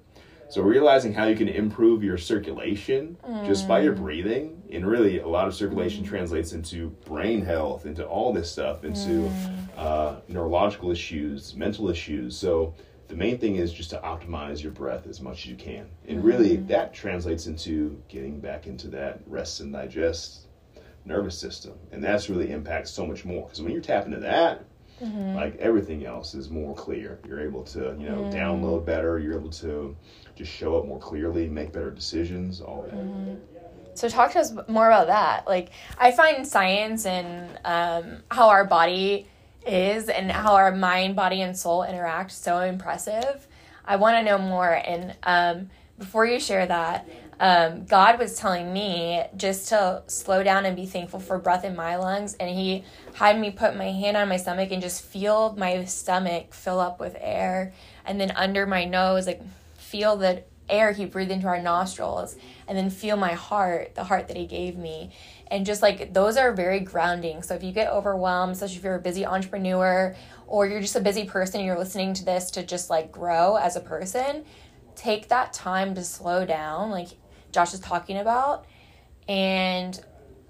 So 0.50 0.64
realizing 0.64 1.14
how 1.14 1.26
you 1.26 1.36
can 1.36 1.48
improve 1.48 2.04
your 2.04 2.18
circulation 2.18 3.18
just 3.46 3.68
by 3.68 3.82
your 3.82 3.94
Mm. 3.94 3.98
breathing, 4.00 4.64
and 4.72 4.84
really 4.88 5.20
a 5.20 5.28
lot 5.28 5.48
of 5.48 5.54
circulation 5.54 6.04
translates 6.04 6.54
into 6.54 6.90
brain 7.06 7.44
health, 7.46 7.86
into 7.86 8.04
all 8.04 8.34
this 8.34 8.50
stuff, 8.50 8.84
into 8.84 9.30
Mm. 9.30 9.68
uh, 9.78 10.16
neurological 10.28 10.90
issues, 10.90 11.56
mental 11.56 11.88
issues. 11.88 12.36
So 12.36 12.74
the 13.08 13.16
main 13.16 13.38
thing 13.38 13.58
is 13.58 13.72
just 13.72 13.92
to 13.92 13.98
optimize 13.98 14.64
your 14.64 14.72
breath 14.72 15.06
as 15.06 15.22
much 15.22 15.44
as 15.44 15.52
you 15.52 15.56
can, 15.56 15.86
and 16.08 16.24
really 16.24 16.58
Mm. 16.58 16.68
that 16.70 16.94
translates 16.96 17.46
into 17.46 18.02
getting 18.08 18.40
back 18.40 18.66
into 18.66 18.88
that 18.88 19.20
rest 19.28 19.60
and 19.62 19.72
digest 19.72 20.48
nervous 21.06 21.38
system, 21.38 21.74
and 21.92 22.04
that's 22.04 22.28
really 22.28 22.50
impacts 22.50 22.90
so 22.90 23.06
much 23.06 23.24
more 23.24 23.44
because 23.44 23.62
when 23.62 23.72
you're 23.72 23.82
tapping 23.82 24.14
into 24.14 24.26
that. 24.26 24.64
Mm-hmm. 25.04 25.36
Like 25.36 25.56
everything 25.58 26.06
else 26.06 26.34
is 26.34 26.50
more 26.50 26.74
clear. 26.76 27.20
You're 27.28 27.42
able 27.42 27.64
to, 27.66 27.96
you 28.00 28.10
know, 28.10 28.24
Mm. 28.24 28.34
download 28.34 28.86
better. 28.86 29.20
You're 29.20 29.38
able 29.38 29.52
to 29.52 29.96
just 30.36 30.52
show 30.52 30.78
up 30.78 30.86
more 30.86 31.00
clearly, 31.00 31.48
make 31.48 31.72
better 31.72 31.92
decisions. 31.92 32.62
All 32.62 32.84
that. 32.84 32.94
Mm-hmm. 32.94 33.36
So 33.94 34.10
talk 34.10 34.32
to 34.34 34.40
us 34.40 34.54
more 34.68 34.88
about 34.88 35.08
that. 35.08 35.48
Like 35.48 35.70
I 35.98 36.12
find 36.12 36.48
science 36.48 37.06
and 37.06 37.60
um, 37.66 38.24
how 38.30 38.50
our 38.50 38.66
body 38.66 39.28
is 39.66 40.08
and 40.10 40.32
how 40.32 40.56
our 40.56 40.72
mind, 40.72 41.16
body, 41.16 41.42
and 41.42 41.58
soul 41.58 41.84
interact 41.84 42.32
so 42.32 42.60
impressive. 42.60 43.48
I 43.86 43.96
want 43.96 44.18
to 44.18 44.24
know 44.24 44.38
more. 44.38 44.70
And 44.72 45.16
um, 45.24 45.70
before 45.98 46.26
you 46.26 46.40
share 46.40 46.66
that, 46.66 47.08
um, 47.40 47.86
God 47.86 48.20
was 48.20 48.38
telling 48.38 48.74
me 48.74 49.24
just 49.36 49.70
to 49.70 50.04
slow 50.08 50.44
down 50.44 50.66
and 50.66 50.76
be 50.76 50.86
thankful 50.86 51.20
for 51.20 51.38
breath 51.38 51.64
in 51.64 51.76
my 51.76 51.96
lungs. 51.98 52.36
And 52.36 52.50
He 52.50 52.84
had 53.14 53.40
me 53.40 53.52
put 53.52 53.76
my 53.76 53.92
hand 53.92 54.18
on 54.18 54.28
my 54.28 54.38
stomach 54.38 54.72
and 54.72 54.82
just 54.82 55.04
feel 55.04 55.56
my 55.56 55.86
stomach 55.86 56.54
fill 56.54 56.80
up 56.80 57.00
with 57.00 57.16
air. 57.20 57.74
And 58.06 58.20
then 58.20 58.32
under 58.32 58.66
my 58.66 58.86
nose, 58.86 59.28
like 59.28 59.42
feel 59.78 60.16
the 60.18 60.44
air 60.70 60.92
he 60.92 61.06
breathed 61.06 61.32
into 61.32 61.48
our 61.48 61.62
nostrils 61.62 62.36
and 62.68 62.78
then 62.78 62.90
feel 62.90 63.16
my 63.16 63.34
heart 63.34 63.96
the 63.96 64.04
heart 64.04 64.28
that 64.28 64.36
he 64.36 64.46
gave 64.46 64.78
me 64.78 65.12
and 65.50 65.66
just 65.66 65.82
like 65.82 66.14
those 66.14 66.36
are 66.36 66.52
very 66.52 66.80
grounding 66.80 67.42
so 67.42 67.56
if 67.56 67.64
you 67.64 67.72
get 67.72 67.92
overwhelmed 67.92 68.54
especially 68.54 68.76
if 68.76 68.84
you're 68.84 68.96
a 68.96 69.00
busy 69.00 69.26
entrepreneur 69.26 70.16
or 70.46 70.68
you're 70.68 70.82
just 70.82 70.96
a 70.96 71.02
busy 71.02 71.26
person 71.26 71.64
you're 71.64 71.78
listening 71.78 72.14
to 72.14 72.26
this 72.26 72.52
to 72.52 72.64
just 72.64 72.90
like 72.90 73.12
grow 73.12 73.56
as 73.56 73.76
a 73.76 73.80
person 73.80 74.44
take 74.96 75.30
that 75.30 75.54
time 75.54 75.96
to 75.96 76.04
slow 76.04 76.46
down 76.46 76.92
like 76.92 77.10
josh 77.58 77.74
is 77.74 77.80
talking 77.80 78.18
about 78.18 78.66
and 79.28 80.00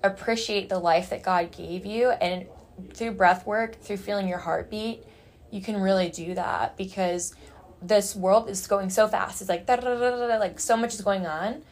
appreciate 0.04 0.70
the 0.70 0.78
life 0.80 1.10
that 1.10 1.24
god 1.24 1.52
gave 1.52 1.86
you 1.86 2.10
and 2.10 2.46
through 2.94 3.12
breath 3.12 3.46
work 3.48 3.80
through 3.82 3.98
feeling 3.98 4.28
your 4.28 4.38
heartbeat 4.38 5.04
you 5.52 5.62
can 5.62 5.78
really 5.78 6.10
do 6.10 6.34
that 6.36 6.78
because 6.78 7.34
this 7.82 8.16
world 8.16 8.50
is 8.50 8.66
going 8.68 8.90
so 8.90 9.08
fast. 9.08 9.42
It's 9.42 9.50
like 9.50 9.68
like 9.68 10.60
so 10.60 10.78
much 10.78 10.94
is 10.94 11.02
going 11.02 11.26
on, 11.26 11.64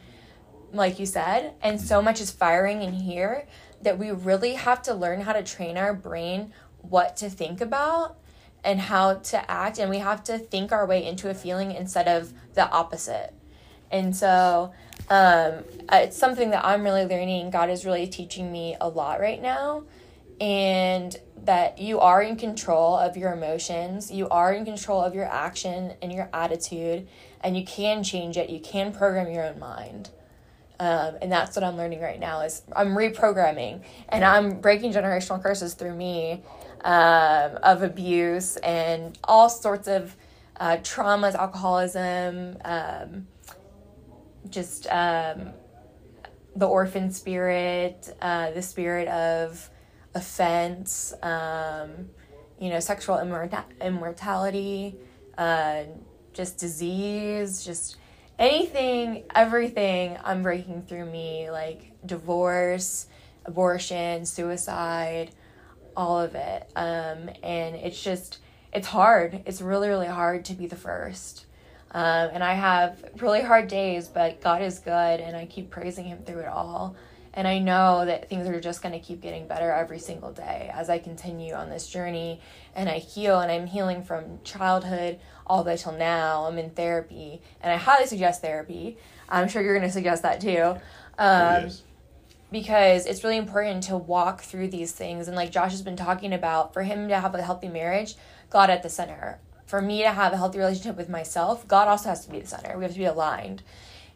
like 0.71 1.00
you 1.00 1.06
said, 1.06 1.54
and 1.62 1.80
so 1.80 2.02
much 2.02 2.21
is 2.21 2.32
firing 2.32 2.82
in 2.82 2.93
here 2.93 3.48
that 3.82 3.98
we 3.98 4.12
really 4.12 4.54
have 4.54 4.82
to 4.84 4.93
learn 4.93 5.21
how 5.21 5.34
to 5.34 5.43
train 5.43 5.78
our 5.78 5.93
brain 5.93 6.54
what 6.82 7.17
to 7.17 7.30
think 7.30 7.62
about 7.62 8.17
and 8.63 8.80
how 8.80 9.15
to 9.15 9.52
act, 9.52 9.78
and 9.78 9.89
we 9.89 10.00
have 10.00 10.24
to 10.24 10.38
think 10.38 10.71
our 10.71 10.86
way 10.86 11.06
into 11.06 11.30
a 11.30 11.34
feeling 11.34 11.71
instead 11.71 12.08
of 12.08 12.34
the 12.54 12.67
opposite. 12.69 13.34
And 13.91 14.15
so 14.15 14.74
um, 15.09 15.63
it's 15.91 16.17
something 16.17 16.49
that 16.51 16.65
I'm 16.65 16.83
really 16.83 17.05
learning. 17.05 17.49
God 17.51 17.69
is 17.69 17.85
really 17.85 18.07
teaching 18.07 18.51
me 18.51 18.75
a 18.79 18.89
lot 18.89 19.19
right 19.19 19.41
now 19.41 19.83
and 20.41 21.15
that 21.43 21.79
you 21.79 21.99
are 21.99 22.21
in 22.21 22.35
control 22.35 22.97
of 22.97 23.15
your 23.15 23.33
emotions, 23.33 24.11
you 24.11 24.27
are 24.29 24.51
in 24.53 24.65
control 24.65 25.01
of 25.01 25.15
your 25.15 25.25
action 25.25 25.93
and 26.01 26.11
your 26.11 26.29
attitude, 26.33 27.07
and 27.41 27.55
you 27.55 27.63
can 27.63 28.03
change 28.03 28.35
it. 28.35 28.49
You 28.49 28.59
can 28.59 28.91
program 28.91 29.31
your 29.31 29.45
own 29.45 29.59
mind. 29.59 30.09
Um, 30.79 31.15
and 31.21 31.31
that's 31.31 31.55
what 31.55 31.63
I'm 31.63 31.77
learning 31.77 32.01
right 32.01 32.19
now 32.19 32.41
is 32.41 32.63
I'm 32.75 32.89
reprogramming 32.89 33.81
and 34.09 34.25
I'm 34.25 34.59
breaking 34.59 34.91
generational 34.91 35.41
curses 35.41 35.73
through 35.73 35.95
me 35.95 36.43
um, 36.83 37.57
of 37.63 37.81
abuse 37.81 38.57
and 38.57 39.17
all 39.23 39.47
sorts 39.47 39.87
of 39.87 40.17
uh, 40.59 40.77
traumas, 40.77 41.33
alcoholism, 41.35 42.57
um, 42.65 43.27
just 44.49 44.88
um, 44.88 45.49
the 46.55 46.67
orphan 46.67 47.12
spirit, 47.12 48.15
uh, 48.21 48.51
the 48.51 48.62
spirit 48.62 49.08
of 49.08 49.69
offense, 50.13 51.13
um, 51.21 52.10
you 52.60 52.69
know, 52.69 52.79
sexual 52.79 53.17
immorta- 53.17 53.65
immortality, 53.81 54.95
uh, 55.38 55.84
just 56.34 56.58
disease, 56.58 57.63
just 57.63 57.97
anything, 58.39 59.23
everything 59.34 60.17
I'm 60.23 60.41
breaking 60.41 60.84
through 60.84 61.05
me, 61.05 61.51
like 61.51 61.91
divorce, 62.05 63.08
abortion, 63.45 64.25
suicide, 64.25 65.31
all 65.95 66.19
of 66.19 66.36
it. 66.36 66.69
Um, 66.75 67.29
and 67.43 67.75
it's 67.75 68.01
just, 68.01 68.39
it's 68.73 68.88
hard. 68.88 69.43
It's 69.45 69.62
really, 69.62 69.88
really 69.88 70.08
hard 70.08 70.45
to 70.45 70.53
be 70.53 70.67
the 70.67 70.75
first. 70.75 71.45
Um, 71.95 72.31
and 72.34 72.43
I 72.43 72.53
have 72.55 73.01
really 73.21 73.41
hard 73.41 73.69
days, 73.69 74.10
but 74.10 74.41
God 74.41 74.62
is 74.62 74.79
good, 74.79 75.21
and 75.21 75.34
I 75.34 75.45
keep 75.45 75.69
praising 75.69 76.03
Him 76.03 76.19
through 76.25 76.39
it 76.39 76.47
all. 76.49 76.97
And 77.34 77.47
I 77.47 77.60
know 77.60 78.05
that 78.05 78.27
things 78.29 78.49
are 78.49 78.60
just 78.60 78.81
going 78.81 78.91
to 78.91 78.99
keep 78.99 79.21
getting 79.21 79.47
better 79.47 79.71
every 79.71 79.99
single 79.99 80.34
day 80.34 80.69
as 80.73 80.89
I 80.89 80.99
continue 80.99 81.53
on 81.53 81.69
this 81.69 81.88
journey 81.88 82.39
and 82.75 82.88
I 82.88 82.97
heal. 82.99 83.39
And 83.39 83.51
I'm 83.51 83.67
healing 83.67 84.03
from 84.03 84.39
childhood 84.43 85.19
all 85.45 85.63
the 85.63 85.71
way 85.71 85.77
till 85.77 85.93
now. 85.93 86.45
I'm 86.45 86.58
in 86.58 86.69
therapy, 86.71 87.41
and 87.62 87.71
I 87.71 87.77
highly 87.77 88.08
suggest 88.08 88.41
therapy. 88.41 88.97
I'm 89.29 89.47
sure 89.47 89.62
you're 89.62 89.77
going 89.77 89.88
to 89.88 89.93
suggest 89.93 90.21
that 90.23 90.41
too. 90.41 90.75
Um, 91.17 91.71
because 92.51 93.05
it's 93.05 93.23
really 93.23 93.38
important 93.38 93.84
to 93.84 93.95
walk 93.95 94.41
through 94.41 94.67
these 94.67 94.91
things 94.91 95.27
and 95.27 95.36
like 95.36 95.49
Josh 95.49 95.71
has 95.71 95.81
been 95.81 95.95
talking 95.95 96.34
about 96.34 96.73
for 96.73 96.84
him 96.84 97.08
to 97.08 97.19
have 97.19 97.34
a 97.36 97.41
healthy 97.41 97.67
marriage 97.67 98.15
God 98.49 98.69
at 98.69 98.84
the 98.84 98.89
center 98.89 99.39
for 99.65 99.82
me 99.82 100.01
to 100.01 100.12
have 100.12 100.34
a 100.34 100.38
healthy 100.38 100.58
relationship 100.58 100.97
with 100.97 101.10
myself 101.10 101.67
God 101.67 101.88
also 101.88 102.10
has 102.10 102.25
to 102.25 102.32
be 102.32 102.39
the 102.39 102.47
center 102.47 102.78
we 102.78 102.84
have 102.84 102.93
to 102.93 102.99
be 102.99 103.06
aligned 103.06 103.63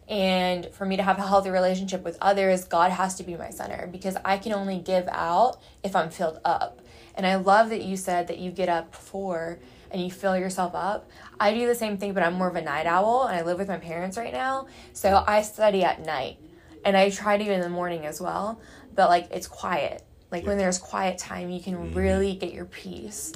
and 0.08 0.68
for 0.74 0.86
me 0.86 0.98
to 0.98 1.04
have 1.04 1.20
a 1.20 1.28
healthy 1.28 1.50
relationship 1.50 2.04
with 2.04 2.18
others 2.22 2.64
God 2.64 2.92
has 2.92 3.16
to 3.16 3.24
be 3.24 3.36
my 3.36 3.50
center 3.50 3.88
because 3.92 4.18
I 4.26 4.38
can 4.38 4.54
only 4.54 4.80
give 4.80 5.08
out 5.10 5.58
if 5.84 5.96
I'm 5.96 6.10
filled 6.10 6.40
up 6.44 6.82
and 7.16 7.28
I 7.28 7.36
love 7.36 7.70
that 7.70 7.84
you 7.84 7.98
said 7.98 8.28
that 8.28 8.40
you 8.40 8.50
get 8.50 8.70
up 8.70 8.92
before 8.92 9.60
and 9.92 10.02
you 10.02 10.12
fill 10.12 10.38
yourself 10.38 10.74
up. 10.76 11.10
I 11.40 11.54
do 11.54 11.68
the 11.68 11.76
same 11.76 11.98
thing, 11.98 12.14
but 12.14 12.24
I'm 12.24 12.36
more 12.36 12.48
of 12.48 12.56
a 12.56 12.62
night 12.62 12.86
owl 12.86 13.26
and 13.26 13.38
I 13.38 13.42
live 13.42 13.58
with 13.58 13.68
my 13.68 13.78
parents 13.78 14.18
right 14.18 14.32
now. 14.32 14.68
So 14.94 15.24
I 15.28 15.42
study 15.42 15.84
at 15.84 16.06
night 16.06 16.38
and 16.86 16.96
I 16.96 17.10
try 17.10 17.38
to 17.38 17.52
in 17.52 17.62
the 17.62 17.69
morning 17.69 18.06
as 18.06 18.21
well. 18.21 18.62
But 18.96 19.10
like 19.10 19.28
it's 19.32 19.48
quiet. 19.48 20.04
Like 20.32 20.46
when 20.46 20.58
there's 20.58 20.78
quiet 20.78 21.17
time, 21.17 21.50
you 21.50 21.60
can 21.60 21.76
mm-hmm. 21.76 21.98
really 21.98 22.36
get 22.36 22.54
your 22.54 22.65
peace 22.65 23.34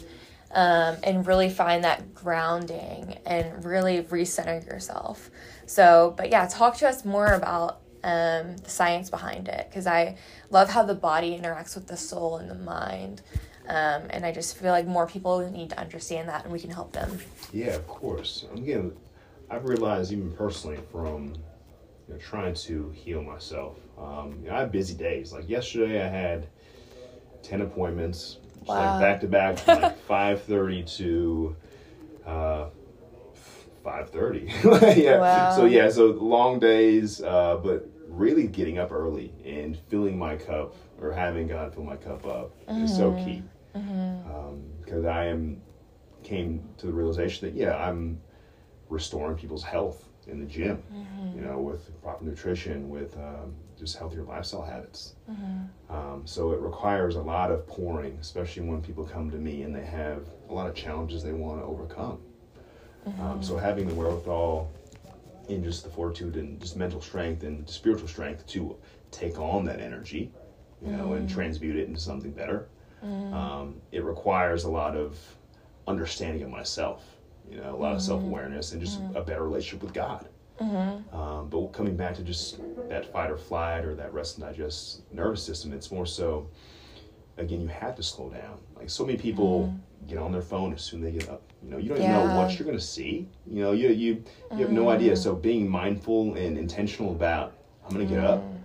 um, 0.54 0.97
and 1.04 1.26
really 1.26 1.49
find 1.49 1.84
that 1.84 2.14
grounding 2.14 3.18
and 3.26 3.66
really 3.66 4.04
recenter 4.04 4.66
yourself. 4.66 5.30
So, 5.66 6.14
but 6.18 6.30
yeah, 6.30 6.47
talk 6.47 6.78
to 6.78 6.88
us 6.88 7.04
more 7.04 7.34
about 7.34 7.82
um, 8.04 8.58
the 8.58 8.70
science 8.70 9.10
behind 9.10 9.47
it 9.47 9.68
because 9.70 9.88
I 9.88 10.18
love 10.49 10.70
how 10.70 10.84
the 10.84 10.95
body 10.95 11.38
interacts 11.38 11.76
with 11.76 11.88
the 11.88 11.97
soul 11.97 12.38
and 12.38 12.49
the 12.49 12.56
mind. 12.56 13.22
Um, 13.68 14.04
and 14.10 14.26
I 14.26 14.32
just 14.32 14.58
feel 14.58 14.72
like 14.72 14.86
more 14.86 15.08
people 15.08 15.49
need 15.49 15.70
to 15.70 15.80
understand 15.80 16.28
that 16.28 16.43
and 16.43 16.51
we 16.51 16.60
can 16.60 16.70
help 16.70 16.91
them. 16.91 17.20
Yeah, 17.54 17.76
of 17.76 17.88
course. 17.88 18.45
Again, 18.54 18.91
I've 19.49 19.66
realized 19.66 20.12
even 20.12 20.32
personally 20.34 20.80
from 20.91 21.34
you 22.08 22.14
know, 22.14 22.20
trying 22.20 22.54
to 22.54 22.89
heal 22.91 23.24
myself. 23.24 23.78
Um, 23.97 24.39
you 24.43 24.49
know, 24.49 24.56
I 24.56 24.60
have 24.60 24.72
busy 24.72 24.93
days. 24.93 25.32
Like 25.32 25.49
yesterday, 25.49 26.04
I 26.04 26.10
had 26.10 26.47
ten 27.41 27.62
appointments, 27.62 28.39
just 28.66 28.78
Wow. 28.78 28.91
like 28.91 28.99
back 29.01 29.22
to 29.22 29.28
back, 29.28 29.68
like 29.68 29.97
five 29.99 30.41
thirty 30.43 30.84
to 30.84 31.55
uh, 32.26 32.66
five 33.84 34.09
thirty. 34.09 34.49
yeah. 34.64 35.20
Wow. 35.20 35.55
So 35.55 35.66
yeah, 35.66 35.89
so 35.89 36.07
long 36.07 36.59
days, 36.59 37.22
uh, 37.22 37.57
but 37.64 37.88
really 38.07 38.47
getting 38.47 38.78
up 38.78 38.91
early 38.91 39.34
and 39.45 39.78
filling 39.89 40.18
my 40.18 40.36
cup 40.36 40.76
or 41.01 41.11
having 41.11 41.47
God 41.47 41.74
fill 41.74 41.84
my 41.84 41.95
cup 41.95 42.26
up 42.26 42.51
is 42.70 42.95
so 42.95 43.14
key. 43.14 43.43
Um, 43.76 44.61
because 44.82 45.05
I 45.05 45.26
am 45.26 45.61
came 46.24 46.64
to 46.78 46.86
the 46.86 46.93
realization 46.93 47.47
that 47.47 47.55
yeah, 47.59 47.76
I'm 47.76 48.22
restoring 48.89 49.36
people's 49.36 49.64
health 49.64 50.07
in 50.28 50.39
the 50.39 50.45
gym, 50.45 50.82
you 51.36 51.41
know, 51.41 51.59
with 51.59 52.01
proper 52.01 52.24
nutrition, 52.24 52.89
with 52.89 53.18
um, 53.18 53.53
just 53.84 53.98
healthier 53.98 54.24
lifestyle 54.24 54.64
habits. 54.64 55.16
Um, 55.90 56.22
so 56.26 56.52
it 56.52 56.60
requires 56.62 57.16
a 57.16 57.22
lot 57.22 57.52
of 57.52 57.68
pouring, 57.68 58.18
especially 58.22 58.64
when 58.64 58.82
people 58.82 59.04
come 59.04 59.30
to 59.32 59.38
me 59.38 59.64
and 59.64 59.76
they 59.76 59.86
have 59.86 60.26
a 60.50 60.54
lot 60.54 60.68
of 60.68 60.76
challenges 60.76 61.24
they 61.24 61.34
want 61.34 61.60
to 61.60 61.66
overcome. 61.66 62.20
Um, 63.20 63.44
so 63.44 63.58
having 63.58 63.88
the 63.88 63.94
wherewithal 63.94 64.72
in 65.50 65.64
just 65.64 65.84
the 65.84 65.90
fortitude 65.90 66.36
and 66.38 66.60
just 66.62 66.78
mental 66.78 67.02
strength 67.02 67.44
and 67.44 67.70
spiritual 67.70 68.08
strength 68.08 68.48
to 68.48 68.78
take 69.12 69.38
on 69.38 69.66
that 69.66 69.80
energy, 69.82 70.32
you 70.82 70.92
know, 70.92 71.14
and 71.14 71.30
transmute 71.30 71.76
it 71.76 71.88
into 71.88 72.00
something 72.00 72.32
better. 72.32 72.70
Um, 73.34 73.76
it 73.92 74.04
requires 74.06 74.64
a 74.64 74.70
lot 74.72 74.96
of 74.96 75.20
understanding 75.88 76.44
of 76.44 76.50
myself, 76.50 77.04
you 77.52 77.58
know, 77.58 77.76
a 77.76 77.78
lot 77.78 77.94
of 77.94 78.02
self 78.02 78.22
awareness 78.24 78.72
and 78.72 78.82
just 78.82 79.00
a 79.16 79.22
better 79.22 79.44
relationship 79.44 79.84
with 79.84 79.94
God. 79.94 80.28
Mm-hmm. 80.64 81.16
Um, 81.16 81.49
but 81.49 81.68
coming 81.74 81.95
back 81.95 82.16
to 82.16 82.24
just 82.24 82.59
that 82.89 83.11
fight 83.11 83.30
or 83.30 83.38
flight 83.38 83.86
or 83.86 83.95
that 83.95 84.14
rest 84.14 84.38
and 84.38 84.47
digest 84.47 85.01
nervous 85.11 85.43
system, 85.43 85.74
it's 85.74 85.91
more 85.91 86.05
so, 86.05 86.49
again, 87.38 87.61
you 87.61 87.68
have 87.68 87.95
to 87.95 88.03
slow 88.03 88.30
down. 88.30 88.59
Like 88.76 88.89
so 88.89 89.05
many 89.05 89.18
people 89.18 89.68
mm-hmm. 89.68 90.09
get 90.09 90.18
on 90.18 90.32
their 90.32 90.41
phone 90.41 90.74
as 90.74 90.82
soon 90.82 91.03
as 91.03 91.11
they 91.11 91.20
get 91.20 91.30
up. 91.30 91.41
You 91.64 91.72
know, 91.72 91.78
you 91.78 91.89
don't 91.89 91.97
even 91.97 92.11
know 92.11 92.36
what 92.36 92.57
you're 92.57 92.66
going 92.66 92.78
to 92.78 92.84
see. 92.84 93.28
You 93.45 93.64
know, 93.64 93.72
you 93.72 93.89
you 93.89 94.24
you 94.51 94.57
have 94.57 94.72
no 94.72 94.82
mm-hmm. 94.82 94.89
idea. 94.89 95.16
So 95.16 95.36
being 95.36 95.70
mindful 95.70 96.36
and 96.36 96.57
intentional 96.57 97.11
about, 97.11 97.53
I'm 97.86 97.93
going 97.93 98.07
to 98.07 98.14
get 98.14 98.24
up. 98.24 98.41
Mm. 98.41 98.57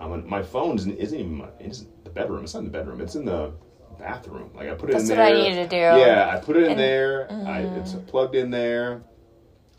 I'm 0.00 0.10
gonna, 0.10 0.22
my 0.22 0.42
phone 0.42 0.76
isn't, 0.76 0.96
isn't 0.96 1.18
even 1.18 1.34
my, 1.38 1.48
it's 1.58 1.86
the 2.04 2.10
bedroom. 2.10 2.44
It's 2.44 2.54
not 2.54 2.60
in 2.60 2.66
the 2.66 2.70
bedroom. 2.70 3.00
It's 3.00 3.16
in 3.16 3.24
the 3.24 3.52
bathroom. 3.98 4.50
Like 4.54 4.68
I 4.68 4.74
put 4.74 4.90
it 4.90 4.92
That's 4.92 5.10
in 5.10 5.18
what 5.18 5.26
I 5.26 5.32
there. 5.32 5.42
need 5.42 5.56
to 5.56 5.68
do. 5.68 5.76
Yeah, 5.76 6.30
I 6.32 6.38
put 6.38 6.56
it 6.56 6.64
in 6.64 6.70
And- 6.72 6.80
there. 6.80 7.26
I, 7.30 7.60
it's 7.80 7.94
plugged 8.06 8.36
in 8.36 8.50
there. 8.50 9.02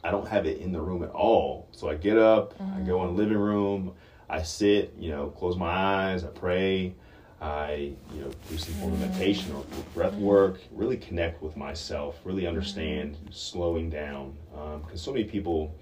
I 0.04 0.12
don't 0.12 0.28
have 0.28 0.46
it 0.46 0.60
in 0.60 0.72
the 0.72 0.82
room 0.82 1.04
at 1.04 1.10
all. 1.10 1.68
So 1.72 1.90
I 1.90 1.96
get 1.96 2.18
up, 2.18 2.54
I 2.60 2.82
go 2.82 3.00
mm-hmm. 3.00 3.10
in 3.10 3.16
the 3.16 3.22
living 3.22 3.38
room, 3.38 3.94
I 4.30 4.44
sit, 4.44 4.94
you 4.98 5.10
know, 5.12 5.28
close 5.28 5.58
my 5.58 5.70
eyes, 5.70 6.24
I 6.24 6.28
pray, 6.28 6.94
I, 7.42 7.94
you 8.14 8.22
know, 8.22 8.32
do 8.50 8.58
some 8.58 8.74
of 8.76 8.90
mm-hmm. 8.92 9.02
meditation 9.02 9.54
or 9.56 9.64
breath 9.94 10.14
mm-hmm. 10.14 10.22
work, 10.22 10.62
really 10.72 10.98
connect 10.98 11.42
with 11.42 11.58
myself, 11.58 12.20
really 12.24 12.48
understand 12.48 13.18
slowing 13.32 13.90
down. 13.90 14.36
Um, 14.56 14.82
because 14.82 15.02
so 15.02 15.12
many 15.12 15.26
people, 15.26 15.76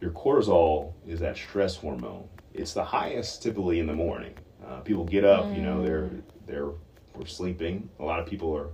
your 0.00 0.10
cortisol 0.10 0.92
is 1.06 1.20
that 1.20 1.36
stress 1.36 1.76
hormone. 1.76 2.28
It's 2.54 2.72
the 2.72 2.84
highest 2.84 3.42
typically 3.42 3.80
in 3.80 3.86
the 3.86 3.94
morning. 3.94 4.34
Uh, 4.66 4.80
people 4.80 5.04
get 5.04 5.24
up, 5.24 5.54
you 5.54 5.62
know, 5.62 5.82
they're 5.82 6.02
mm. 6.02 6.22
they're 6.46 6.70
we're 7.14 7.26
sleeping. 7.26 7.88
A 8.00 8.04
lot 8.04 8.20
of 8.20 8.26
people 8.26 8.54
are 8.56 8.68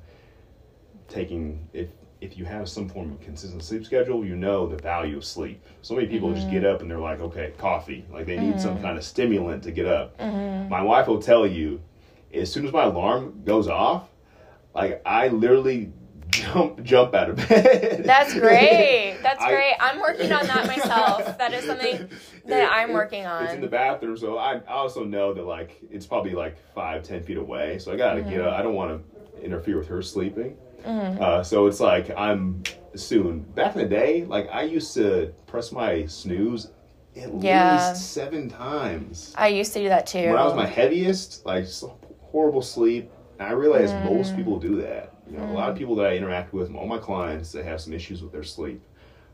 taking 1.08 1.68
if 1.72 1.88
if 2.22 2.38
you 2.38 2.44
have 2.44 2.68
some 2.68 2.88
form 2.88 3.10
of 3.10 3.20
consistent 3.20 3.64
sleep 3.64 3.84
schedule, 3.84 4.24
you 4.24 4.36
know 4.36 4.68
the 4.68 4.76
value 4.76 5.16
of 5.16 5.24
sleep. 5.24 5.60
So 5.82 5.94
many 5.94 6.06
people 6.06 6.32
just 6.32 6.48
get 6.48 6.62
mm-hmm. 6.62 6.74
up 6.74 6.80
and 6.80 6.90
they're 6.90 6.98
like, 6.98 7.20
okay, 7.20 7.52
coffee. 7.58 8.04
Like 8.12 8.26
they 8.26 8.38
need 8.38 8.60
some 8.60 8.74
mm-hmm. 8.74 8.84
kind 8.84 8.96
of 8.96 9.04
stimulant 9.04 9.64
to 9.64 9.72
get 9.72 9.86
up. 9.86 10.16
Mm-hmm. 10.18 10.68
My 10.68 10.82
wife 10.82 11.08
will 11.08 11.20
tell 11.20 11.46
you, 11.46 11.82
as 12.32 12.50
soon 12.50 12.64
as 12.64 12.72
my 12.72 12.84
alarm 12.84 13.42
goes 13.44 13.66
off, 13.66 14.08
like 14.72 15.02
I 15.04 15.28
literally 15.28 15.92
jump 16.30 16.82
jump 16.84 17.12
out 17.12 17.30
of 17.30 17.36
bed. 17.36 18.04
That's 18.04 18.34
great. 18.34 19.18
That's 19.20 19.42
I- 19.42 19.50
great. 19.50 19.74
I'm 19.80 19.98
working 19.98 20.32
on 20.32 20.46
that 20.46 20.66
myself. 20.68 21.38
That 21.38 21.52
is 21.52 21.64
something 21.64 22.08
that 22.46 22.72
I'm 22.72 22.90
It- 22.90 22.94
working 22.94 23.24
It's 23.24 23.52
in 23.52 23.60
the 23.60 23.66
bathroom, 23.66 24.16
so 24.16 24.38
I, 24.38 24.58
I 24.58 24.74
also 24.74 25.02
know 25.02 25.34
that 25.34 25.44
like 25.44 25.76
it's 25.90 26.06
probably 26.06 26.34
like 26.34 26.56
five, 26.72 27.02
ten 27.02 27.24
feet 27.24 27.36
away. 27.36 27.80
So 27.80 27.92
I 27.92 27.96
gotta 27.96 28.22
get 28.22 28.40
up. 28.40 28.54
I 28.54 28.62
don't 28.62 28.74
want 28.74 29.02
to 29.02 29.44
interfere 29.44 29.76
with 29.76 29.88
her 29.88 30.02
sleeping. 30.02 30.56
Mm. 30.84 31.20
Uh, 31.20 31.42
so 31.42 31.66
it's 31.66 31.80
like 31.80 32.10
I'm 32.16 32.62
soon. 32.94 33.40
Back 33.40 33.76
in 33.76 33.82
the 33.82 33.88
day, 33.88 34.24
like 34.24 34.48
I 34.50 34.62
used 34.62 34.94
to 34.94 35.32
press 35.46 35.72
my 35.72 36.06
snooze 36.06 36.70
at 37.16 37.32
Yeah. 37.42 37.90
least 37.90 38.12
seven 38.12 38.48
times. 38.48 39.34
I 39.36 39.48
used 39.48 39.72
to 39.74 39.80
do 39.80 39.88
that 39.88 40.06
too. 40.06 40.28
When 40.28 40.38
I 40.38 40.44
was 40.44 40.54
my 40.54 40.66
heaviest, 40.66 41.44
like 41.44 41.66
horrible 42.20 42.62
sleep, 42.62 43.10
and 43.38 43.48
I 43.48 43.52
realized 43.52 43.94
mm. 43.94 44.16
most 44.16 44.36
people 44.36 44.58
do 44.58 44.80
that. 44.82 45.14
You 45.30 45.38
know, 45.38 45.44
a 45.44 45.52
lot 45.52 45.70
of 45.70 45.76
mm. 45.76 45.78
people 45.78 45.94
that 45.96 46.06
I 46.06 46.16
interact 46.16 46.52
with, 46.52 46.74
all 46.74 46.86
my 46.86 46.98
clients, 46.98 47.52
they 47.52 47.62
have 47.62 47.80
some 47.80 47.92
issues 47.92 48.22
with 48.22 48.32
their 48.32 48.42
sleep. 48.42 48.82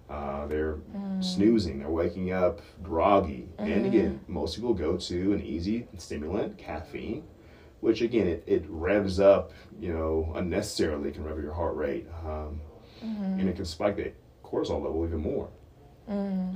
Uh, 0.08 0.46
they're 0.46 0.78
snoozing, 1.20 1.78
they're 1.80 1.90
waking 1.90 2.32
up 2.32 2.60
groggy. 2.82 3.46
And 3.58 3.84
again, 3.84 4.20
most 4.26 4.54
people 4.54 4.72
go 4.72 4.96
to 4.96 5.32
an 5.34 5.42
easy 5.42 5.86
stimulant, 5.98 6.56
caffeine, 6.56 7.24
which 7.80 8.00
again, 8.02 8.26
it, 8.26 8.44
it 8.46 8.64
revs 8.68 9.20
up, 9.20 9.52
you 9.80 9.92
know, 9.92 10.32
unnecessarily 10.36 11.10
can 11.12 11.24
rev 11.24 11.38
your 11.42 11.54
heart 11.54 11.76
rate. 11.76 12.06
Um, 12.26 12.60
And 13.40 13.48
it 13.48 13.54
can 13.56 13.64
spike 13.64 13.96
the 13.96 14.12
cortisol 14.42 14.82
level 14.82 15.04
even 15.06 15.20
more. 15.20 15.48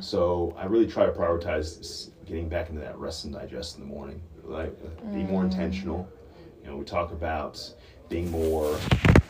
So 0.01 0.55
I 0.59 0.65
really 0.65 0.87
try 0.87 1.05
to 1.07 1.13
prioritize 1.13 2.11
getting 2.25 2.49
back 2.49 2.69
into 2.71 2.81
that 2.81 2.99
rest 2.99 3.25
and 3.25 3.35
digest 3.35 3.77
in 3.79 3.83
the 3.87 3.95
morning. 3.95 4.21
Like 4.43 4.75
uh, 4.85 5.13
be 5.13 5.23
more 5.23 5.45
intentional. 5.45 6.09
You 6.65 6.71
know, 6.71 6.77
we 6.79 6.85
talk 6.85 7.13
about 7.13 7.61
being 8.09 8.31
more 8.31 8.77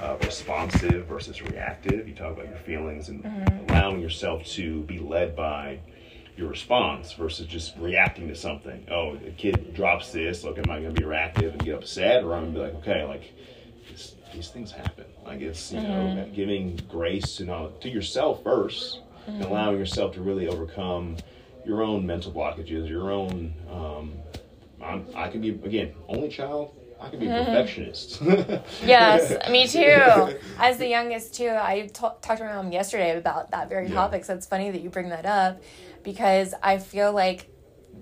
uh, 0.01 0.17
responsive 0.23 1.07
versus 1.07 1.43
reactive. 1.43 2.09
You 2.09 2.15
talk 2.15 2.33
about 2.33 2.49
your 2.49 2.57
feelings 2.59 3.09
and 3.11 3.25
allowing 3.69 4.01
yourself 4.01 4.45
to 4.57 4.83
be 4.83 4.99
led 4.99 5.35
by 5.37 5.81
your 6.43 6.51
response 6.51 7.13
versus 7.13 7.47
just 7.47 7.77
reacting 7.79 8.27
to 8.27 8.35
something. 8.35 8.85
Oh, 8.91 9.17
a 9.27 9.31
kid 9.31 9.75
drops 9.75 10.11
this. 10.11 10.43
Look, 10.43 10.59
am 10.59 10.65
I 10.69 10.81
going 10.81 10.93
to 10.93 11.01
be 11.01 11.07
reactive 11.07 11.53
and 11.53 11.65
get 11.65 11.77
upset, 11.77 12.25
or 12.25 12.35
I'm 12.35 12.53
going 12.53 12.55
to 12.55 12.59
be 12.59 12.67
like, 12.67 12.75
okay, 12.83 13.05
like 13.05 13.33
this, 13.89 14.17
these 14.35 14.49
things 14.49 14.73
happen. 14.73 15.05
Like 15.25 15.41
it's 15.41 15.73
you 15.73 15.81
know 15.81 15.89
mm-hmm. 15.89 16.35
giving 16.35 16.81
grace 16.91 17.37
to 17.37 17.45
not 17.45 17.81
to 17.83 17.89
yourself 17.89 18.43
1st 18.43 18.99
and 19.29 19.41
mm-hmm. 19.41 19.53
allowing 19.53 19.79
yourself 19.79 20.15
to 20.15 20.21
really 20.21 20.49
overcome 20.49 21.17
your 21.65 21.83
own 21.83 22.05
mental 22.05 22.33
blockages, 22.33 22.89
your 22.89 23.13
own. 23.13 23.55
Um, 23.71 24.15
I'm, 24.83 25.07
I 25.15 25.29
can 25.29 25.41
be 25.41 25.51
again 25.51 25.95
only 26.09 26.29
child. 26.29 26.75
I 27.01 27.09
can 27.09 27.19
be 27.21 27.27
a 27.27 27.31
mm-hmm. 27.31 27.47
perfectionist. 27.47 28.21
Yes, 28.85 29.49
me 29.51 29.67
too. 29.69 30.39
As 30.59 30.79
the 30.79 30.89
youngest 30.89 31.35
too, 31.35 31.51
I 31.51 31.89
talked 31.93 32.23
to 32.23 32.45
my 32.45 32.55
mom 32.55 32.73
yesterday 32.73 33.17
about 33.17 33.51
that 33.53 33.69
very 33.69 33.89
Yeah. 33.89 33.95
topic. 33.95 34.25
So 34.25 34.35
it's 34.35 34.47
funny 34.47 34.71
that 34.73 34.83
you 34.83 34.91
bring 34.91 35.09
that 35.11 35.27
up 35.27 35.61
because 36.03 36.55
I 36.63 36.79
feel 36.79 37.13
like 37.13 37.49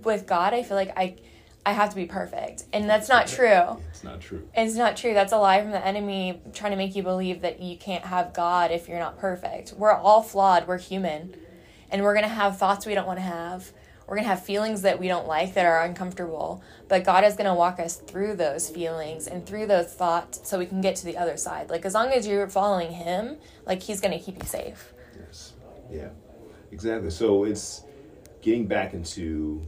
with 0.04 0.26
God, 0.26 0.54
I 0.54 0.62
feel 0.62 0.76
like 0.76 0.96
I 0.96 1.16
I 1.64 1.72
have 1.72 1.90
to 1.90 1.96
be 1.96 2.06
perfect, 2.06 2.64
and 2.72 2.88
that's 2.88 3.08
not 3.08 3.26
true. 3.26 3.76
It's 3.90 4.02
not 4.02 4.20
true. 4.20 4.48
It's 4.56 4.74
not 4.76 4.96
true. 4.96 5.12
That's 5.12 5.32
a 5.32 5.36
lie 5.36 5.60
from 5.60 5.72
the 5.72 5.86
enemy 5.86 6.40
trying 6.54 6.70
to 6.72 6.76
make 6.76 6.96
you 6.96 7.02
believe 7.02 7.42
that 7.42 7.60
you 7.60 7.76
can't 7.76 8.04
have 8.04 8.32
God 8.32 8.70
if 8.70 8.88
you're 8.88 8.98
not 8.98 9.18
perfect. 9.18 9.74
We're 9.76 9.92
all 9.92 10.22
flawed. 10.22 10.66
We're 10.66 10.78
human. 10.78 11.36
And 11.90 12.02
we're 12.02 12.14
going 12.14 12.24
to 12.24 12.28
have 12.28 12.56
thoughts 12.56 12.86
we 12.86 12.94
don't 12.94 13.06
want 13.06 13.18
to 13.18 13.24
have. 13.24 13.72
We're 14.06 14.16
going 14.16 14.24
to 14.24 14.30
have 14.30 14.44
feelings 14.44 14.82
that 14.82 14.98
we 14.98 15.06
don't 15.06 15.26
like 15.26 15.54
that 15.54 15.66
are 15.66 15.84
uncomfortable. 15.84 16.62
But 16.88 17.04
God 17.04 17.24
is 17.24 17.34
going 17.34 17.46
to 17.46 17.54
walk 17.54 17.78
us 17.78 17.96
through 17.96 18.36
those 18.36 18.70
feelings 18.70 19.26
and 19.26 19.44
through 19.44 19.66
those 19.66 19.92
thoughts 19.92 20.40
so 20.48 20.58
we 20.58 20.66
can 20.66 20.80
get 20.80 20.96
to 20.96 21.04
the 21.04 21.16
other 21.18 21.36
side. 21.36 21.68
Like, 21.68 21.84
as 21.84 21.94
long 21.94 22.08
as 22.08 22.26
you're 22.26 22.48
following 22.48 22.92
Him, 22.92 23.36
like, 23.66 23.82
He's 23.82 24.00
going 24.00 24.18
to 24.18 24.24
keep 24.24 24.42
you 24.42 24.48
safe. 24.48 24.94
Yes. 25.18 25.52
Yeah. 25.90 26.08
Exactly. 26.72 27.10
So 27.10 27.44
it's 27.44 27.84
getting 28.42 28.66
back 28.66 28.94
into 28.94 29.62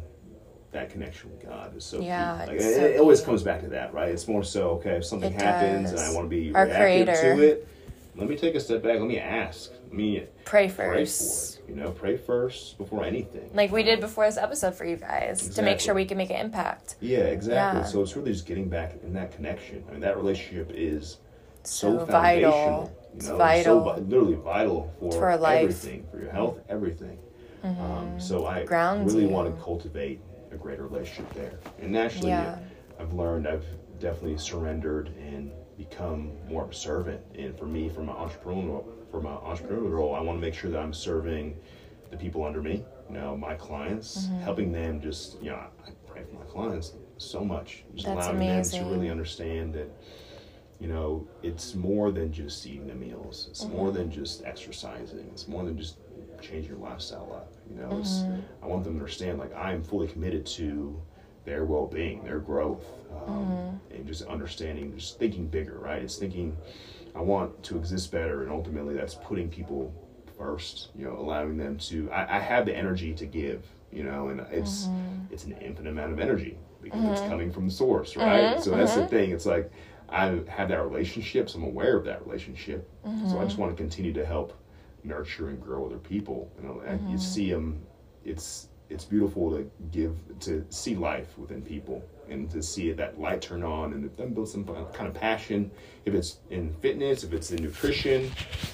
that 0.73 0.89
connection 0.91 1.31
with 1.31 1.43
God 1.45 1.77
is 1.77 1.85
so 1.85 2.01
Yeah. 2.01 2.45
Like, 2.47 2.51
it's 2.57 2.65
it, 2.65 2.75
so 2.77 2.85
it 2.85 3.01
always 3.01 3.21
comes 3.21 3.43
back 3.43 3.61
to 3.63 3.69
that, 3.69 3.93
right? 3.93 4.09
It's 4.09 4.27
more 4.27 4.43
so 4.43 4.71
okay 4.73 4.93
if 4.97 5.05
something 5.05 5.33
happens 5.33 5.91
and. 5.91 6.01
I 6.01 6.13
want 6.15 6.25
to 6.25 6.29
be 6.31 6.55
Our 6.55 6.65
reactive 6.65 6.79
Creator. 7.09 7.37
to 7.37 7.43
it. 7.43 7.69
Let 8.17 8.29
me 8.29 8.37
take 8.37 8.55
a 8.55 8.61
step 8.61 8.83
back. 8.83 8.99
Let 8.99 9.09
me 9.09 9.19
ask. 9.19 9.71
Let 9.85 9.93
me 9.95 10.21
Pray 10.45 10.67
pray 10.67 10.69
for 10.69 10.77
first. 10.95 11.59
it. 11.61 11.69
You 11.69 11.77
know, 11.77 11.91
pray 11.91 12.17
first 12.17 12.77
before 12.79 13.05
anything. 13.05 13.51
Like 13.55 13.71
we 13.73 13.83
did 13.83 14.01
before 14.01 14.27
this 14.27 14.37
episode 14.37 14.75
for 14.75 14.85
you 14.85 14.97
guys 14.97 15.49
to 15.51 15.63
make 15.63 15.81
sure 15.81 15.95
we 15.95 16.05
can 16.05 16.19
make 16.19 16.29
an 16.31 16.37
impact. 16.37 16.97
Yeah, 17.01 17.21
exactly. 17.21 17.81
Yeah. 17.81 17.87
So 17.87 18.03
it's 18.03 18.15
really 18.17 18.33
just 18.33 18.47
getting 18.47 18.69
back 18.69 18.95
in 19.03 19.13
that 19.15 19.33
connection. 19.35 19.83
I 19.89 19.93
mean, 19.93 20.01
that 20.01 20.17
relationship 20.17 20.71
is 20.75 21.19
so, 21.63 21.99
So 22.01 22.07
foundational. 22.07 22.53
vital. 22.53 22.93
You 23.13 23.17
It's 23.17 23.29
know, 23.29 23.37
vital. 23.37 23.85
so 23.85 23.93
vi- 23.95 24.01
literally 24.09 24.35
vital 24.35 24.93
for, 25.01 25.13
For 25.13 25.31
our 25.31 25.37
life. 25.39 25.61
Everything, 25.63 26.07
for 26.11 26.19
your 26.21 26.31
health, 26.33 26.59
everything. 26.69 27.19
Um, 27.63 28.19
so 28.19 28.47
I 28.47 28.65
really 28.99 29.23
you. 29.23 29.29
want 29.29 29.55
to 29.55 29.63
cultivate 29.63 30.21
a 30.51 30.57
greater 30.57 30.87
relationship 30.87 31.33
there. 31.35 31.59
And 31.81 31.93
naturally, 31.93 32.31
Yeah. 32.31 32.59
I've 32.99 33.13
learned, 33.13 33.47
I've 33.49 33.65
definitely 34.01 34.39
surrendered 34.39 35.09
and 35.19 35.51
become 35.79 36.33
more 36.49 36.65
of 36.65 36.71
a 36.71 36.75
servant. 36.75 37.21
And 37.37 37.57
for 37.59 37.67
me, 37.67 37.89
for 37.89 38.03
my 38.03 38.13
entrepreneurial, 38.13 38.85
for 39.11 39.21
my 39.21 39.31
entrepreneurial 39.31 39.91
role, 39.91 40.15
I 40.15 40.21
want 40.21 40.39
to 40.39 40.41
make 40.41 40.55
sure 40.55 40.71
that 40.71 40.79
I'm 40.81 40.93
serving 40.93 41.57
the 42.11 42.17
people 42.17 42.45
under 42.45 42.61
me, 42.63 42.85
you 43.09 43.15
know, 43.15 43.37
my 43.37 43.55
clients, 43.55 44.27
Mm-hmm. 44.27 44.43
helping 44.43 44.73
them 44.73 45.01
just, 45.01 45.41
you 45.41 45.51
know, 45.51 45.57
I, 45.57 45.69
pray 46.07 46.23
for 46.25 46.35
my 46.35 46.45
clients 46.45 46.93
so 47.17 47.43
much, 47.43 47.85
just 47.95 48.07
That's 48.07 48.27
allowing 48.27 48.39
them 48.41 48.63
to 48.65 48.85
really 48.85 49.09
understand 49.09 49.73
that, 49.75 49.89
you 50.79 50.89
know, 50.89 51.27
it's 51.43 51.75
more 51.75 52.11
than 52.11 52.31
just 52.33 52.67
eating 52.67 52.87
the 52.87 52.95
meals. 52.95 53.47
It's 53.51 53.65
more 53.65 53.89
Mm-hmm. 53.89 53.97
than 53.97 54.11
just 54.11 54.45
exercising. 54.45 55.27
It's 55.33 55.49
more 55.49 55.65
than 55.65 55.79
just 55.79 55.97
changing 56.43 56.71
your 56.71 56.81
lifestyle 56.81 57.33
up. 57.35 57.53
You 57.71 57.77
know, 57.81 57.99
it's, 57.99 58.19
Mm-hmm. 58.19 58.65
I 58.65 58.67
want 58.67 58.85
them 58.85 58.95
to 58.95 58.99
understand, 59.01 59.39
like, 59.39 59.55
I'm 59.57 59.83
fully 59.83 60.09
committed 60.09 60.45
to 60.47 61.01
their 61.45 61.65
well-being, 61.65 62.23
their 62.23 62.39
growth, 62.39 62.85
um, 63.27 63.35
mm-hmm. 63.35 63.95
and 63.95 64.07
just 64.07 64.23
understanding, 64.23 64.95
just 64.97 65.19
thinking 65.19 65.47
bigger, 65.47 65.79
right? 65.79 66.03
It's 66.03 66.17
thinking, 66.17 66.57
I 67.15 67.21
want 67.21 67.63
to 67.65 67.77
exist 67.77 68.11
better, 68.13 68.43
and 68.43 68.51
ultimately 68.51 68.95
that's 68.95 69.15
putting 69.15 69.49
people 69.49 69.93
first. 70.39 70.91
You 70.97 71.05
know, 71.05 71.17
allowing 71.17 71.57
them 71.57 71.79
to. 71.79 72.11
I, 72.11 72.37
I 72.37 72.39
have 72.41 72.67
the 72.67 72.77
energy 72.77 73.13
to 73.15 73.27
give. 73.27 73.65
You 73.91 74.05
know, 74.05 74.29
and 74.29 74.41
it's 74.51 74.85
mm-hmm. 74.87 75.31
it's 75.31 75.45
an 75.45 75.53
infinite 75.61 75.91
amount 75.91 76.13
of 76.13 76.19
energy 76.19 76.57
because 76.81 77.05
it's 77.05 77.21
mm-hmm. 77.21 77.29
coming 77.29 77.53
from 77.53 77.67
the 77.67 77.75
source, 77.75 78.17
right? 78.17 78.59
So 78.63 78.71
that's 78.71 78.95
the 78.95 79.07
thing. 79.07 79.33
It's 79.33 79.45
like 79.45 79.71
I 80.09 80.41
have 80.49 80.71
that 80.71 80.83
relationship, 80.83 81.51
so 81.51 81.59
I'm 81.59 81.65
aware 81.65 81.99
of 81.99 82.05
that 82.07 82.25
relationship. 82.27 82.89
So 83.29 83.39
I 83.39 83.45
just 83.45 83.59
want 83.59 83.71
to 83.71 83.77
continue 83.77 84.15
to 84.15 84.25
help 84.25 84.55
nurture 85.05 85.49
and 85.49 85.61
grow 85.61 85.87
other 85.87 85.99
people. 85.99 86.51
You 86.61 86.69
know, 86.69 86.83
and 86.87 87.11
you 87.11 87.19
see 87.19 87.51
them. 87.51 87.83
It's 88.25 88.69
it's 88.91 89.05
beautiful 89.05 89.51
to 89.51 89.71
give 89.91 90.17
to 90.41 90.65
see 90.69 90.95
life 90.95 91.37
within 91.39 91.63
people 91.63 92.05
and 92.29 92.51
to 92.51 92.63
see 92.63 92.91
it, 92.91 92.97
that 92.99 93.19
light 93.19 93.41
turn 93.43 93.63
on 93.63 93.93
and 93.95 94.11
then 94.17 94.33
build 94.33 94.49
some 94.49 94.65
kind 94.65 95.09
of 95.09 95.15
passion. 95.15 95.71
If 96.05 96.15
it's 96.15 96.39
in 96.51 96.73
fitness, 96.75 97.25
if 97.25 97.33
it's 97.33 97.51
in 97.51 97.63
nutrition, 97.63 98.31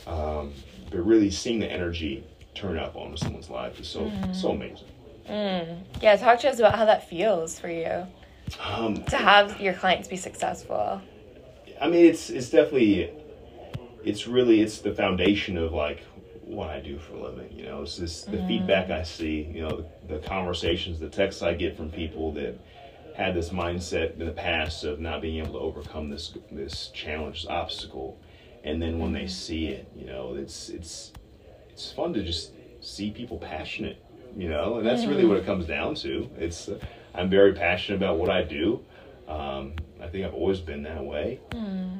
um, 0.06 0.52
but 0.90 1.04
really 1.04 1.30
seeing 1.30 1.60
the 1.60 1.70
energy 1.70 2.24
turn 2.54 2.78
up 2.78 2.96
on 2.96 3.16
someone's 3.16 3.48
life 3.48 3.80
is 3.80 3.88
so 3.88 4.10
so 4.32 4.50
amazing. 4.50 4.88
Yeah, 5.26 6.16
talk 6.16 6.40
to 6.40 6.50
us 6.50 6.58
about 6.58 6.74
how 6.74 6.84
that 6.86 7.08
feels 7.08 7.58
for 7.58 7.68
you 7.68 8.06
Um, 8.60 9.04
to 9.04 9.16
have 9.16 9.60
your 9.60 9.74
clients 9.74 10.08
be 10.08 10.16
successful. 10.16 11.00
I 11.80 11.88
mean, 11.88 12.06
it's 12.06 12.30
it's 12.30 12.50
definitely, 12.50 13.10
it's 14.04 14.26
really 14.26 14.60
it's 14.60 14.78
the 14.78 14.94
foundation 14.94 15.56
of 15.56 15.72
like 15.72 16.00
what 16.48 16.70
I 16.70 16.80
do 16.80 16.98
for 16.98 17.14
a 17.14 17.22
living. 17.22 17.52
You 17.56 17.66
know, 17.66 17.82
it's 17.82 17.96
just 17.96 18.30
the 18.30 18.38
feedback 18.48 18.90
I 18.90 19.02
see. 19.02 19.42
You 19.52 19.62
know, 19.62 19.84
the, 20.08 20.14
the 20.14 20.26
conversations, 20.26 20.98
the 20.98 21.08
texts 21.08 21.42
I 21.42 21.54
get 21.54 21.76
from 21.76 21.90
people 21.90 22.32
that 22.32 22.58
had 23.14 23.34
this 23.34 23.50
mindset 23.50 24.18
in 24.18 24.24
the 24.26 24.32
past 24.32 24.84
of 24.84 25.00
not 25.00 25.20
being 25.20 25.38
able 25.44 25.54
to 25.54 25.58
overcome 25.58 26.08
this 26.10 26.32
this 26.50 26.88
challenge, 26.94 27.42
this 27.42 27.50
obstacle, 27.50 28.18
and 28.64 28.80
then 28.80 28.98
when 28.98 29.12
they 29.12 29.26
see 29.26 29.66
it, 29.68 29.88
you 29.94 30.06
know, 30.06 30.34
it's 30.34 30.68
it's 30.68 31.12
it's 31.70 31.92
fun 31.92 32.12
to 32.14 32.22
just 32.22 32.52
see 32.80 33.10
people 33.10 33.38
passionate. 33.38 34.02
You 34.36 34.48
know, 34.48 34.78
and 34.78 34.86
that's 34.86 35.04
really 35.06 35.24
what 35.24 35.38
it 35.38 35.46
comes 35.46 35.66
down 35.66 35.94
to. 35.96 36.30
It's 36.38 36.68
uh, 36.68 36.78
I'm 37.14 37.28
very 37.28 37.54
passionate 37.54 37.96
about 37.96 38.18
what 38.18 38.30
I 38.30 38.42
do. 38.42 38.84
Um, 39.26 39.72
I 40.00 40.06
think 40.06 40.24
I've 40.24 40.34
always 40.34 40.60
been 40.60 40.82
that 40.84 41.04
way, 41.04 41.40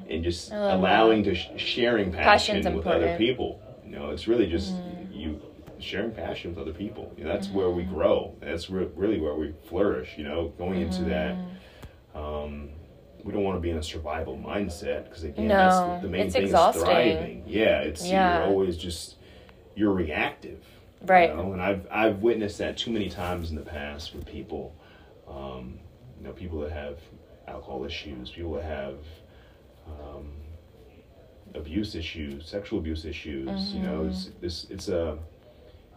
and 0.08 0.22
just 0.24 0.52
allowing 0.52 1.24
to 1.24 1.34
sh- 1.34 1.48
sharing 1.56 2.12
passion 2.12 2.56
Passion's 2.62 2.76
with 2.76 2.86
other 2.86 3.16
people. 3.18 3.60
You 3.88 3.96
know, 3.98 4.10
it's 4.10 4.28
really 4.28 4.46
just 4.46 4.74
you 5.10 5.40
sharing 5.78 6.10
passion 6.12 6.50
with 6.50 6.58
other 6.58 6.72
people. 6.76 7.12
You 7.16 7.24
know, 7.24 7.32
that's 7.32 7.48
where 7.48 7.70
we 7.70 7.84
grow. 7.84 8.34
That's 8.40 8.68
re- 8.68 8.88
really 8.94 9.18
where 9.18 9.34
we 9.34 9.54
flourish. 9.68 10.10
You 10.18 10.24
know, 10.24 10.48
going 10.58 10.80
into 10.82 11.04
that. 11.04 11.36
Um, 12.14 12.70
we 13.24 13.32
don't 13.32 13.42
want 13.44 13.56
to 13.56 13.60
be 13.60 13.70
in 13.70 13.78
a 13.78 13.82
survival 13.82 14.36
mindset 14.36 15.04
because 15.04 15.24
again, 15.24 15.48
that's 15.48 15.76
No, 15.76 15.96
the, 15.96 16.02
the 16.02 16.08
main 16.08 16.26
it's 16.26 16.34
thing 16.34 16.44
exhausting. 16.44 16.82
is 16.82 16.88
thriving. 16.88 17.44
Yeah, 17.46 17.80
it's 17.80 18.06
Yeah. 18.06 18.38
you're 18.40 18.48
always 18.48 18.76
just 18.76 19.16
you're 19.74 19.92
reactive. 19.92 20.64
Right. 21.06 21.30
You 21.30 21.36
know? 21.36 21.52
And 21.52 21.62
I've 21.62 21.86
I've 21.90 22.18
witnessed 22.18 22.58
that 22.58 22.76
too 22.76 22.90
many 22.90 23.08
times 23.08 23.50
in 23.50 23.56
the 23.56 23.62
past 23.62 24.14
with 24.14 24.26
people. 24.26 24.74
Um, 25.26 25.78
you 26.18 26.26
know, 26.26 26.32
people 26.32 26.60
that 26.60 26.72
have 26.72 26.98
alcohol 27.46 27.84
issues, 27.84 28.30
people 28.30 28.54
that 28.54 28.64
have 28.64 28.96
um, 29.86 30.30
abuse 31.58 31.94
issues, 31.94 32.48
sexual 32.48 32.78
abuse 32.78 33.04
issues. 33.04 33.72
You 33.74 33.80
know, 33.82 34.06
it's 34.06 34.30
this 34.40 34.66
it's 34.70 34.88
a 34.88 35.18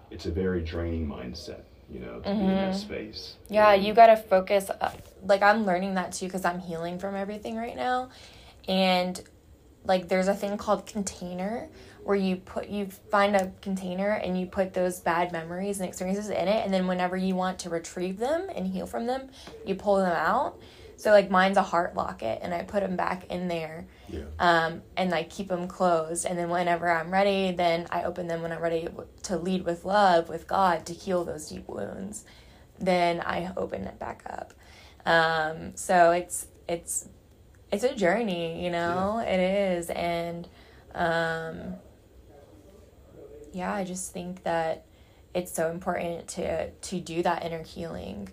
it's 0.10 0.26
a 0.26 0.32
very 0.32 0.62
draining 0.62 1.08
mindset. 1.08 1.62
You 1.90 2.00
know, 2.00 2.20
to 2.22 2.30
be 2.30 2.30
in 2.30 2.48
that 2.48 2.76
space. 2.76 3.36
Mm-hmm. 3.44 3.54
Yeah, 3.54 3.72
And- 3.74 3.84
you 3.84 3.94
got 3.94 4.08
to 4.08 4.16
focus. 4.16 4.70
uh, 4.70 4.92
Like, 5.26 5.42
I'm 5.42 5.66
learning 5.66 5.96
that 5.96 6.14
too 6.14 6.26
because 6.28 6.46
I'm 6.46 6.60
healing 6.60 7.00
from 7.00 7.16
everything 7.16 7.58
right 7.58 7.76
now. 7.76 8.10
And, 8.66 9.22
like, 9.84 10.08
there's 10.08 10.30
a 10.30 10.34
thing 10.34 10.56
called 10.58 10.86
container 10.86 11.68
where 12.06 12.16
you 12.16 12.38
put, 12.38 12.70
you 12.70 12.86
find 13.12 13.36
a 13.36 13.52
container 13.62 14.12
and 14.12 14.40
you 14.40 14.46
put 14.46 14.74
those 14.74 15.02
bad 15.02 15.34
memories 15.34 15.80
and 15.82 15.90
experiences 15.90 16.30
in 16.30 16.48
it. 16.48 16.64
And 16.64 16.74
then, 16.74 16.88
whenever 16.88 17.18
you 17.18 17.36
want 17.36 17.60
to 17.60 17.70
retrieve 17.70 18.18
them 18.20 18.48
and 18.56 18.66
heal 18.68 18.88
from 18.88 19.06
them, 19.06 19.30
you 19.66 19.76
pull 19.76 19.98
them 19.98 20.16
out. 20.16 20.58
So, 21.02 21.10
like, 21.10 21.32
mine's 21.32 21.58
a 21.58 21.64
heart 21.64 21.96
locket 21.96 22.40
and 22.44 22.54
I 22.54 22.62
put 22.62 22.82
them 22.82 22.96
back 22.96 23.26
in 23.32 23.48
there 23.48 23.88
Yeah. 24.08 24.20
um, 24.38 24.84
and 24.96 25.10
like 25.10 25.32
keep 25.32 25.48
them 25.48 25.68
closed. 25.68 26.28
And 26.28 26.38
then 26.38 26.50
whenever 26.50 26.92
I'm 26.92 27.10
ready, 27.12 27.52
then 27.52 27.88
I 27.90 28.04
open 28.04 28.28
them 28.28 28.44
when 28.44 28.52
I'm 28.52 28.62
ready 28.62 28.88
to 29.24 29.38
lead 29.38 29.66
with 29.66 29.84
love 29.84 30.30
with 30.30 30.46
God 30.48 30.86
to 30.86 30.94
heal 30.94 31.26
those 31.26 31.50
deep 31.50 31.68
wounds. 31.68 32.24
Then 32.80 33.20
I 33.20 33.52
open 33.58 33.86
it 33.86 33.98
back 33.98 34.22
up. 34.30 34.54
Um, 35.04 35.76
so 35.76 36.12
it's 36.12 36.46
it's 36.68 37.10
it's 37.72 37.84
a 37.84 37.96
journey, 37.96 38.64
you 38.64 38.70
know. 38.70 39.24
It 39.26 39.40
is, 39.40 39.90
and 39.90 40.48
um, 40.94 41.78
yeah, 43.54 43.74
I 43.74 43.84
just 43.86 44.14
think 44.14 44.44
that 44.44 44.86
it's 45.34 45.52
so 45.52 45.72
important 45.72 46.28
to 46.30 46.70
to 46.70 47.00
do 47.00 47.24
that 47.24 47.44
inner 47.44 47.64
healing. 47.64 48.30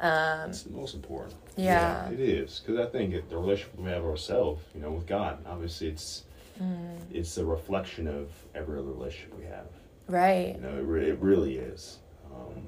Um, 0.00 0.50
It's 0.50 0.62
the 0.62 0.70
most 0.72 0.94
important. 0.94 1.34
Yeah. 1.56 2.10
it 2.10 2.20
is 2.20 2.60
because 2.60 2.78
I 2.78 2.90
think 2.90 3.14
it, 3.14 3.30
the 3.30 3.36
relationship 3.38 3.78
we 3.78 3.90
have 3.90 4.02
with 4.02 4.10
ourselves, 4.10 4.62
you 4.74 4.80
know, 4.80 4.90
with 4.92 5.06
God, 5.06 5.38
obviously, 5.46 5.88
it's 5.88 6.22
Mm. 6.62 6.96
it's 7.12 7.36
a 7.36 7.44
reflection 7.44 8.06
of 8.08 8.30
every 8.54 8.78
other 8.78 8.88
relationship 8.88 9.38
we 9.38 9.44
have. 9.44 9.66
right. 10.08 10.54
You 10.54 10.60
know, 10.62 10.78
it, 10.78 10.84
re- 10.84 11.10
it 11.10 11.18
really 11.18 11.58
is. 11.58 11.98
Um, 12.34 12.62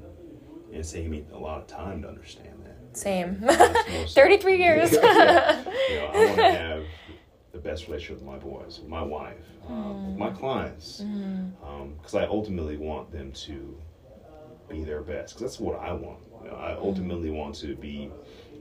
and 0.70 0.76
it's 0.76 0.92
taken 0.92 1.10
me 1.10 1.24
a 1.32 1.38
lot 1.38 1.58
of 1.62 1.66
time 1.68 2.02
to 2.02 2.08
understand 2.08 2.62
that. 2.66 2.96
Same. 2.98 3.36
33 4.08 4.58
years. 4.58 4.92
Yeah. 5.02 5.64
You 5.90 5.96
know, 6.00 6.06
I 6.12 6.24
want 6.26 6.36
to 6.36 6.42
have 6.52 6.84
the 7.52 7.58
best 7.58 7.86
relationship 7.86 8.16
with 8.22 8.26
my 8.26 8.36
boys, 8.38 8.78
with 8.78 8.88
my 8.90 9.02
wife, 9.02 9.46
um, 9.66 10.08
with 10.08 10.18
my 10.18 10.30
clients, 10.30 11.02
because 11.96 12.14
I 12.14 12.26
ultimately 12.26 12.76
want 12.76 13.10
them 13.10 13.32
to 13.32 13.74
be 14.68 14.84
their 14.84 15.00
best. 15.00 15.34
Because 15.34 15.40
that's 15.52 15.60
what 15.60 15.80
I 15.80 15.92
want. 15.94 16.27
You 16.50 16.56
I 16.56 16.74
ultimately 16.76 17.30
want 17.30 17.54
to 17.56 17.74
be 17.76 18.10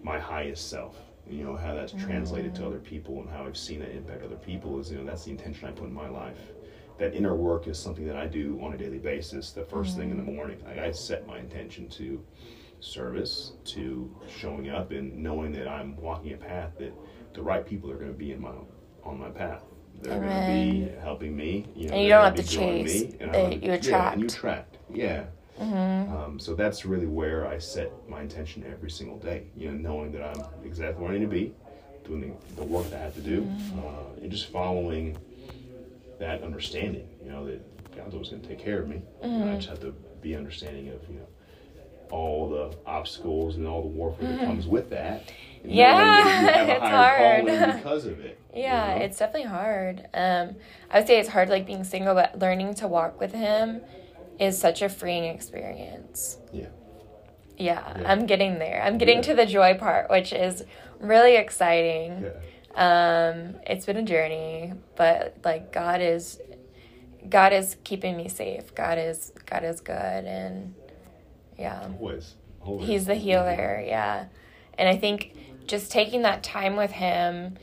my 0.03 0.19
highest 0.19 0.69
self. 0.69 0.97
You 1.29 1.43
know 1.43 1.55
how 1.55 1.73
that's 1.75 1.91
translated 1.91 2.55
to 2.55 2.65
other 2.65 2.79
people 2.79 3.19
and 3.19 3.29
how 3.29 3.45
I've 3.45 3.57
seen 3.57 3.79
that 3.81 3.91
impact 3.91 4.23
other 4.23 4.35
people 4.37 4.79
is 4.79 4.91
you 4.91 4.97
know 4.97 5.05
that's 5.05 5.25
the 5.25 5.31
intention 5.31 5.67
I 5.67 5.71
put 5.71 5.85
in 5.87 5.93
my 5.93 6.07
life. 6.09 6.39
That 6.97 7.13
inner 7.13 7.35
work 7.35 7.67
is 7.67 7.77
something 7.77 8.07
that 8.07 8.15
I 8.15 8.25
do 8.27 8.59
on 8.63 8.73
a 8.73 8.77
daily 8.77 8.97
basis. 8.97 9.51
The 9.51 9.61
1st 9.61 9.95
thing 9.97 10.09
in 10.09 10.17
the 10.17 10.23
morning, 10.23 10.57
I, 10.67 10.85
I 10.85 10.91
set 10.91 11.27
my 11.27 11.37
intention 11.37 11.87
to 11.89 12.23
service, 12.79 13.51
to 13.65 14.09
showing 14.27 14.69
up, 14.69 14.91
and 14.91 15.15
knowing 15.15 15.51
that 15.53 15.67
I'm 15.67 15.95
walking 15.97 16.33
a 16.33 16.37
path 16.37 16.71
that 16.79 16.93
the 17.33 17.41
right 17.41 17.65
people 17.65 17.91
are 17.91 17.97
going 17.97 18.11
to 18.11 18.17
be 18.17 18.31
in 18.31 18.41
my 18.41 18.51
on 19.03 19.19
my 19.19 19.29
path. 19.29 19.63
They're 20.01 20.19
going 20.19 20.29
to 20.29 20.91
be 20.95 20.99
helping 21.01 21.35
me. 21.35 21.67
You 21.75 21.89
know, 21.89 21.93
And 21.95 22.03
you 22.03 22.09
don't 22.09 22.23
have 22.23 22.35
to 22.35 22.43
chase. 22.43 23.03
me, 23.03 23.17
I'm 23.21 23.31
gonna- 23.31 23.37
Yeah, 23.37 23.43
and 23.53 23.63
you 23.63 23.71
attract. 23.73 24.21
attract. 24.23 24.77
Yeah. 25.59 26.05
Um, 26.25 26.39
so 26.39 26.53
that's 26.55 26.85
really 26.85 27.05
where 27.07 27.47
I 27.47 27.57
set 27.57 27.91
my 28.09 28.21
intention 28.21 28.63
every 28.71 28.89
single 28.91 29.17
day. 29.17 29.43
You 29.55 29.71
know, 29.71 29.77
knowing 29.77 30.11
that 30.13 30.23
I'm 30.23 30.43
exactly 30.63 31.03
where 31.03 31.13
I 31.13 31.17
need 31.17 31.25
to 31.25 31.27
be, 31.31 31.53
doing 32.05 32.37
the, 32.55 32.55
the 32.61 32.63
work 32.63 32.89
that 32.91 32.99
I 32.99 33.03
have 33.03 33.15
to 33.15 33.21
do, 33.21 33.49
uh, 33.77 34.21
and 34.21 34.31
just 34.31 34.47
following 34.47 35.17
that 36.19 36.43
understanding. 36.43 37.07
You 37.23 37.31
know 37.31 37.45
that 37.45 37.95
God's 37.95 38.13
always 38.13 38.29
going 38.29 38.41
to 38.41 38.47
take 38.47 38.59
care 38.59 38.79
of 38.81 38.87
me. 38.87 39.01
And 39.21 39.49
I 39.49 39.55
just 39.55 39.69
have 39.69 39.79
to 39.81 39.93
be 40.21 40.35
understanding 40.35 40.89
of 40.89 41.01
you 41.09 41.15
know 41.15 41.27
all 42.09 42.49
the 42.49 42.75
obstacles 42.85 43.57
and 43.57 43.67
all 43.67 43.81
the 43.81 43.87
warfare 43.89 44.27
that 44.31 44.45
comes 44.45 44.65
with 44.65 44.89
that. 44.91 45.29
and 45.63 45.71
knowing 45.73 45.75
that 45.75 46.39
you 46.39 46.45
Yeah, 46.47 46.65
it's 47.45 47.57
hard. 47.59 47.75
because 47.83 48.05
of 48.05 48.19
it. 48.21 48.39
you 48.55 48.61
Yeah, 48.61 48.95
know? 48.97 49.03
it's 49.03 49.19
definitely 49.19 49.49
hard. 49.49 50.07
Um, 50.13 50.55
I 50.89 50.99
would 50.99 51.07
say 51.07 51.19
it's 51.19 51.27
hard, 51.29 51.49
like 51.49 51.65
being 51.65 51.83
single, 51.83 52.13
but 52.13 52.39
learning 52.39 52.75
to 52.75 52.87
walk 52.87 53.19
with 53.19 53.33
him 53.33 53.81
is 54.39 54.57
such 54.59 54.81
a 54.81 54.89
freeing 54.89 55.25
experience. 55.25 56.37
yeah. 56.51 56.67
Yeah, 57.59 57.97
Yeah. 57.99 58.11
I'm 58.11 58.27
getting 58.27 58.59
there. 58.59 58.83
I'm 58.83 58.99
getting 58.99 59.17
Yeah. 59.17 59.21
to 59.23 59.33
the 59.35 59.45
joy 59.47 59.73
part, 59.79 60.11
which 60.11 60.31
is 60.31 60.63
really 60.99 61.35
exciting. 61.37 62.25
Yeah. 62.75 63.29
Um, 63.31 63.55
it's 63.65 63.87
been 63.87 63.97
a 63.97 64.03
journey, 64.03 64.73
but 64.95 65.37
like 65.43 65.71
God 65.71 65.99
is, 65.99 66.39
God 67.27 67.53
is 67.53 67.75
keeping 67.83 68.15
me 68.15 68.27
safe. 68.29 68.75
God 68.75 68.99
is, 68.99 69.33
God 69.47 69.63
is 69.63 69.81
good, 69.81 69.95
and 70.25 70.75
yeah. 71.57 71.87
Always. 71.99 72.35
Always. 72.61 72.87
He's 72.87 73.05
the 73.05 73.15
healer, 73.15 73.83
yeah. 73.83 74.25
And 74.77 74.87
I 74.87 74.95
think 74.95 75.33
just 75.65 75.91
taking 75.91 76.21
that 76.21 76.43
time 76.43 76.75
with 76.75 76.91
him 76.91 77.57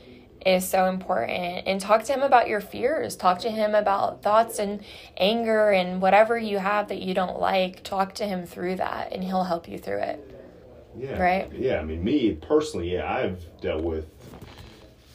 is 0.45 0.67
so 0.67 0.85
important. 0.85 1.63
And 1.65 1.81
talk 1.81 2.03
to 2.03 2.13
him 2.13 2.21
about 2.21 2.47
your 2.47 2.61
fears. 2.61 3.15
Talk 3.15 3.39
to 3.39 3.49
him 3.49 3.73
about 3.73 4.21
thoughts 4.21 4.59
and 4.59 4.83
anger 5.17 5.71
and 5.71 6.01
whatever 6.01 6.37
you 6.37 6.59
have 6.59 6.89
that 6.89 7.01
you 7.01 7.13
don't 7.13 7.39
like. 7.39 7.83
Talk 7.83 8.13
to 8.15 8.25
him 8.25 8.45
through 8.45 8.75
that, 8.75 9.11
and 9.11 9.23
he'll 9.23 9.43
help 9.43 9.67
you 9.67 9.77
through 9.77 10.01
it. 10.01 10.31
Yeah. 10.97 11.21
Right? 11.21 11.51
Yeah. 11.51 11.79
I 11.79 11.83
mean, 11.83 12.03
me 12.03 12.33
personally, 12.33 12.93
yeah, 12.93 13.11
I've 13.11 13.43
dealt 13.59 13.83
with 13.83 14.05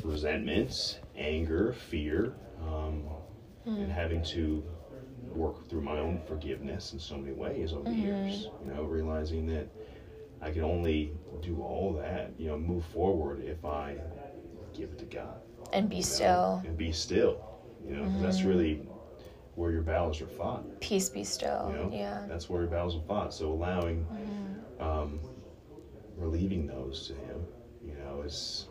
resentments, 0.03 0.99
anger, 1.17 1.73
fear, 1.73 2.35
um, 2.63 3.05
and 3.65 3.91
having 3.93 4.23
to 4.25 4.65
work 5.33 5.69
through 5.69 5.83
my 5.83 5.99
own 5.99 6.21
forgiveness 6.27 6.93
in 6.93 6.99
so 6.99 7.17
many 7.17 7.33
ways 7.33 7.73
over 7.73 7.85
the 7.85 7.95
years. 7.95 8.49
You 8.65 8.73
know, 8.75 8.83
realizing 8.83 9.47
that 9.47 9.69
I 10.43 10.51
can 10.51 10.65
only 10.65 11.13
do 11.41 11.63
all 11.63 11.93
that, 12.03 12.33
you 12.37 12.49
know, 12.49 12.59
move 12.59 12.85
forward 12.87 13.45
if 13.45 13.65
I 13.65 13.97
give 14.75 14.91
it 14.91 14.99
to 14.99 15.05
God. 15.07 15.41
And 15.73 15.89
be 15.89 15.97
you 15.97 16.03
know, 16.03 16.07
still. 16.07 16.63
And 16.67 16.77
be 16.77 16.93
still. 16.93 17.41
You 17.87 17.97
know, 17.97 18.05
'cause 18.05 18.21
that's 18.23 18.43
really 18.43 18.83
where 19.57 19.71
your 19.73 19.83
battles 19.83 20.21
are 20.21 20.27
fought. 20.27 20.65
Peace 20.81 21.09
be 21.09 21.25
still. 21.25 21.71
You 21.71 21.77
know, 21.77 21.91
Yeah. 21.93 22.27
that's 22.29 22.49
where 22.49 22.63
your 22.63 22.71
battles 22.71 22.97
are 22.97 23.03
fought. 23.03 23.33
So 23.35 23.53
allowing, 23.53 24.07
um, 24.81 25.21
relieving 26.17 26.67
those 26.67 27.07
to 27.09 27.15
Him, 27.15 27.47
you 27.85 27.95
know, 27.95 28.23
is 28.23 28.67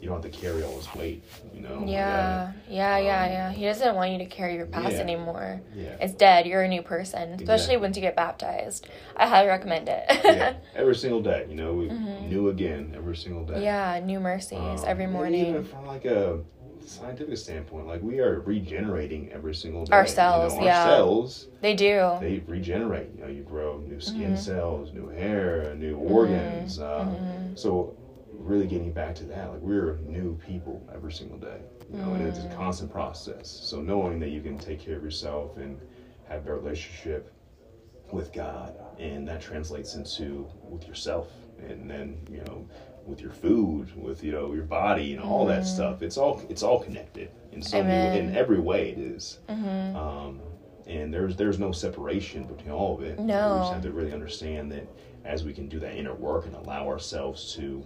you 0.00 0.08
don't 0.08 0.22
have 0.22 0.32
to 0.32 0.38
carry 0.38 0.62
all 0.62 0.76
His 0.76 0.92
weight. 0.94 1.22
You 1.54 1.60
know. 1.62 1.84
Yeah, 1.86 2.52
yeah, 2.68 2.98
yeah, 2.98 3.24
Um, 3.24 3.32
yeah. 3.32 3.52
He 3.52 3.64
doesn't 3.64 3.94
want 3.94 4.12
you 4.12 4.18
to 4.18 4.26
carry 4.26 4.54
your 4.54 4.66
past 4.66 4.96
yeah. 4.96 5.02
anymore. 5.02 5.62
Yeah. 5.74 5.82
yeah. 5.82 6.04
It's 6.04 6.14
dead. 6.14 6.46
You're 6.46 6.62
a 6.62 6.68
new 6.68 6.82
person, 6.82 7.30
especially 7.34 7.74
Exactly. 7.74 7.76
once 7.76 7.96
you 7.96 8.02
get 8.02 8.16
baptized. 8.16 8.86
I 9.16 9.26
highly 9.28 9.48
recommend 9.48 9.88
it. 9.88 10.04
yeah, 10.08 10.54
every 10.76 10.94
single 10.94 11.22
day. 11.22 11.46
You 11.48 11.56
know, 11.56 11.72
Mhm. 11.74 12.28
new 12.28 12.48
again 12.48 12.92
every 12.96 13.16
single 13.16 13.44
day. 13.44 13.62
Yeah, 13.62 14.00
new 14.04 14.20
mercies 14.20 14.82
Um, 14.82 14.90
every 14.90 15.06
morning. 15.06 15.46
Even 15.46 15.64
from 15.64 15.84
like 15.86 16.04
a 16.04 16.40
scientific 16.84 17.36
standpoint, 17.36 17.86
like 17.86 18.02
we 18.02 18.18
are 18.20 18.40
regenerating 18.40 19.30
every 19.32 19.54
single 19.54 19.84
day. 19.84 19.92
Our 19.94 20.06
you 20.06 20.14
know, 20.16 20.22
our 20.22 20.64
yeah. 20.64 20.84
cells, 20.84 21.46
They 21.60 21.74
do. 21.74 22.16
they 22.20 22.42
regenerate. 22.46 23.10
You 23.14 23.22
know, 23.22 23.28
you 23.30 23.42
grow 23.42 23.78
new 23.86 24.00
skin 24.00 24.32
Mhm. 24.32 24.38
cells, 24.38 24.92
new 24.92 25.08
hair, 25.08 25.74
new 25.76 25.96
organs. 25.96 26.78
Uh, 26.80 27.06
Mhm. 27.06 27.58
So, 27.58 27.94
really 28.40 28.66
getting 28.66 28.92
back 28.92 29.14
to 29.16 29.24
that, 29.24 29.52
like 29.52 29.60
we're 29.60 29.96
new 30.06 30.36
people 30.46 30.82
every 30.94 31.12
single 31.12 31.38
day. 31.38 31.60
You 31.92 31.98
know, 31.98 32.14
and 32.14 32.22
it's 32.26 32.38
a 32.38 32.48
Mm. 32.48 32.56
constant 32.56 32.90
process. 32.90 33.48
So 33.48 33.80
knowing 33.80 34.18
that 34.20 34.30
you 34.30 34.40
can 34.40 34.58
take 34.58 34.80
care 34.80 34.96
of 34.96 35.02
yourself 35.02 35.56
and 35.56 35.78
have 36.28 36.46
a 36.46 36.54
relationship 36.54 37.30
with 38.12 38.32
God, 38.32 38.74
and 38.98 39.26
that 39.28 39.40
translates 39.40 39.94
into 39.94 40.48
with 40.68 40.86
yourself, 40.88 41.28
and 41.58 41.88
then 41.90 42.16
you 42.30 42.38
know 42.42 42.66
with 43.06 43.20
your 43.20 43.30
food, 43.30 43.88
with 44.00 44.22
you 44.24 44.32
know 44.32 44.52
your 44.54 44.64
body, 44.64 45.14
and 45.14 45.22
all 45.22 45.44
that 45.46 45.62
Mhm. 45.62 45.66
stuff. 45.66 46.02
It's 46.02 46.16
all 46.18 46.40
it's 46.48 46.62
all 46.62 46.80
connected 46.80 47.30
in 47.52 47.62
some 47.62 47.80
Amen. 47.86 48.12
in 48.14 48.34
every 48.34 48.58
way. 48.60 48.90
It 48.90 48.98
is. 48.98 49.38
hmm 49.48 49.94
Um, 49.96 50.40
and 50.86 51.12
there's 51.12 51.36
there's 51.36 51.58
no 51.58 51.72
separation 51.72 52.44
between 52.44 52.70
all 52.72 52.96
of 52.98 53.02
it. 53.04 53.18
We 53.18 53.24
No. 53.26 53.58
just 53.60 53.72
have 53.72 53.82
to 53.82 53.92
really 53.92 54.12
understand 54.12 54.72
that 54.72 54.86
as 55.24 55.44
we 55.44 55.52
can 55.52 55.68
do 55.68 55.78
that 55.80 55.94
inner 55.96 56.14
work 56.14 56.46
and 56.46 56.54
allow 56.54 56.86
ourselves 56.88 57.52
to 57.54 57.84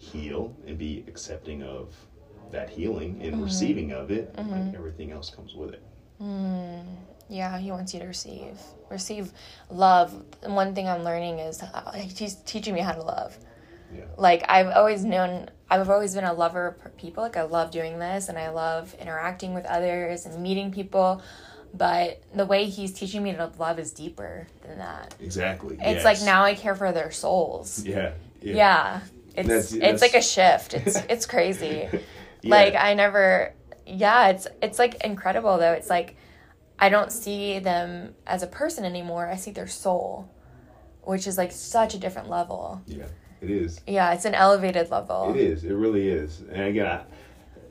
heal 0.00 0.56
and 0.66 0.78
be 0.78 1.04
accepting 1.06 1.62
of 1.62 1.94
that 2.50 2.70
healing 2.70 3.20
and 3.22 3.34
Mhm. 3.36 3.44
receiving 3.44 3.92
of 3.92 4.10
it, 4.10 4.34
like 4.36 4.46
Mhm. 4.46 4.74
everything 4.74 5.12
else 5.12 5.28
comes 5.30 5.54
with 5.54 5.74
it. 5.74 5.82
Mm, 6.20 6.82
yeah, 7.28 7.58
he 7.58 7.70
wants 7.70 7.92
you 7.94 8.00
to 8.00 8.06
receive, 8.06 8.58
receive 8.88 9.32
love. 9.70 10.24
One 10.42 10.74
thing 10.74 10.88
I'm 10.88 11.04
learning 11.04 11.38
is 11.38 11.62
uh, 11.62 11.92
he's 11.92 12.34
teaching 12.46 12.74
me 12.74 12.80
how 12.80 12.92
to 12.92 13.02
love. 13.02 13.38
Yeah. 13.94 14.04
Like 14.16 14.42
I've 14.48 14.68
always 14.68 15.04
known, 15.04 15.50
I've 15.70 15.90
always 15.90 16.14
been 16.14 16.24
a 16.24 16.32
lover 16.32 16.76
of 16.84 16.96
people. 16.96 17.22
Like 17.22 17.36
I 17.36 17.42
love 17.42 17.70
doing 17.70 17.98
this, 17.98 18.28
and 18.30 18.38
I 18.38 18.48
love 18.48 18.94
interacting 19.00 19.52
with 19.54 19.66
others 19.66 20.24
and 20.26 20.42
meeting 20.42 20.72
people. 20.72 21.20
But 21.74 22.20
the 22.34 22.46
way 22.46 22.64
he's 22.64 22.92
teaching 22.92 23.22
me 23.22 23.32
to 23.34 23.52
love 23.58 23.78
is 23.78 23.92
deeper 23.92 24.48
than 24.66 24.78
that. 24.78 25.14
Exactly. 25.20 25.76
It's 25.76 26.02
yes. 26.02 26.04
like 26.04 26.20
now 26.22 26.42
I 26.42 26.54
care 26.54 26.74
for 26.74 26.90
their 26.90 27.10
souls. 27.12 27.84
Yeah. 27.84 28.12
Yeah, 28.42 28.54
Yeah. 28.54 29.00
It's 29.36 29.48
That's- 29.48 29.72
it's 29.72 30.02
like 30.02 30.14
a 30.14 30.22
shift. 30.22 30.74
It's 30.74 30.96
it's 31.08 31.26
crazy. 31.26 31.88
Yeah. 32.42 32.50
Like 32.50 32.74
I 32.74 32.94
never 32.94 33.54
yeah, 33.86 34.28
it's 34.28 34.46
it's 34.62 34.78
like 34.78 35.02
incredible 35.04 35.58
though. 35.58 35.72
It's 35.72 35.90
like 35.90 36.16
I 36.78 36.88
don't 36.88 37.12
see 37.12 37.58
them 37.58 38.14
as 38.26 38.42
a 38.42 38.46
person 38.46 38.84
anymore. 38.84 39.26
I 39.28 39.36
see 39.36 39.50
their 39.50 39.66
soul, 39.66 40.28
which 41.02 41.26
is 41.26 41.36
like 41.36 41.52
such 41.52 41.94
a 41.94 41.98
different 41.98 42.28
level. 42.30 42.80
yeah. 42.86 43.04
It 43.42 43.50
is. 43.50 43.80
Yeah, 43.86 44.12
it's 44.12 44.26
an 44.26 44.34
elevated 44.34 44.90
level. 44.90 45.30
It 45.34 45.40
is. 45.40 45.64
It 45.64 45.72
really 45.72 46.08
is. 46.08 46.40
And 46.52 46.60
again, 46.62 46.86
I, 46.86 47.00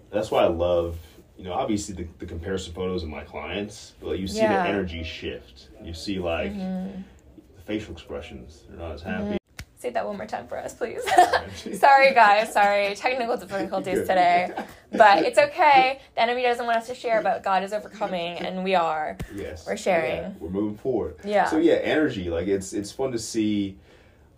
that's 0.09 0.31
why 0.31 0.43
I 0.43 0.47
love, 0.47 0.97
you 1.37 1.43
know, 1.43 1.53
obviously 1.53 1.93
the, 1.93 2.07
the 2.17 2.25
comparison 2.25 2.73
photos 2.73 3.03
of 3.03 3.09
my 3.09 3.23
clients, 3.23 3.93
but 4.01 4.17
you 4.17 4.25
see 4.27 4.39
Yeah. 4.39 4.63
the 4.63 4.69
energy 4.69 5.03
shift. 5.03 5.69
You 5.83 5.93
see 5.93 6.17
like 6.17 6.51
Mhm. 6.53 7.03
the 7.55 7.61
facial 7.61 7.93
expressions. 7.93 8.63
They're 8.67 8.79
not 8.79 8.93
as 8.93 9.03
happy. 9.03 9.37
Say 9.79 9.91
that 9.91 10.05
one 10.05 10.17
more 10.17 10.25
time 10.25 10.45
for 10.45 10.57
us, 10.57 10.73
please. 10.73 11.01
sorry, 11.79 12.13
guys. 12.13 12.51
Sorry, 12.51 12.93
technical 12.95 13.37
difficulties 13.37 13.99
today, 13.99 14.51
but 14.91 15.23
it's 15.23 15.39
okay. 15.39 16.01
The 16.15 16.21
enemy 16.21 16.43
doesn't 16.43 16.65
want 16.65 16.79
us 16.79 16.87
to 16.87 16.95
share, 16.95 17.21
but 17.21 17.43
God 17.43 17.63
is 17.63 17.71
overcoming, 17.71 18.39
and 18.39 18.65
we 18.65 18.75
are. 18.75 19.17
Yes. 19.33 19.65
We're 19.65 19.77
sharing. 19.77 20.17
Yeah, 20.17 20.31
we're 20.41 20.49
moving 20.49 20.77
forward. 20.77 21.15
Yeah. 21.23 21.45
So 21.45 21.59
yeah, 21.59 21.75
energy. 21.75 22.29
Like 22.29 22.47
it's 22.47 22.73
it's 22.73 22.91
fun 22.91 23.13
to 23.13 23.17
see. 23.17 23.77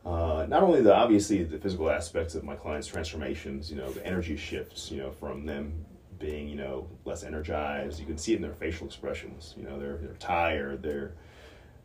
Uh, 0.06 0.46
not 0.48 0.62
only 0.62 0.82
the 0.82 0.96
obviously 0.96 1.44
the 1.44 1.58
physical 1.58 1.90
aspects 1.90 2.36
of 2.36 2.44
my 2.44 2.56
clients' 2.56 2.86
transformations, 2.86 3.72
you 3.72 3.78
know, 3.78 3.92
the 3.92 4.06
energy 4.06 4.38
shifts, 4.38 4.92
you 4.92 5.00
know, 5.00 5.10
from 5.10 5.48
them 5.48 5.74
being, 6.20 6.50
you 6.50 6.56
know, 6.56 6.88
less 7.04 7.24
energized. 7.24 8.00
You 8.00 8.06
can 8.06 8.20
see 8.20 8.34
it 8.34 8.36
in 8.36 8.42
their 8.44 8.54
facial 8.54 8.86
expressions. 8.86 9.56
You 9.58 9.64
know, 9.64 9.80
they're 9.80 9.98
they're 9.98 10.14
tired. 10.20 10.84
They're 10.84 11.14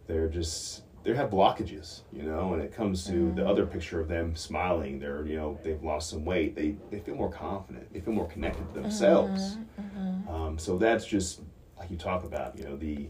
they're 0.07 0.28
just 0.28 0.82
they 1.07 1.14
have 1.14 1.30
blockages. 1.30 2.00
You 2.12 2.24
know, 2.24 2.54
and 2.54 2.62
it 2.62 2.74
comes 2.74 3.04
to 3.04 3.12
the 3.12 3.16
mm-hmm. 3.18 3.46
other 3.46 3.64
picture 3.64 4.00
of 4.00 4.09
them 4.09 4.34
smiling. 4.34 4.98
They're 4.98 5.24
you 5.26 5.36
know 5.36 5.59
they've 5.62 5.82
lost 5.82 6.11
some 6.11 6.24
weight. 6.24 6.57
They 6.57 6.76
they 6.90 6.98
feel 6.98 7.14
more 7.14 7.30
confident. 7.30 7.92
They 7.92 8.00
feel 8.00 8.14
more 8.14 8.26
connected 8.26 8.61
to 8.61 8.64
mm-hmm. 8.64 8.82
themselves. 8.82 9.59
Mm-hmm. 9.80 10.28
Um, 10.28 10.59
so 10.59 10.76
that's 10.76 11.07
just 11.07 11.40
like 11.78 11.90
you 11.90 11.96
talk 11.96 12.24
about. 12.24 12.59
You 12.59 12.64
know, 12.64 12.76
the 12.76 13.09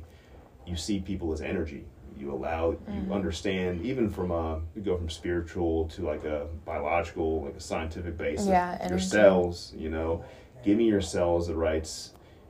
you 0.67 0.77
see 0.77 1.01
people 1.01 1.33
as 1.33 1.41
energy. 1.41 1.85
You 2.19 2.33
allow, 2.33 2.79
you 2.89 3.13
understand, 3.13 3.85
even 3.85 4.09
from 4.09 4.31
a, 4.31 4.63
you 4.75 4.81
go 4.81 4.97
from 4.97 5.11
spiritual 5.11 5.87
to 5.89 6.07
like 6.07 6.25
a 6.25 6.47
biological, 6.65 7.45
like 7.45 7.57
a 7.57 7.61
scientific 7.61 8.17
basis. 8.17 8.47
Yeah, 8.47 8.89
Your 8.89 8.99
cells, 8.99 9.75
you 9.77 9.91
know, 9.91 10.25
giving 10.65 10.87
your 10.87 11.03
cells 11.03 11.47
the 11.47 11.55
right 11.55 11.87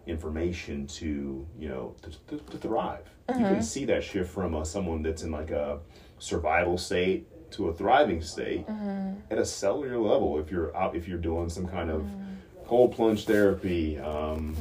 information 0.07 0.87
to, 0.87 1.45
you 1.59 1.69
know, 1.69 1.97
to, 2.03 2.37
to, 2.37 2.45
to 2.45 2.59
thrive. 2.59 3.11
You 3.29 3.35
Mm-hmm. 3.35 3.55
can 3.55 3.63
see 3.63 3.85
that 3.87 4.05
shift 4.05 4.31
from 4.31 4.55
uh, 4.55 4.63
someone 4.65 5.03
that's 5.03 5.23
in 5.23 5.33
like 5.33 5.51
a 5.51 5.81
survival 6.19 6.79
state 6.79 7.27
to 7.53 7.69
a 7.69 7.73
thriving 7.75 8.23
state 8.23 8.67
Mm-hmm. 8.69 9.15
at 9.33 9.39
a 9.39 9.45
cellular 9.45 9.99
level. 9.99 10.39
If 10.39 10.51
you're 10.51 10.75
out, 10.77 10.95
if 10.95 11.09
you're 11.09 11.19
doing 11.19 11.49
some 11.49 11.67
kind 11.67 11.91
of 11.91 12.03
Mm-hmm. 12.03 12.67
cold 12.67 12.93
plunge 12.95 13.25
therapy, 13.27 13.99
um, 13.99 14.55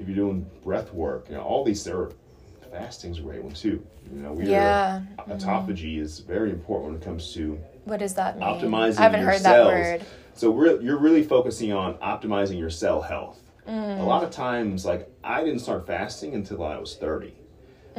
if 0.00 0.08
you're 0.08 0.16
doing 0.16 0.46
breath 0.64 0.92
work, 0.92 1.26
you 1.28 1.36
know, 1.36 1.42
all 1.42 1.64
these 1.64 1.84
there. 1.84 2.10
Fasting's 2.72 3.18
a 3.18 3.22
great 3.22 3.42
one 3.42 3.52
too. 3.54 3.82
You 4.12 4.20
know, 4.22 4.32
we 4.32 4.46
Yeah. 4.50 5.00
are, 5.18 5.24
autophagy 5.26 5.98
is 5.98 6.18
very 6.20 6.50
important 6.50 6.92
when 6.92 7.00
it 7.00 7.04
comes 7.04 7.32
to 7.34 7.58
What 7.84 7.98
does 8.00 8.14
that 8.14 8.38
mean? 8.38 8.46
optimizing 8.46 8.98
I 8.98 9.02
haven't 9.02 9.20
your 9.20 9.30
heard 9.30 9.40
cells. 9.40 9.68
that 9.72 10.00
word. 10.00 10.02
So 10.34 10.50
we're, 10.50 10.80
you're 10.82 10.98
really 10.98 11.22
focusing 11.22 11.72
on 11.72 11.94
optimizing 11.94 12.58
your 12.58 12.68
cell 12.70 13.00
health. 13.00 13.40
Mm. 13.66 14.00
A 14.00 14.02
lot 14.02 14.22
of 14.22 14.30
times, 14.30 14.84
like 14.84 15.08
I 15.24 15.42
didn't 15.44 15.60
start 15.60 15.86
fasting 15.86 16.34
until 16.34 16.62
I 16.62 16.76
was 16.78 16.94
30. 16.96 17.32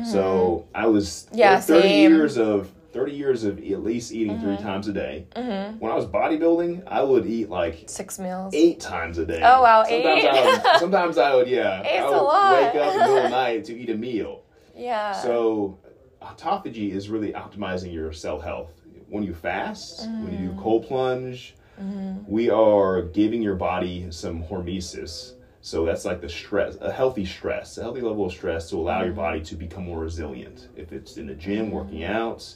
Mm-hmm. 0.02 0.12
So 0.12 0.68
I 0.74 0.88
was 0.88 1.28
Yeah, 1.34 1.60
30 1.60 1.82
same. 1.82 2.12
years 2.12 2.38
of 2.38 2.72
30 2.92 3.12
years 3.12 3.44
of 3.44 3.60
at 3.60 3.84
least 3.84 4.12
eating 4.12 4.40
three 4.42 4.58
times 4.58 4.88
a 4.88 4.94
day. 4.94 5.28
Mm-hmm. 5.36 5.78
When 5.78 5.92
I 5.92 5.96
was 5.96 6.06
bodybuilding, 6.08 6.84
I 6.88 7.04
would 7.04 7.26
eat 7.28 7.48
like 7.50 7.84
Six 7.88 8.18
meals. 8.18 8.52
eight 8.56 8.80
times 8.80 9.20
a 9.20 9.26
day. 9.28 9.42
Oh, 9.44 9.62
wow, 9.62 9.84
Sometimes 9.84 10.24
eight? 10.24 10.28
I 10.30 10.46
would, 10.74 10.80
sometimes 10.80 11.18
I 11.20 11.36
would, 11.36 11.48
yeah. 11.48 11.82
Eight's 11.84 12.04
I 12.04 12.08
a 12.08 12.12
would 12.12 12.18
lot. 12.24 12.54
wake 12.74 12.76
up 12.82 12.94
in 12.94 13.00
the 13.00 13.06
middle 13.06 13.18
of 13.18 13.24
the 13.24 13.30
night 13.44 13.66
to 13.66 13.78
eat 13.78 13.90
a 13.92 13.96
meal. 13.96 14.42
Yeah. 14.76 15.12
So, 15.14 15.78
autophagy 16.22 16.92
is 16.92 17.10
really 17.10 17.32
optimizing 17.34 17.94
your 17.94 18.12
cell 18.12 18.40
health. 18.40 18.72
When 19.08 19.24
you 19.24 19.34
fast, 19.36 20.08
when 20.08 20.32
you 20.42 20.50
Mm. 20.50 20.56
do 20.56 20.62
cold 20.62 20.88
plunge, 20.88 21.56
Mm-hmm. 21.82 22.30
we 22.30 22.50
are 22.50 23.04
giving 23.04 23.42
your 23.42 23.56
body 23.56 24.08
some 24.10 24.44
hormesis. 24.44 25.34
So 25.62 25.86
that's 25.86 26.06
like 26.06 26.22
the 26.22 26.30
stress, 26.30 26.78
a 26.80 26.92
healthy 26.92 27.26
stress, 27.26 27.78
a 27.78 27.82
healthy 27.84 28.02
level 28.02 28.26
of 28.26 28.32
stress 28.32 28.70
to 28.70 28.78
allow 28.78 29.00
Mm-hmm. 29.00 29.06
your 29.06 29.14
body 29.14 29.42
to 29.42 29.56
become 29.56 29.84
more 29.84 30.00
resilient. 30.00 30.70
If 30.76 30.92
it's 30.94 31.18
in 31.18 31.28
the 31.28 31.36
gym, 31.36 31.72
working 31.72 32.04
out, 32.04 32.56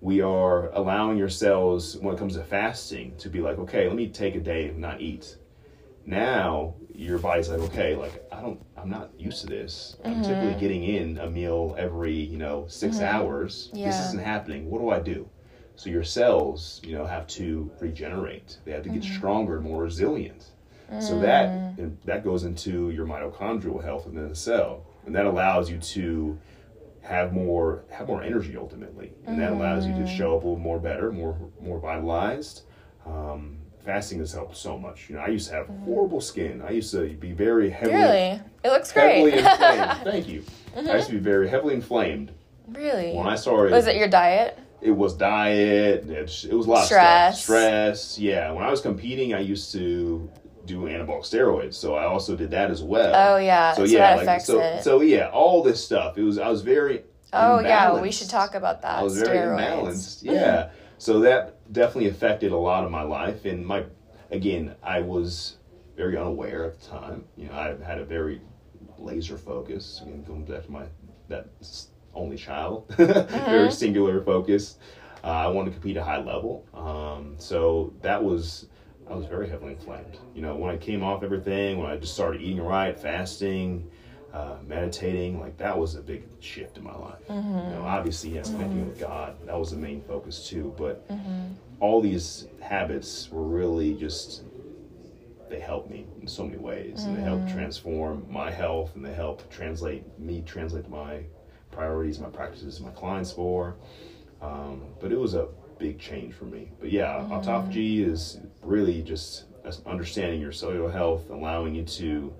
we 0.00 0.20
are 0.20 0.70
allowing 0.70 1.18
your 1.18 1.28
cells, 1.28 1.96
when 1.98 2.14
it 2.14 2.18
comes 2.18 2.34
to 2.36 2.42
fasting, 2.44 3.14
to 3.18 3.28
be 3.28 3.40
like, 3.40 3.58
okay, 3.58 3.86
let 3.86 3.96
me 3.96 4.08
take 4.08 4.34
a 4.36 4.40
day 4.40 4.68
and 4.68 4.78
not 4.78 5.00
eat. 5.00 5.36
Now 6.06 6.74
your 6.94 7.18
body's 7.18 7.48
like, 7.48 7.60
okay, 7.60 7.94
like 7.96 8.24
I 8.32 8.40
don't, 8.40 8.60
I'm 8.76 8.90
not 8.90 9.10
used 9.18 9.40
to 9.42 9.46
this. 9.46 9.96
I'm 10.04 10.12
Mm-hmm. 10.12 10.22
typically 10.22 10.54
getting 10.54 10.84
in 10.84 11.18
a 11.18 11.28
meal 11.30 11.74
every, 11.78 12.14
you 12.14 12.38
know, 12.38 12.66
6 12.68 13.00
hours. 13.00 13.70
This 13.72 13.98
isn't 14.00 14.22
happening. 14.22 14.68
What 14.70 14.80
do 14.80 14.90
I 14.90 15.00
do? 15.00 15.28
So 15.76 15.90
your 15.90 16.04
cells, 16.04 16.80
you 16.84 16.96
know, 16.96 17.04
have 17.06 17.26
to 17.28 17.70
regenerate. 17.80 18.58
They 18.64 18.72
have 18.72 18.82
to 18.84 18.88
get 18.90 19.02
Mm-hmm. 19.02 19.14
stronger 19.16 19.56
and 19.56 19.64
more 19.64 19.82
resilient. 19.82 20.53
So 21.00 21.18
that 21.20 21.76
that 22.04 22.22
goes 22.24 22.44
into 22.44 22.90
your 22.90 23.06
mitochondrial 23.06 23.82
health 23.82 24.06
within 24.06 24.28
the 24.28 24.34
cell, 24.36 24.84
and 25.06 25.14
that 25.14 25.26
allows 25.26 25.68
you 25.70 25.78
to 25.78 26.38
have 27.02 27.32
more 27.32 27.84
have 27.90 28.06
more 28.08 28.22
energy 28.22 28.56
ultimately, 28.56 29.12
and 29.26 29.38
that 29.40 29.52
allows 29.52 29.86
you 29.86 29.92
to 29.94 30.00
Mm-hmm. 30.00 30.16
show 30.16 30.36
up 30.36 30.44
a 30.44 30.46
little 30.46 30.58
more 30.62 30.78
better, 30.78 31.10
more 31.12 31.36
more 31.60 31.78
vitalized. 31.80 32.62
Um, 33.06 33.58
fasting 33.84 34.18
has 34.20 34.32
helped 34.32 34.56
so 34.56 34.78
much. 34.78 35.08
You 35.10 35.16
know, 35.16 35.22
I 35.22 35.28
used 35.28 35.48
to 35.50 35.54
have 35.56 35.66
horrible 35.84 36.20
skin. 36.20 36.62
I 36.62 36.70
used 36.70 36.90
to 36.92 37.08
be 37.14 37.32
very 37.32 37.70
heavily 37.70 37.94
Mm-hmm. 37.98 38.12
really? 38.12 38.40
It 38.64 38.68
looks 38.70 38.90
heavily 38.92 39.32
great. 39.32 39.44
inflamed. 39.44 40.00
Thank 40.04 40.28
you. 40.28 40.44
I 40.76 40.94
used 40.96 41.06
to 41.08 41.12
be 41.14 41.18
very 41.18 41.48
heavily 41.48 41.74
inflamed 41.74 42.30
really? 42.68 43.12
when 43.14 43.26
I 43.26 43.34
started. 43.36 43.72
Was 43.72 43.86
it 43.86 43.96
your 43.96 44.08
diet? 44.08 44.58
it 44.80 44.90
was 44.90 45.14
diet. 45.14 46.04
It, 46.10 46.44
it 46.44 46.52
was 46.54 46.66
a 46.66 46.70
lot 46.70 46.84
Stress. 46.86 47.42
Stress. 47.42 48.18
Yeah. 48.18 48.52
When 48.52 48.62
I 48.64 48.70
was 48.70 48.80
competing, 48.82 49.32
I 49.34 49.40
used 49.40 49.72
to 49.72 50.30
do 50.66 50.82
anabolic 50.82 51.22
steroids, 51.22 51.74
so 51.74 51.94
I 51.94 52.04
also 52.04 52.36
did 52.36 52.50
that 52.52 52.70
as 52.70 52.82
well. 52.82 53.12
Oh 53.14 53.36
yeah. 53.38 53.72
So 53.74 53.84
So, 53.86 53.92
yeah, 53.92 53.98
that 53.98 54.16
like 54.16 54.22
affects 54.22 54.46
so. 54.46 54.60
it. 54.60 54.82
So 54.82 55.00
yeah, 55.00 55.28
all 55.30 55.62
this 55.62 55.84
stuff. 55.84 56.16
It 56.18 56.22
was. 56.22 56.38
I 56.38 56.48
was 56.48 56.62
very. 56.62 57.02
oh 57.32 57.60
yeah, 57.60 58.00
we 58.00 58.10
should 58.12 58.30
talk 58.30 58.54
about 58.54 58.82
that. 58.82 58.98
I 58.98 59.02
was 59.02 59.18
very 59.20 59.38
Steroids. 59.38 59.58
imbalanced. 59.82 60.22
Yeah. 60.22 60.70
so 60.98 61.20
that 61.20 61.72
definitely 61.72 62.08
affected 62.10 62.52
a 62.52 62.56
lot 62.56 62.84
of 62.84 62.90
my 62.90 63.02
life, 63.02 63.44
and 63.44 63.66
my 63.66 63.84
again, 64.30 64.74
I 64.82 65.00
was 65.00 65.56
very 65.96 66.16
unaware 66.16 66.64
at 66.64 66.80
the 66.80 66.86
time. 66.88 67.24
You 67.36 67.48
know, 67.48 67.54
I 67.54 67.76
had 67.84 67.98
a 67.98 68.04
very 68.04 68.40
laser 68.98 69.36
focus. 69.38 70.00
Again, 70.02 70.22
going 70.24 70.44
back 70.44 70.64
to 70.66 70.72
my 70.72 70.84
that 71.28 71.48
only 72.14 72.36
child, 72.36 72.86
very 72.96 73.70
singular 73.70 74.22
focus. 74.22 74.78
Uh, 75.22 75.28
I 75.28 75.46
wanted 75.46 75.70
to 75.70 75.76
compete 75.76 75.96
at 75.96 76.02
a 76.02 76.04
high 76.04 76.20
level, 76.22 76.66
um, 76.74 77.34
so 77.38 77.92
that 78.02 78.22
was. 78.22 78.66
I 79.10 79.14
was 79.14 79.26
very 79.26 79.48
heavily 79.48 79.72
inflamed. 79.72 80.18
You 80.34 80.42
know, 80.42 80.56
when 80.56 80.70
I 80.70 80.76
came 80.76 81.02
off 81.02 81.22
everything, 81.22 81.78
when 81.78 81.90
I 81.90 81.96
just 81.96 82.14
started 82.14 82.40
eating 82.40 82.62
right, 82.62 82.98
fasting, 82.98 83.90
uh, 84.32 84.56
meditating, 84.66 85.40
like 85.40 85.56
that 85.58 85.78
was 85.78 85.94
a 85.94 86.02
big 86.02 86.24
shift 86.40 86.78
in 86.78 86.84
my 86.84 86.96
life. 86.96 87.20
You 87.28 87.34
mm-hmm. 87.34 87.70
know, 87.72 87.82
obviously, 87.84 88.30
yes, 88.34 88.48
mm-hmm. 88.48 88.58
connecting 88.58 88.88
with 88.88 88.98
God, 88.98 89.36
that 89.46 89.58
was 89.58 89.70
the 89.70 89.76
main 89.76 90.02
focus 90.02 90.48
too. 90.48 90.74
But 90.76 91.08
mm-hmm. 91.08 91.52
all 91.80 92.00
these 92.00 92.48
habits 92.60 93.30
were 93.30 93.44
really 93.44 93.94
just 93.94 94.42
they 95.50 95.60
helped 95.60 95.90
me 95.90 96.06
in 96.20 96.26
so 96.26 96.44
many 96.44 96.56
ways, 96.58 97.04
and 97.04 97.16
they 97.16 97.22
helped 97.22 97.48
transform 97.50 98.26
my 98.28 98.50
health, 98.50 98.96
and 98.96 99.04
they 99.04 99.12
helped 99.12 99.50
translate 99.50 100.02
me 100.18 100.42
translate 100.46 100.88
my 100.88 101.22
priorities, 101.70 102.18
my 102.18 102.28
practices, 102.28 102.80
my 102.80 102.90
clients 102.90 103.30
for. 103.30 103.76
Um, 104.42 104.82
but 105.00 105.12
it 105.12 105.18
was 105.18 105.34
a 105.34 105.48
big 105.78 105.98
change 105.98 106.34
for 106.34 106.44
me. 106.44 106.72
But 106.80 106.90
yeah, 106.90 107.26
autophagy 107.30 108.06
is 108.06 108.38
really 108.64 109.02
just 109.02 109.44
understanding 109.86 110.40
your 110.40 110.52
cellular 110.52 110.90
health, 110.90 111.30
allowing 111.30 111.74
you 111.74 111.84
to 111.84 112.32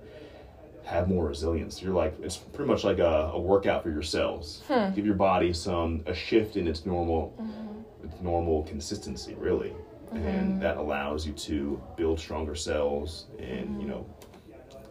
have 0.83 1.07
more 1.07 1.25
resilience. 1.25 1.81
You're 1.81 1.93
like 1.93 2.13
it's 2.21 2.37
pretty 2.37 2.69
much 2.69 2.83
like 2.83 2.99
a, 2.99 3.31
a 3.33 3.39
workout 3.39 3.81
for 3.83 3.89
your 3.89 4.03
cells. 4.03 4.61
Give 4.95 5.05
your 5.05 5.15
body 5.15 5.53
some 5.53 6.03
a 6.05 6.13
shift 6.13 6.55
in 6.57 6.67
its 6.67 6.85
normal 6.85 7.33
its 8.03 8.21
normal 8.21 8.63
consistency, 8.63 9.33
really, 9.35 9.73
and 10.11 10.61
that 10.61 10.77
allows 10.77 11.25
you 11.25 11.33
to 11.33 11.81
build 11.97 12.19
stronger 12.19 12.53
cells 12.55 13.25
and 13.39 13.81
you 13.81 13.87
know 13.87 14.05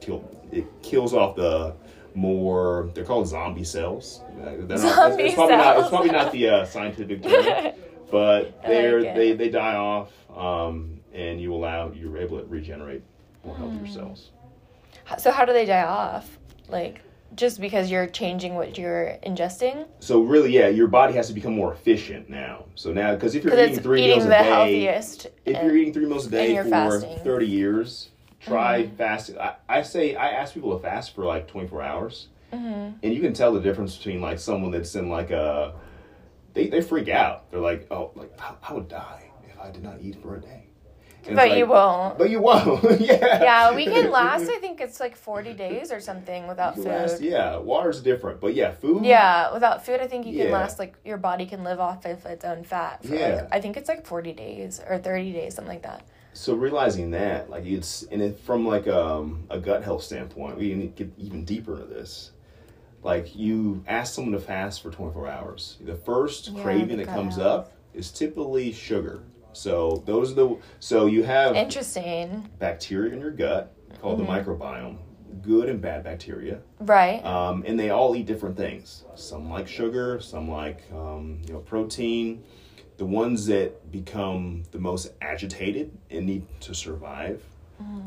kill 0.00 0.28
it 0.50 0.66
kills 0.82 1.14
off 1.14 1.36
the 1.36 1.74
more 2.16 2.90
they're 2.94 3.04
called 3.04 3.26
zombie 3.28 3.64
cells. 3.64 4.20
Uh, 4.42 4.56
they're 4.66 4.78
not- 4.78 4.78
Zombie 4.78 5.22
it's, 5.24 5.34
probably 5.34 5.56
not 5.56 5.78
it's 5.78 5.88
probably 5.88 6.10
not 6.10 6.32
the 6.32 6.48
uh, 6.48 6.64
scientific 6.64 7.22
term, 7.22 7.72
but 8.10 8.60
they're 8.62 9.00
like 9.00 9.14
they 9.14 9.32
they 9.34 9.48
die 9.48 9.76
off, 9.76 10.10
um, 10.36 10.93
and 11.14 11.40
you 11.40 11.54
allow 11.54 11.92
you're 11.92 12.18
able 12.18 12.38
to 12.38 12.44
regenerate 12.46 13.02
more 13.44 13.56
healthier 13.56 13.86
cells. 13.86 14.30
So 15.18 15.30
how 15.30 15.44
do 15.44 15.52
they 15.52 15.64
die 15.64 15.84
off? 15.84 16.38
Like 16.68 17.00
just 17.34 17.60
because 17.60 17.90
you're 17.90 18.06
changing 18.06 18.54
what 18.54 18.78
you're 18.78 19.18
ingesting? 19.26 19.86
So 20.00 20.22
really, 20.22 20.52
yeah, 20.52 20.68
your 20.68 20.88
body 20.88 21.14
has 21.14 21.28
to 21.28 21.32
become 21.32 21.54
more 21.54 21.72
efficient 21.72 22.28
now. 22.28 22.66
So 22.74 22.92
now, 22.92 23.14
because 23.14 23.34
if 23.34 23.44
you're 23.44 23.58
eating 23.58 23.80
three 23.80 24.02
eating 24.02 24.18
meals 24.18 24.26
a 24.26 24.30
day, 24.30 24.44
healthiest. 24.44 25.26
if 25.44 25.56
and- 25.56 25.66
you're 25.66 25.76
eating 25.76 25.92
three 25.92 26.06
meals 26.06 26.26
a 26.26 26.30
day 26.30 26.56
for 26.56 26.68
fasting. 26.68 27.10
Mm-hmm. 27.10 27.24
30 27.24 27.46
years, 27.46 28.10
try 28.40 28.88
fasting. 28.88 29.38
I, 29.38 29.56
I 29.68 29.82
say, 29.82 30.14
I 30.14 30.30
ask 30.30 30.54
people 30.54 30.76
to 30.76 30.82
fast 30.82 31.14
for 31.14 31.24
like 31.24 31.48
24 31.48 31.82
hours. 31.82 32.28
Mm-hmm. 32.52 32.98
And 33.02 33.14
you 33.14 33.20
can 33.20 33.32
tell 33.32 33.52
the 33.52 33.60
difference 33.60 33.96
between 33.96 34.20
like 34.20 34.38
someone 34.38 34.70
that's 34.70 34.94
in 34.94 35.08
like 35.08 35.30
a, 35.30 35.74
they, 36.52 36.68
they 36.68 36.80
freak 36.80 37.08
out. 37.08 37.50
They're 37.50 37.60
like, 37.60 37.88
oh, 37.90 38.12
like 38.14 38.32
I, 38.40 38.54
I 38.62 38.72
would 38.72 38.88
die 38.88 39.30
if 39.48 39.58
I 39.58 39.70
did 39.70 39.82
not 39.82 40.00
eat 40.00 40.22
for 40.22 40.36
a 40.36 40.40
day. 40.40 40.68
But 41.32 41.48
it's 41.48 41.56
you 41.58 41.66
won't. 41.66 42.18
But 42.18 42.30
you 42.30 42.40
won't. 42.40 42.82
yeah. 43.00 43.42
Yeah, 43.42 43.74
we 43.74 43.84
can 43.86 44.10
last. 44.10 44.48
I 44.48 44.58
think 44.58 44.80
it's 44.80 45.00
like 45.00 45.16
forty 45.16 45.52
days 45.54 45.90
or 45.92 46.00
something 46.00 46.46
without 46.46 46.74
food. 46.76 46.86
last- 46.86 47.22
yeah, 47.22 47.56
water's 47.58 48.00
different. 48.02 48.40
But 48.40 48.54
yeah, 48.54 48.72
food. 48.72 49.04
Yeah, 49.04 49.52
without 49.52 49.84
food, 49.86 50.00
I 50.00 50.06
think 50.06 50.26
you 50.26 50.36
can 50.36 50.50
last 50.50 50.78
like 50.78 50.94
your 51.04 51.16
body 51.18 51.46
can 51.46 51.64
live 51.64 51.80
off 51.80 52.04
of 52.04 52.24
its 52.26 52.44
own 52.44 52.64
fat. 52.64 53.04
For 53.04 53.14
Yeah. 53.14 53.34
like, 53.42 53.48
I 53.52 53.60
think 53.60 53.76
it's 53.76 53.88
like 53.88 54.06
forty 54.06 54.32
days 54.32 54.80
or 54.88 54.98
thirty 54.98 55.32
days, 55.32 55.54
something 55.54 55.72
like 55.72 55.82
that. 55.82 56.04
so 56.32 56.54
realizing 56.54 57.12
that 57.12 57.48
like 57.48 57.64
it's 57.64 58.02
and 58.10 58.20
it 58.20 58.38
from 58.40 58.66
like 58.66 58.86
um, 58.88 59.44
a 59.50 59.58
gut 59.58 59.84
health 59.84 60.02
standpoint 60.02 60.58
we 60.58 60.74
need 60.74 60.96
to 60.96 61.04
get 61.04 61.12
even 61.16 61.44
deeper 61.44 61.74
into 61.74 61.86
this 61.86 62.32
like 63.04 63.36
you 63.36 63.84
ask 63.86 64.14
someone 64.14 64.32
to 64.32 64.40
fast 64.40 64.82
for 64.82 64.90
24 64.90 65.28
hours 65.28 65.76
the 65.80 65.94
first 65.94 66.48
Yeah, 66.48 66.62
craving 66.62 66.96
that 66.98 67.06
comes 67.06 67.38
up 67.38 67.72
is 67.94 68.10
typically 68.10 68.72
sugar 68.72 69.22
so 69.54 70.02
those 70.06 70.32
are 70.32 70.34
the 70.34 70.56
so 70.80 71.06
you 71.06 71.22
have 71.22 71.56
Interesting, 71.56 72.48
bacteria 72.58 73.12
in 73.12 73.20
your 73.20 73.30
gut 73.30 73.74
called 74.00 74.18
Mm-hmm. 74.20 74.26
the 74.32 74.40
microbiome 74.52 74.96
good 75.42 75.68
and 75.68 75.80
bad 75.80 76.04
bacteria 76.04 76.60
right? 76.80 77.22
um, 77.24 77.64
and 77.66 77.78
they 77.78 77.90
all 77.90 78.14
eat 78.16 78.24
different 78.26 78.56
things. 78.56 79.04
Some 79.14 79.50
like 79.50 79.66
sugar, 79.68 80.20
some 80.20 80.48
like 80.50 80.80
um, 80.92 81.40
you 81.46 81.52
know 81.54 81.60
protein. 81.60 82.42
The 82.96 83.04
ones 83.04 83.46
that 83.46 83.90
become 83.90 84.62
the 84.70 84.78
most 84.78 85.12
agitated 85.20 85.90
and 86.10 86.26
need 86.26 86.46
to 86.60 86.74
survive 86.74 87.42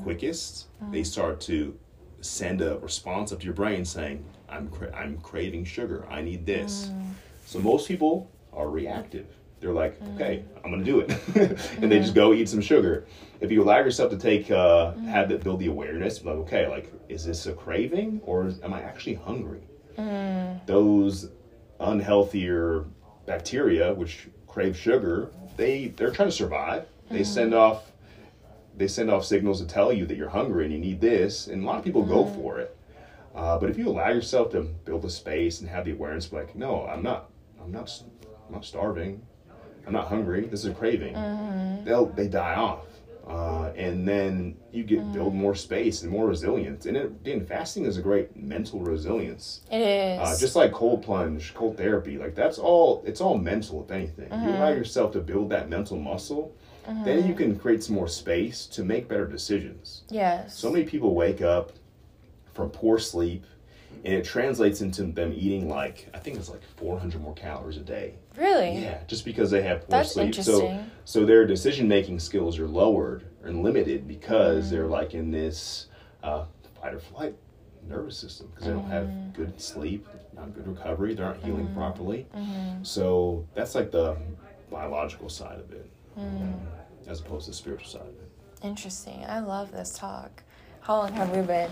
quickest, 0.03 0.67
they 0.91 1.03
start 1.03 1.39
to 1.41 1.77
send 2.21 2.61
a 2.61 2.77
response 2.79 3.31
up 3.31 3.39
to 3.39 3.45
your 3.45 3.53
brain 3.53 3.83
saying, 3.85 4.23
"I'm 4.49 4.69
cra- 4.69 4.95
I'm 4.95 5.17
craving 5.19 5.65
sugar. 5.65 6.05
I 6.09 6.21
need 6.21 6.45
this." 6.45 6.91
So 7.45 7.59
most 7.59 7.87
people 7.87 8.31
are 8.53 8.69
reactive. 8.69 9.27
They're 9.59 9.73
like, 9.73 9.99
mm. 9.99 10.15
"Okay, 10.15 10.43
I'm 10.63 10.71
gonna 10.71 10.83
do 10.83 10.99
it," 10.99 11.09
and 11.81 11.91
they 11.91 11.99
just 11.99 12.11
mm-hmm. 12.11 12.15
go 12.15 12.33
eat 12.33 12.49
some 12.49 12.61
sugar. 12.61 13.05
If 13.39 13.51
you 13.51 13.63
allow 13.63 13.77
yourself 13.77 14.11
to 14.11 14.17
take 14.17 14.51
uh, 14.51 14.93
mm. 14.93 15.05
have 15.05 15.29
that 15.29 15.43
build 15.43 15.59
the 15.59 15.67
awareness, 15.67 16.23
like, 16.23 16.35
okay, 16.37 16.67
like, 16.67 16.91
is 17.09 17.25
this 17.25 17.45
a 17.47 17.53
craving 17.53 18.21
or 18.25 18.51
am 18.63 18.73
I 18.73 18.81
actually 18.81 19.15
hungry? 19.15 19.61
Mm. 19.97 20.65
Those 20.65 21.29
unhealthier 21.79 22.85
bacteria, 23.25 23.93
which 23.93 24.27
crave 24.47 24.77
sugar, 24.77 25.31
they 25.55 25.87
they're 25.87 26.11
trying 26.11 26.29
to 26.29 26.35
survive. 26.35 26.87
They 27.09 27.23
send 27.23 27.53
off 27.53 27.91
they 28.75 28.87
send 28.87 29.09
off 29.09 29.25
signals 29.25 29.59
to 29.59 29.67
tell 29.67 29.91
you 29.91 30.05
that 30.05 30.17
you're 30.17 30.29
hungry 30.29 30.65
and 30.65 30.73
you 30.73 30.79
need 30.79 31.01
this, 31.01 31.47
and 31.47 31.63
a 31.63 31.65
lot 31.65 31.79
of 31.79 31.83
people 31.83 32.03
go 32.03 32.25
for 32.25 32.59
it. 32.59 32.77
Uh, 33.33 33.57
but 33.57 33.69
if 33.69 33.77
you 33.77 33.87
allow 33.87 34.09
yourself 34.09 34.51
to 34.51 34.61
build 34.61 35.03
a 35.05 35.09
space 35.09 35.61
and 35.61 35.69
have 35.69 35.85
the 35.85 35.91
awareness, 35.91 36.31
like, 36.31 36.55
no, 36.55 36.87
I'm 36.87 37.03
not, 37.03 37.29
I'm 37.61 37.71
not, 37.71 37.91
I'm 38.47 38.53
not 38.53 38.65
starving, 38.65 39.21
I'm 39.87 39.93
not 39.93 40.07
hungry. 40.07 40.41
This 40.45 40.59
is 40.61 40.65
a 40.67 40.73
craving. 40.73 41.13
They'll 41.85 42.07
they 42.07 42.27
die 42.27 42.55
off, 42.55 42.85
uh, 43.25 43.71
and 43.77 44.05
then 44.05 44.57
you 44.73 44.83
get 44.83 45.13
build 45.13 45.33
more 45.33 45.55
space 45.55 46.01
and 46.03 46.11
more 46.11 46.27
resilience. 46.27 46.85
And 46.85 46.97
it, 46.97 47.05
again, 47.05 47.45
fasting 47.45 47.85
is 47.85 47.97
a 47.97 48.01
great 48.01 48.35
mental 48.35 48.81
resilience. 48.81 49.61
It 49.71 49.79
is. 49.81 50.19
Uh, 50.19 50.37
just 50.37 50.57
like 50.57 50.73
cold 50.73 51.03
plunge, 51.03 51.53
cold 51.53 51.77
therapy, 51.77 52.17
like 52.17 52.35
that's 52.35 52.57
all. 52.59 53.01
It's 53.07 53.21
all 53.21 53.37
mental, 53.37 53.83
if 53.85 53.91
anything. 53.91 54.29
You 54.31 54.49
allow 54.49 54.69
yourself 54.69 55.13
to 55.13 55.21
build 55.21 55.49
that 55.51 55.69
mental 55.69 55.97
muscle, 55.97 56.53
then 57.05 57.25
you 57.25 57.33
can 57.33 57.57
create 57.57 57.81
some 57.83 57.95
more 57.95 58.09
space 58.09 58.65
to 58.67 58.83
make 58.83 59.07
better 59.07 59.25
decisions. 59.27 60.03
yes. 60.09 60.57
So 60.57 60.69
many 60.69 60.83
people 60.83 61.15
wake 61.15 61.41
up 61.41 61.71
from 62.53 62.69
poor 62.71 62.97
sleep, 62.99 63.45
and 64.03 64.13
it 64.13 64.25
translates 64.25 64.81
into 64.81 65.03
them 65.03 65.31
eating 65.33 65.69
like 65.69 66.07
I 66.13 66.19
think 66.19 66.35
it's 66.37 66.49
like 66.49 66.63
400 66.75 67.21
more 67.21 67.33
calories 67.35 67.77
a 67.77 67.81
day. 67.81 68.15
Really. 68.37 68.79
Yeah, 68.83 68.99
just 69.07 69.25
because 69.25 69.51
they 69.51 69.61
have 69.63 69.81
poor 69.81 69.89
That's 69.89 70.11
sleep. 70.13 70.35
So 70.35 70.83
so 71.05 71.25
their 71.25 71.45
decision 71.45 71.87
making 71.87 72.19
skills 72.19 72.59
are 72.59 72.67
lowered 72.67 73.23
and 73.43 73.63
limited 73.63 74.07
because 74.07 74.67
Mm. 74.67 74.69
they're 74.71 74.87
like 74.87 75.13
in 75.13 75.31
this 75.31 75.87
uh, 76.23 76.45
fight 76.81 76.93
or 76.93 76.99
flight 76.99 77.35
nervous 77.87 78.17
system 78.17 78.47
because 78.47 78.65
they 78.67 78.73
don't 78.73 78.85
Mm. 78.85 78.89
have 78.89 79.33
good 79.33 79.59
sleep, 79.61 80.07
not 80.35 80.53
good 80.53 80.67
recovery, 80.67 81.13
they 81.13 81.23
aren't 81.23 81.41
healing 81.43 81.73
properly. 81.73 82.27
Mm-hmm. 82.35 82.83
So 82.83 83.45
that's 83.53 83.75
like 83.75 83.91
the 83.91 84.17
biological 84.69 85.29
side 85.29 85.59
of 85.59 85.71
it, 85.71 85.89
Mm. 86.19 86.53
as 87.07 87.21
opposed 87.21 87.45
to 87.45 87.51
the 87.51 87.57
spiritual 87.57 87.87
side 87.87 88.01
of 88.01 88.07
it. 88.09 88.31
Interesting. 88.63 89.23
I 89.27 89.39
love 89.39 89.71
this 89.71 89.93
talk. 89.97 90.43
How 90.81 90.97
long 90.97 91.13
have 91.13 91.33
we 91.35 91.41
been? 91.43 91.69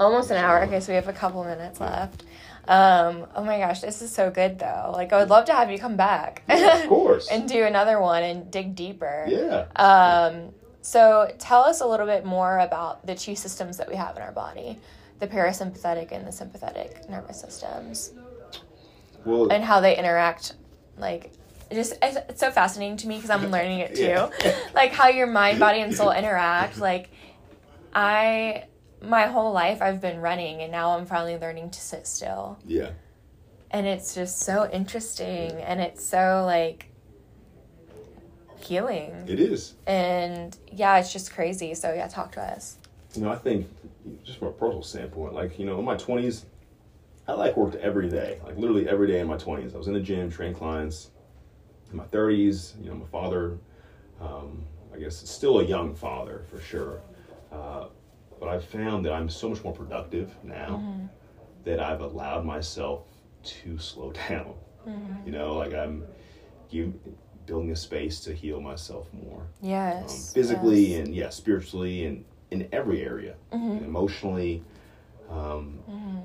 Almost 0.00 0.30
an 0.30 0.38
hour. 0.38 0.62
Okay, 0.64 0.80
so 0.80 0.90
we 0.92 0.96
have 0.96 1.08
a 1.08 1.12
couple 1.12 1.44
minutes 1.44 1.78
left. 1.80 2.24
Um, 2.68 3.26
oh 3.34 3.42
my 3.44 3.58
gosh, 3.58 3.80
this 3.80 4.02
is 4.02 4.12
so 4.12 4.30
good 4.30 4.58
though. 4.58 4.90
Like 4.92 5.12
I 5.12 5.18
would 5.18 5.28
love 5.30 5.46
to 5.46 5.52
have 5.52 5.70
you 5.70 5.78
come 5.78 5.96
back 5.96 6.42
of 6.48 6.82
course. 6.88 7.28
and 7.30 7.48
do 7.48 7.64
another 7.64 8.00
one 8.00 8.22
and 8.22 8.50
dig 8.50 8.74
deeper. 8.74 9.26
yeah. 9.28 9.66
Um, 9.76 10.52
so 10.82 11.30
tell 11.38 11.62
us 11.62 11.80
a 11.80 11.86
little 11.86 12.06
bit 12.06 12.24
more 12.24 12.58
about 12.60 13.06
the 13.06 13.14
two 13.14 13.34
systems 13.34 13.76
that 13.78 13.88
we 13.88 13.96
have 13.96 14.16
in 14.16 14.22
our 14.22 14.32
body, 14.32 14.78
the 15.18 15.26
parasympathetic 15.26 16.12
and 16.12 16.26
the 16.26 16.32
sympathetic 16.32 17.08
nervous 17.10 17.40
systems, 17.40 18.12
well, 19.24 19.50
and 19.50 19.62
how 19.64 19.80
they 19.80 19.96
interact. 19.98 20.54
Like, 20.96 21.32
it 21.70 21.74
just 21.74 21.94
it's, 22.02 22.16
it's 22.28 22.40
so 22.40 22.50
fascinating 22.50 22.96
to 22.98 23.08
me 23.08 23.16
because 23.16 23.30
I'm 23.30 23.50
learning 23.50 23.80
it 23.80 23.94
too. 23.96 24.02
Yeah. 24.02 24.30
like 24.74 24.92
how 24.92 25.08
your 25.08 25.26
mind, 25.26 25.58
body, 25.60 25.80
and 25.80 25.94
soul 25.94 26.10
interact. 26.20 26.78
Like, 26.78 27.10
I 27.94 28.64
my 29.02 29.26
whole 29.26 29.52
life 29.52 29.80
I've 29.82 30.00
been 30.00 30.20
running, 30.20 30.62
and 30.62 30.70
now 30.72 30.96
I'm 30.96 31.06
finally 31.06 31.36
learning 31.38 31.70
to 31.70 31.80
sit 31.80 32.06
still. 32.06 32.58
yeah. 32.66 32.90
and 33.70 33.86
it's 33.86 34.14
just 34.14 34.40
so 34.40 34.68
interesting 34.70 35.52
and 35.52 35.80
it's 35.80 36.04
so 36.04 36.42
like 36.44 36.86
healing 38.58 39.12
It 39.26 39.40
is. 39.40 39.74
and 39.86 40.56
yeah 40.70 40.98
it's 40.98 41.12
just 41.12 41.32
crazy 41.32 41.74
so 41.74 41.92
yeah 41.94 42.08
talk 42.08 42.32
to 42.32 42.42
us 42.42 42.76
You 43.14 43.22
know, 43.22 43.30
I 43.32 43.36
think 43.36 43.66
just 44.24 44.38
from 44.38 44.48
a 44.48 44.52
personal 44.52 44.82
standpoint, 44.82 45.32
like 45.34 45.58
you 45.58 45.66
know, 45.66 45.78
in 45.78 45.84
my 45.84 45.96
twenties, 45.96 46.44
I 47.26 47.32
like 47.32 47.56
worked 47.56 47.76
every 47.76 48.08
day, 48.08 48.38
like 48.44 48.56
literally 48.56 48.88
every 48.88 49.06
day 49.08 49.20
in 49.20 49.26
my 49.26 49.36
twenties. 49.36 49.74
I 49.74 49.78
was 49.78 49.88
in 49.88 49.94
the 49.94 50.00
gym, 50.00 50.30
training 50.30 50.56
clients. 50.56 51.10
In 51.90 51.96
my 51.96 52.04
thirties, 52.04 52.74
you 52.80 52.88
know, 52.88 52.94
my 52.96 53.06
father, 53.06 53.58
um, 54.20 54.62
I 54.94 54.98
guess, 54.98 55.16
still 55.28 55.58
a 55.60 55.64
young 55.64 55.94
father 55.94 56.44
for 56.50 56.60
sure. 56.60 57.00
Uh, 57.50 57.86
but 58.40 58.48
I've 58.48 58.64
found 58.64 59.04
that 59.04 59.12
I'm 59.12 59.28
so 59.28 59.50
much 59.50 59.62
more 59.62 59.74
productive 59.74 60.34
now 60.42 60.82
mm-hmm. 60.82 61.06
that 61.64 61.78
I've 61.78 62.00
allowed 62.00 62.44
myself 62.44 63.06
to 63.42 63.78
slow 63.78 64.12
down. 64.28 64.54
Mm-hmm. 64.88 65.26
You 65.26 65.32
know, 65.32 65.54
like 65.54 65.74
I'm 65.74 66.04
give, 66.70 66.94
building 67.46 67.70
a 67.70 67.76
space 67.76 68.20
to 68.20 68.34
heal 68.34 68.60
myself 68.60 69.08
more 69.12 69.40
um, 69.40 69.48
yes 69.60 70.32
physically 70.32 70.92
yes. 70.92 71.06
and 71.06 71.14
yeah, 71.14 71.28
spiritually 71.28 72.06
and 72.06 72.24
in 72.50 72.68
every 72.72 73.02
area, 73.02 73.34
mm-hmm. 73.52 73.70
and 73.72 73.82
emotionally. 73.82 74.64
Um, 75.28 75.78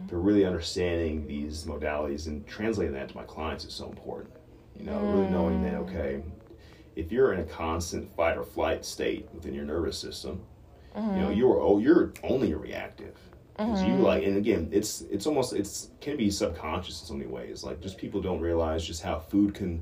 But 0.08 0.18
really 0.18 0.46
understanding 0.46 1.28
these 1.28 1.66
modalities 1.66 2.26
and 2.26 2.46
translating 2.48 2.94
that 2.96 3.10
to 3.10 3.16
my 3.16 3.24
clients 3.24 3.64
is 3.64 3.74
so 3.74 3.88
important. 3.88 4.34
You 4.80 4.86
know, 4.88 5.00
really 5.00 5.30
knowing 5.30 5.62
that 5.62 5.74
mm. 5.74 5.88
okay, 5.88 6.24
if 6.96 7.12
you're 7.12 7.32
in 7.34 7.40
a 7.40 7.44
constant 7.44 8.14
fight 8.16 8.36
or 8.38 8.44
flight 8.44 8.84
state 8.84 9.28
within 9.34 9.54
your 9.54 9.64
nervous 9.64 9.98
system, 9.98 10.42
you 10.96 11.02
know 11.02 11.28
mm-hmm. 11.30 11.40
you're 11.40 11.62
oh 11.62 11.80
you're 11.80 12.14
only 12.24 12.54
reactive. 12.54 13.18
'Cause 13.58 13.84
you 13.84 13.94
mm-hmm. 13.94 14.04
like, 14.04 14.24
and 14.26 14.36
again, 14.36 14.68
it's 14.74 15.02
it's 15.02 15.26
almost 15.26 15.54
it's 15.54 15.90
can 16.02 16.18
be 16.18 16.30
subconscious 16.30 17.00
in 17.02 17.08
so 17.08 17.14
many 17.14 17.30
ways. 17.30 17.64
Like 17.64 17.80
just 17.80 17.98
people 17.98 18.22
don't 18.22 18.42
realize 18.42 18.86
just 18.86 19.02
how 19.02 19.20
food 19.20 19.54
can 19.54 19.82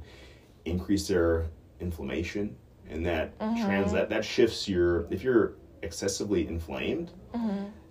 increase 0.65 1.07
their 1.07 1.47
inflammation, 1.79 2.55
and 2.87 3.03
that 3.07 3.35
trans 3.39 3.87
mm-hmm. 3.87 3.95
that 3.95 4.09
that 4.09 4.23
shifts 4.23 4.69
your 4.69 5.07
if 5.11 5.23
you're 5.23 5.53
excessively 5.81 6.47
inflamed, 6.47 7.11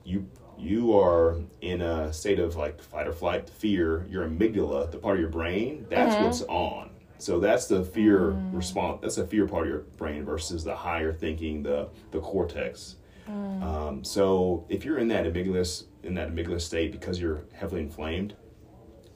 you 0.04 0.24
you 0.56 0.96
are 0.96 1.38
in 1.62 1.80
a 1.82 2.12
state 2.12 2.38
of 2.38 2.54
like 2.54 2.80
fight 2.80 3.08
or 3.08 3.12
flight, 3.12 3.50
fear. 3.50 4.06
Your 4.08 4.28
amygdala, 4.28 4.88
the 4.90 4.98
part 4.98 5.16
of 5.16 5.20
your 5.20 5.30
brain, 5.30 5.86
that's 5.90 6.14
what's 6.22 6.42
on. 6.42 6.90
So 7.18 7.40
that's 7.40 7.66
the 7.66 7.84
fear 7.84 8.30
response. 8.52 9.00
That's 9.02 9.18
a 9.18 9.26
fear 9.26 9.46
part 9.46 9.64
of 9.66 9.68
your 9.68 9.80
brain 9.96 10.24
versus 10.24 10.62
the 10.62 10.74
higher 10.74 11.12
thinking, 11.12 11.62
the 11.62 11.88
the 12.12 12.20
cortex. 12.20 12.96
Um, 13.28 14.04
so 14.04 14.64
if 14.68 14.84
you're 14.84 14.98
in 14.98 15.08
that 15.08 15.24
amygdala 15.24 15.84
in 16.02 16.14
that 16.14 16.34
amygdala 16.34 16.60
state 16.60 16.92
because 16.92 17.20
you're 17.20 17.44
heavily 17.52 17.80
inflamed, 17.80 18.34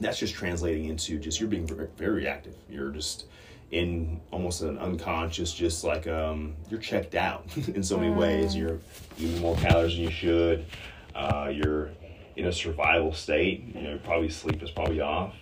that's 0.00 0.18
just 0.18 0.34
translating 0.34 0.86
into 0.86 1.18
just 1.18 1.40
you're 1.40 1.48
being 1.48 1.66
very, 1.66 1.88
very 1.96 2.12
reactive. 2.12 2.54
You're 2.68 2.90
just 2.90 3.26
in 3.70 4.20
almost 4.30 4.62
an 4.62 4.78
unconscious, 4.78 5.52
just 5.52 5.82
like 5.82 6.07
um, 6.07 6.54
you're 6.70 6.80
checked 6.80 7.14
out 7.14 7.44
in 7.68 7.82
so 7.82 7.96
many 7.98 8.14
ways. 8.14 8.54
You're 8.54 8.78
eating 9.18 9.40
more 9.40 9.57
calories 9.57 9.94
than 9.94 10.04
you 10.04 10.11
should. 10.11 10.66
Uh, 11.14 11.50
you're 11.52 11.90
in 12.36 12.46
a 12.46 12.52
survival 12.52 13.12
state. 13.12 13.64
You 13.74 13.82
know, 13.82 13.98
probably 14.04 14.28
sleep 14.28 14.62
is 14.62 14.70
probably 14.70 15.00
off. 15.00 15.34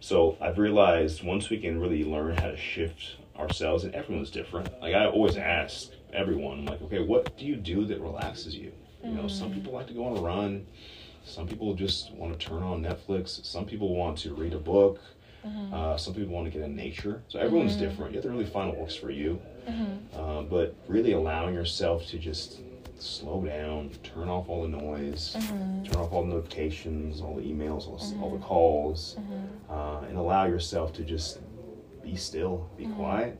So 0.00 0.36
I've 0.40 0.58
realized 0.58 1.24
once 1.24 1.50
we 1.50 1.58
can 1.58 1.80
really 1.80 2.04
learn 2.04 2.36
how 2.36 2.48
to 2.48 2.56
shift 2.56 3.16
ourselves, 3.36 3.84
and 3.84 3.94
everyone's 3.94 4.30
different. 4.30 4.80
Like 4.80 4.94
I 4.94 5.06
always 5.06 5.36
ask 5.36 5.90
everyone, 6.12 6.64
like, 6.64 6.82
okay, 6.82 7.00
what 7.00 7.36
do 7.36 7.44
you 7.44 7.56
do 7.56 7.84
that 7.86 8.00
relaxes 8.00 8.54
you? 8.54 8.72
You 9.04 9.12
know, 9.12 9.28
some 9.28 9.50
mm. 9.50 9.54
people 9.54 9.72
like 9.72 9.86
to 9.86 9.92
go 9.92 10.04
on 10.04 10.16
a 10.16 10.20
run. 10.20 10.66
Some 11.24 11.46
people 11.46 11.74
just 11.74 12.12
want 12.14 12.38
to 12.38 12.46
turn 12.46 12.62
on 12.62 12.82
Netflix. 12.82 13.44
Some 13.44 13.64
people 13.64 13.94
want 13.94 14.18
to 14.18 14.34
read 14.34 14.52
a 14.52 14.58
book. 14.58 15.00
Mm-hmm. 15.46 15.74
Uh, 15.74 15.96
some 15.96 16.14
people 16.14 16.34
want 16.34 16.46
to 16.46 16.50
get 16.50 16.62
in 16.62 16.74
nature. 16.74 17.22
So 17.28 17.38
everyone's 17.38 17.72
mm-hmm. 17.72 17.84
different. 17.84 18.12
You 18.12 18.16
have 18.16 18.24
to 18.24 18.30
really 18.30 18.46
find 18.46 18.68
what 18.68 18.78
works 18.78 18.96
for 18.96 19.10
you. 19.10 19.40
Mm-hmm. 19.68 20.18
Uh, 20.18 20.42
but 20.42 20.74
really 20.88 21.12
allowing 21.12 21.54
yourself 21.54 22.06
to 22.08 22.18
just 22.18 22.60
slow 22.98 23.44
down, 23.44 23.90
turn 24.02 24.28
off 24.28 24.48
all 24.48 24.62
the 24.62 24.68
noise, 24.68 25.36
turn 25.84 25.96
off 25.96 26.12
all 26.12 26.22
the 26.22 26.28
notifications, 26.28 27.20
all 27.20 27.36
the 27.36 27.42
emails, 27.42 27.86
all, 27.86 28.00
all 28.22 28.30
the 28.30 28.42
calls, 28.42 29.16
uh, 29.68 30.00
and 30.08 30.16
allow 30.16 30.46
yourself 30.46 30.92
to 30.94 31.02
just 31.02 31.40
be 32.02 32.16
still, 32.16 32.70
be 32.76 32.86
quiet. 32.86 33.38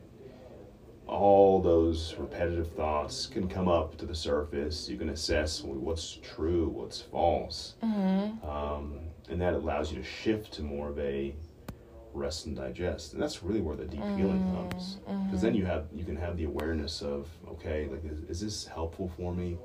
All 1.07 1.61
those 1.61 2.15
repetitive 2.17 2.71
thoughts 2.73 3.27
can 3.27 3.47
come 3.47 3.67
up 3.69 3.97
to 3.97 4.05
the 4.05 4.15
surface. 4.15 4.89
You 4.89 4.97
can 4.97 5.09
assess 5.09 5.63
what's 5.63 6.17
true, 6.21 6.67
what's 6.67 7.01
false, 7.01 7.75
um, 8.43 8.99
and 9.29 9.39
that 9.41 9.53
allows 9.53 9.91
you 9.91 9.97
to 9.97 10.03
shift 10.03 10.53
to 10.55 10.63
more 10.63 10.89
of 10.89 10.99
a 10.99 11.33
rest 12.13 12.45
and 12.47 12.55
digest. 12.55 13.13
And 13.13 13.21
that's 13.21 13.41
really 13.43 13.61
where 13.61 13.75
the 13.75 13.85
deep 13.85 14.03
healing 14.17 14.43
comes. 14.55 14.97
Because 15.25 15.41
then 15.41 15.53
you 15.55 15.65
have 15.65 15.85
you 15.93 16.03
can 16.03 16.15
have 16.17 16.35
the 16.37 16.45
awareness 16.45 17.01
of 17.01 17.27
okay 17.47 17.87
like 17.89 18.03
is, 18.05 18.19
is 18.29 18.41
this 18.41 18.65
helpful 18.65 19.09
for 19.17 19.33
me? 19.33 19.57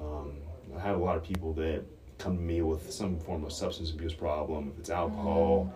Um, 0.00 0.36
i 0.76 0.80
have 0.80 0.96
a 0.96 1.02
lot 1.02 1.16
of 1.16 1.22
people 1.24 1.52
that 1.54 1.82
come 2.18 2.36
to 2.36 2.42
me 2.42 2.62
with 2.62 2.92
some 2.92 3.18
form 3.20 3.44
of 3.44 3.52
substance 3.52 3.90
abuse 3.90 4.14
problem 4.14 4.70
if 4.72 4.78
it's 4.78 4.90
alcohol. 4.90 5.72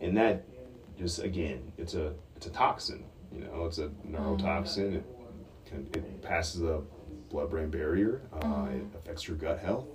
And 0.00 0.16
that 0.16 0.44
just 0.98 1.20
again 1.20 1.72
it's 1.78 1.94
a 1.94 2.12
it's 2.36 2.46
a 2.46 2.50
toxin 2.50 3.04
you 3.34 3.40
know 3.44 3.66
it's 3.66 3.78
a 3.78 3.88
neurotoxin. 4.06 4.96
It 4.96 5.04
can 5.66 5.88
it 5.94 6.22
passes 6.22 6.60
the 6.60 6.82
blood 7.30 7.50
brain 7.50 7.68
barrier 7.68 8.22
uh, 8.42 8.68
it 8.72 8.86
affects 8.96 9.28
your 9.28 9.36
gut 9.36 9.58
health. 9.58 9.86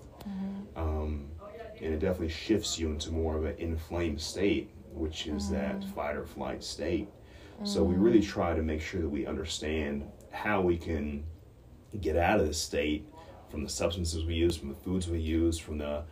Um, 0.76 1.28
and 1.82 1.94
it 1.94 2.00
definitely 2.00 2.30
shifts 2.30 2.78
you 2.80 2.90
into 2.90 3.12
more 3.12 3.36
of 3.36 3.46
an 3.46 3.56
inflamed 3.58 4.22
state 4.22 4.70
which 4.94 5.28
is 5.28 5.50
that 5.50 5.84
fight 5.96 6.16
or 6.16 6.26
flight 6.26 6.64
state. 6.64 7.10
So 7.64 7.84
we 7.84 7.96
really 7.96 8.22
try 8.22 8.54
to 8.54 8.62
make 8.62 8.82
sure 8.82 9.02
that 9.02 9.10
we 9.10 9.26
understand 9.26 10.04
how 10.32 10.62
we 10.62 10.78
can 10.78 11.24
get 12.02 12.18
out 12.18 12.40
of 12.40 12.48
this 12.48 12.62
state 12.62 13.08
from 13.50 13.64
the 13.64 13.70
substances 13.70 14.26
we 14.26 14.34
use, 14.34 14.58
from 14.58 14.70
the 14.70 14.76
foods 14.76 15.08
we 15.08 15.20
use, 15.20 15.58
from 15.58 15.78
the 15.78 16.04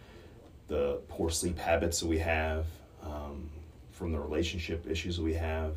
the 0.68 1.02
poor 1.10 1.30
sleep 1.30 1.58
habits 1.58 2.00
that 2.00 2.08
we 2.08 2.18
have, 2.20 2.66
um, 3.04 3.50
from 3.92 4.14
the 4.14 4.20
relationship 4.20 4.88
issues 4.90 5.18
that 5.18 5.24
we 5.24 5.34
have, 5.34 5.76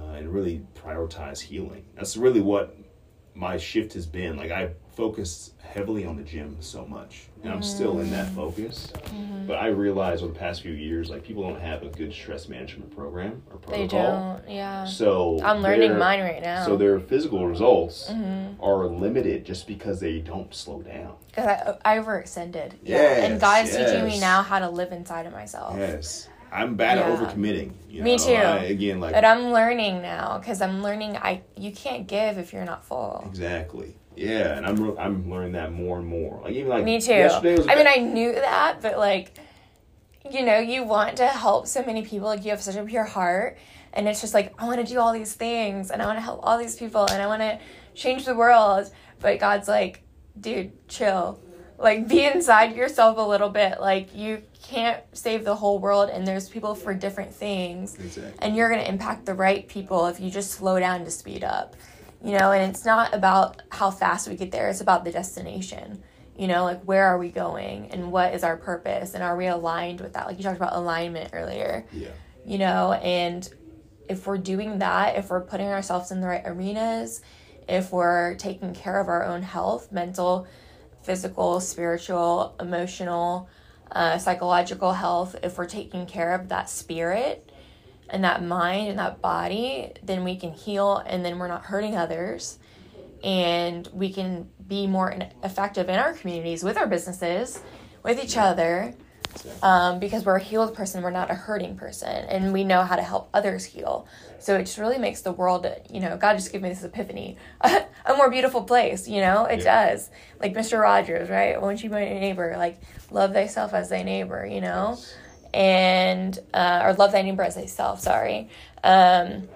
uh, 0.00 0.12
and 0.14 0.32
really 0.32 0.62
prioritize 0.74 1.40
healing. 1.40 1.84
That's 1.94 2.16
really 2.16 2.40
what 2.40 2.76
my 3.34 3.56
shift 3.56 3.92
has 3.94 4.06
been. 4.06 4.36
Like 4.36 4.50
I 4.50 4.70
focused 4.96 5.54
heavily 5.62 6.04
on 6.04 6.16
the 6.16 6.22
gym 6.24 6.56
so 6.60 6.84
much, 6.86 7.28
and 7.42 7.52
I'm 7.52 7.62
still 7.62 8.00
in 8.00 8.10
that 8.10 8.28
focus. 8.30 8.92
But 9.46 9.56
I 9.56 9.68
realized 9.68 10.22
over 10.22 10.32
the 10.32 10.38
past 10.38 10.60
few 10.62 10.72
years, 10.72 11.08
like 11.08 11.22
people 11.24 11.42
don't 11.42 11.60
have 11.60 11.82
a 11.82 11.88
good 11.88 12.12
stress 12.12 12.48
management 12.48 12.94
program 12.94 13.42
or 13.50 13.58
protocol. 13.58 13.78
they 13.78 13.86
don't 13.86 14.54
yeah 14.54 14.84
So 14.84 15.38
i'm 15.42 15.62
learning 15.62 15.96
mine 15.98 16.20
right 16.20 16.42
now 16.42 16.64
So 16.66 16.76
their 16.76 16.98
physical 17.00 17.46
results 17.46 18.08
Mm-hmm. 18.10 18.62
are 18.62 18.86
limited 18.86 19.44
just 19.46 19.66
because 19.66 20.00
they 20.00 20.18
don't 20.18 20.52
slow 20.54 20.82
down. 20.82 21.14
because 21.28 21.46
I, 21.46 21.94
I 21.94 21.98
overextended 21.98 22.72
yeah 22.84 22.96
and 23.24 23.32
Yes, 23.34 23.40
god's 23.40 23.76
teaching 23.76 24.04
me 24.04 24.18
now 24.20 24.42
how 24.42 24.58
to 24.58 24.68
live 24.68 24.92
inside 24.92 25.26
of 25.26 25.32
myself 25.32 25.76
Yes, 25.78 26.28
I'm 26.52 26.76
bad 26.76 26.98
Yeah. 26.98 27.12
at 27.12 27.18
overcommitting. 27.18 27.72
You 27.88 28.02
Me 28.02 28.16
know? 28.16 28.24
too. 28.24 28.32
I, 28.34 28.56
again, 28.64 29.00
like 29.00 29.12
But 29.14 29.24
I'm 29.24 29.52
learning 29.52 30.02
now 30.02 30.38
because 30.38 30.60
I'm 30.62 30.82
learning. 30.82 31.16
I 31.16 31.42
you 31.56 31.72
can't 31.72 32.06
give 32.06 32.38
if 32.38 32.52
you're 32.52 32.64
not 32.64 32.84
full. 32.84 33.24
exactly. 33.26 33.94
Yeah, 34.16 34.56
and 34.56 34.66
I'm 34.66 34.76
re- 34.76 34.98
I'm 34.98 35.30
learning 35.30 35.52
that 35.52 35.72
more 35.72 35.98
and 35.98 36.06
more. 36.06 36.40
Like 36.42 36.52
even 36.54 36.68
like 36.68 36.84
Me 36.84 37.00
too. 37.00 37.12
Yesterday 37.12 37.56
was 37.56 37.68
I 37.68 37.74
mean, 37.76 37.86
I 37.86 37.96
knew 37.96 38.32
that, 38.32 38.80
but 38.82 38.98
like, 38.98 39.38
you 40.30 40.44
know, 40.44 40.58
you 40.58 40.82
want 40.84 41.16
to 41.18 41.26
help 41.26 41.66
so 41.66 41.82
many 41.84 42.02
people. 42.02 42.26
Like, 42.28 42.44
you 42.44 42.50
have 42.50 42.60
such 42.60 42.74
a 42.76 42.84
pure 42.84 43.04
heart, 43.04 43.58
and 43.92 44.08
it's 44.08 44.20
just 44.20 44.34
like 44.34 44.52
I 44.60 44.66
want 44.66 44.84
to 44.84 44.92
do 44.92 44.98
all 44.98 45.12
these 45.12 45.34
things, 45.34 45.90
and 45.90 46.02
I 46.02 46.06
want 46.06 46.18
to 46.18 46.22
help 46.22 46.40
all 46.42 46.58
these 46.58 46.76
people, 46.76 47.06
and 47.06 47.22
I 47.22 47.26
want 47.26 47.42
to 47.42 47.58
change 47.94 48.24
the 48.24 48.34
world. 48.34 48.90
But 49.20 49.38
God's 49.38 49.68
like, 49.68 50.02
dude, 50.40 50.72
chill. 50.88 51.40
Like, 51.78 52.08
be 52.08 52.24
inside 52.24 52.74
yourself 52.74 53.18
a 53.18 53.22
little 53.22 53.50
bit. 53.50 53.80
Like, 53.80 54.14
you 54.14 54.42
can't 54.62 55.00
save 55.12 55.44
the 55.44 55.54
whole 55.54 55.78
world, 55.78 56.10
and 56.10 56.26
there's 56.26 56.48
people 56.48 56.74
for 56.74 56.92
different 56.92 57.32
things. 57.32 57.94
Exactly. 57.94 58.32
and 58.40 58.56
you're 58.56 58.68
going 58.68 58.82
to 58.82 58.88
impact 58.88 59.26
the 59.26 59.34
right 59.34 59.66
people 59.68 60.06
if 60.06 60.18
you 60.20 60.30
just 60.30 60.50
slow 60.50 60.80
down 60.80 61.04
to 61.04 61.10
speed 61.10 61.44
up 61.44 61.76
you 62.22 62.36
know 62.36 62.52
and 62.52 62.70
it's 62.70 62.84
not 62.84 63.14
about 63.14 63.62
how 63.70 63.90
fast 63.90 64.28
we 64.28 64.36
get 64.36 64.50
there 64.50 64.68
it's 64.68 64.80
about 64.80 65.04
the 65.04 65.12
destination 65.12 66.02
you 66.36 66.46
know 66.46 66.64
like 66.64 66.82
where 66.82 67.04
are 67.04 67.18
we 67.18 67.28
going 67.28 67.90
and 67.90 68.10
what 68.10 68.34
is 68.34 68.42
our 68.42 68.56
purpose 68.56 69.14
and 69.14 69.22
are 69.22 69.36
we 69.36 69.46
aligned 69.46 70.00
with 70.00 70.12
that 70.14 70.26
like 70.26 70.36
you 70.36 70.42
talked 70.42 70.56
about 70.56 70.74
alignment 70.74 71.30
earlier 71.32 71.86
yeah, 71.92 72.08
you 72.44 72.58
know 72.58 72.92
and 72.94 73.52
if 74.08 74.26
we're 74.26 74.38
doing 74.38 74.78
that 74.78 75.16
if 75.16 75.30
we're 75.30 75.40
putting 75.40 75.68
ourselves 75.68 76.10
in 76.10 76.20
the 76.20 76.26
right 76.26 76.42
arenas 76.44 77.20
if 77.68 77.92
we're 77.92 78.34
taking 78.36 78.74
care 78.74 78.98
of 78.98 79.08
our 79.08 79.24
own 79.24 79.42
health 79.42 79.92
mental 79.92 80.46
physical 81.08 81.58
spiritual 81.58 82.54
emotional 82.60 83.48
uh, 83.92 84.18
psychological 84.18 84.92
health 84.92 85.34
if 85.42 85.56
we're 85.56 85.64
taking 85.64 86.04
care 86.04 86.34
of 86.34 86.50
that 86.50 86.68
spirit 86.68 87.50
and 88.10 88.24
that 88.24 88.44
mind 88.44 88.88
and 88.88 88.98
that 88.98 89.22
body 89.22 89.90
then 90.02 90.22
we 90.22 90.36
can 90.36 90.52
heal 90.52 90.98
and 91.06 91.24
then 91.24 91.38
we're 91.38 91.48
not 91.48 91.64
hurting 91.64 91.96
others 91.96 92.58
and 93.24 93.88
we 93.94 94.12
can 94.12 94.50
be 94.66 94.86
more 94.86 95.16
effective 95.42 95.88
in 95.88 95.98
our 95.98 96.12
communities 96.12 96.62
with 96.62 96.76
our 96.76 96.86
businesses 96.86 97.58
with 98.02 98.22
each 98.22 98.36
other. 98.36 98.94
Um, 99.62 99.98
because 99.98 100.24
we're 100.24 100.36
a 100.36 100.42
healed 100.42 100.74
person, 100.74 101.02
we're 101.02 101.10
not 101.10 101.30
a 101.30 101.34
hurting 101.34 101.76
person, 101.76 102.08
and 102.08 102.52
we 102.52 102.64
know 102.64 102.82
how 102.82 102.96
to 102.96 103.02
help 103.02 103.28
others 103.34 103.64
heal. 103.64 104.06
So 104.38 104.54
it 104.56 104.60
just 104.64 104.78
really 104.78 104.98
makes 104.98 105.22
the 105.22 105.32
world, 105.32 105.66
you 105.90 106.00
know, 106.00 106.16
God 106.16 106.34
just 106.34 106.52
gave 106.52 106.62
me 106.62 106.68
this 106.68 106.84
epiphany, 106.84 107.36
a 107.60 107.84
more 108.16 108.30
beautiful 108.30 108.62
place. 108.62 109.08
You 109.08 109.20
know, 109.20 109.46
it 109.46 109.58
Yeah. 109.60 109.88
does. 109.88 110.10
Like 110.40 110.54
Mr. 110.54 110.80
Rogers, 110.80 111.28
right? 111.28 111.60
Once 111.60 111.82
you 111.82 111.90
meet 111.90 112.08
your 112.08 112.20
neighbor, 112.20 112.54
like 112.56 112.80
love 113.10 113.32
thyself 113.32 113.74
as 113.74 113.88
thy 113.88 114.02
neighbor. 114.04 114.46
You 114.46 114.60
know, 114.60 114.90
Yes. 114.90 115.14
and 115.52 116.38
uh, 116.54 116.82
or 116.84 116.92
love 116.94 117.10
thy 117.12 117.22
neighbor 117.22 117.42
as 117.42 117.56
thyself. 117.56 118.00
Sorry. 118.00 118.48
Um, 118.84 119.48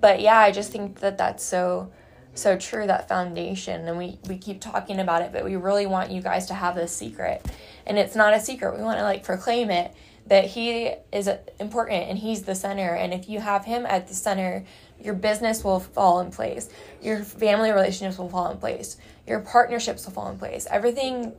but 0.00 0.20
yeah, 0.20 0.38
I 0.38 0.50
just 0.50 0.72
think 0.72 1.00
that 1.00 1.16
that's 1.18 1.44
so 1.44 1.90
so 2.34 2.56
true 2.56 2.86
that 2.86 3.08
foundation 3.08 3.88
and 3.88 3.98
we 3.98 4.16
we 4.28 4.38
keep 4.38 4.60
talking 4.60 5.00
about 5.00 5.22
it 5.22 5.32
but 5.32 5.44
we 5.44 5.56
really 5.56 5.86
want 5.86 6.12
you 6.12 6.22
guys 6.22 6.46
to 6.46 6.54
have 6.54 6.76
this 6.76 6.92
secret 6.94 7.44
and 7.88 7.98
it's 7.98 8.14
not 8.14 8.34
a 8.34 8.40
secret 8.40 8.76
we 8.76 8.82
want 8.82 8.98
to 8.98 9.04
like 9.04 9.24
proclaim 9.24 9.70
it 9.70 9.92
that 10.26 10.44
he 10.44 10.92
is 11.12 11.28
important 11.58 12.08
and 12.08 12.18
he's 12.18 12.42
the 12.42 12.54
center 12.54 12.94
and 12.94 13.12
if 13.12 13.28
you 13.28 13.40
have 13.40 13.64
him 13.64 13.86
at 13.86 14.06
the 14.08 14.14
center 14.14 14.64
your 15.00 15.14
business 15.14 15.64
will 15.64 15.80
fall 15.80 16.20
in 16.20 16.30
place 16.30 16.68
your 17.02 17.22
family 17.24 17.70
relationships 17.70 18.18
will 18.18 18.28
fall 18.28 18.50
in 18.50 18.58
place 18.58 18.96
your 19.26 19.40
partnerships 19.40 20.04
will 20.04 20.12
fall 20.12 20.30
in 20.30 20.38
place 20.38 20.66
everything 20.70 21.32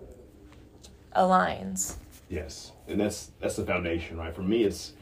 aligns 1.15 1.95
Yes, 2.29 2.73
and 2.87 2.99
that's 2.99 3.31
that's 3.41 3.55
the 3.55 3.65
foundation, 3.65 4.17
right? 4.17 4.33
For 4.33 4.43
me, 4.43 4.63
it's 4.63 4.93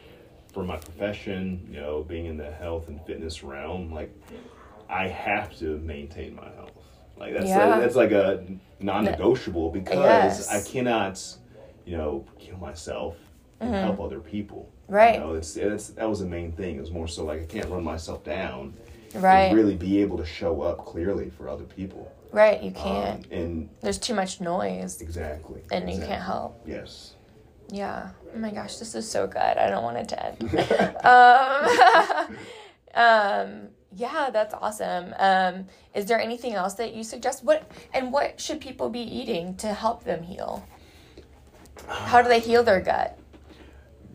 for 0.54 0.64
my 0.64 0.78
profession, 0.78 1.68
you 1.70 1.80
know, 1.80 2.04
being 2.04 2.26
in 2.26 2.38
the 2.38 2.50
health 2.50 2.88
and 2.88 3.02
fitness 3.06 3.44
realm. 3.44 3.92
Like, 3.92 4.12
I 4.90 5.10
have 5.10 5.56
to 5.60 5.78
maintain 5.80 6.36
my 6.36 6.50
health. 6.56 6.72
Like 7.18 7.34
that's 7.34 7.50
Yeah. 7.50 7.80
that's 7.80 7.96
like 7.96 8.12
a 8.12 8.46
non-negotiable 8.80 9.70
because 9.72 9.98
Yes. 9.98 10.50
I 10.50 10.62
cannot, 10.70 11.22
you 11.86 11.98
know, 11.98 12.26
kill 12.40 12.58
myself 12.58 13.16
and 13.60 13.74
help 13.74 14.00
other 14.00 14.20
people. 14.20 14.70
Mm-hmm. 14.84 14.94
Right. 14.96 15.14
You 15.16 15.20
know, 15.22 15.34
it's, 15.34 15.56
it's 15.58 15.90
that 15.90 16.08
was 16.10 16.20
the 16.20 16.26
main 16.28 16.52
thing. 16.52 16.78
It 16.78 16.82
was 16.82 16.92
more 16.92 17.08
so 17.08 17.26
like 17.26 17.42
I 17.42 17.46
can't 17.46 17.68
run 17.70 17.84
myself 17.84 18.24
down. 18.24 18.74
right 19.16 19.44
And 19.48 19.56
really 19.58 19.76
be 19.76 20.02
able 20.02 20.18
to 20.18 20.26
show 20.26 20.62
up 20.62 20.86
clearly 20.86 21.30
for 21.30 21.50
other 21.50 21.64
people. 21.66 22.12
right 22.32 22.62
you 22.62 22.70
Um, 22.70 22.76
can't 22.76 23.26
and 23.32 23.70
there's 23.82 23.98
too 23.98 24.14
much 24.14 24.40
noise 24.42 25.02
exactly. 25.02 25.62
and 25.72 25.90
you 25.90 25.98
can't 26.00 26.22
help 26.24 26.62
Yes. 26.66 27.14
Yeah. 27.70 28.10
Oh 28.34 28.40
my 28.40 28.52
gosh, 28.52 28.78
this 28.78 28.96
is 28.96 29.10
so 29.10 29.28
good. 29.28 29.42
I 29.42 29.70
don't 29.70 29.84
want 29.84 29.98
it 29.98 30.08
to 30.10 30.26
end. 30.26 30.38
um, 32.32 32.38
um, 32.96 33.70
yeah, 33.96 34.30
that's 34.32 34.54
awesome. 34.54 35.14
Um, 35.18 35.66
is 35.94 36.06
there 36.06 36.20
anything 36.20 36.54
else 36.54 36.74
that 36.76 36.94
you 36.94 37.04
suggest? 37.04 37.44
What 37.44 37.70
and 37.94 38.12
what 38.12 38.40
should 38.40 38.60
people 38.62 38.90
be 38.90 39.02
eating 39.02 39.56
to 39.58 39.74
help 39.74 40.04
them 40.04 40.24
heal? 40.24 40.68
How 41.88 42.22
do 42.22 42.28
they 42.30 42.40
heal 42.40 42.64
their 42.64 42.82
gut? 42.82 43.18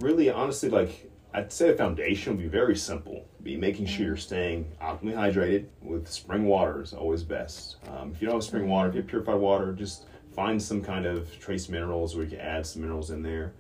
really 0.01 0.29
honestly 0.31 0.69
like 0.69 1.09
i'd 1.35 1.53
say 1.53 1.71
the 1.71 1.77
foundation 1.77 2.33
would 2.33 2.43
be 2.43 2.49
very 2.49 2.75
simple 2.75 3.25
be 3.45 3.57
making 3.57 3.87
sure 3.87 4.05
Mm. 4.05 4.07
you're 4.09 4.17
staying 4.17 4.67
optimally 4.81 5.15
hydrated 5.15 5.67
with 5.81 6.09
spring 6.09 6.47
water 6.47 6.83
is 6.83 6.93
always 6.93 7.23
best 7.23 7.77
um, 7.89 8.11
if 8.13 8.21
you 8.21 8.27
don't 8.27 8.37
have 8.37 8.43
spring 8.43 8.69
water 8.69 8.89
if 8.89 8.95
you 8.97 9.03
have 9.03 9.09
purified 9.09 9.37
water 9.37 9.73
just 9.73 10.07
find 10.35 10.61
some 10.61 10.83
kind 10.83 11.07
of 11.07 11.39
trace 11.39 11.69
minerals 11.69 12.17
where 12.17 12.25
you 12.25 12.31
can 12.31 12.41
add 12.41 12.67
some 12.67 12.83
minerals 12.83 13.11
in 13.11 13.23
there 13.23 13.53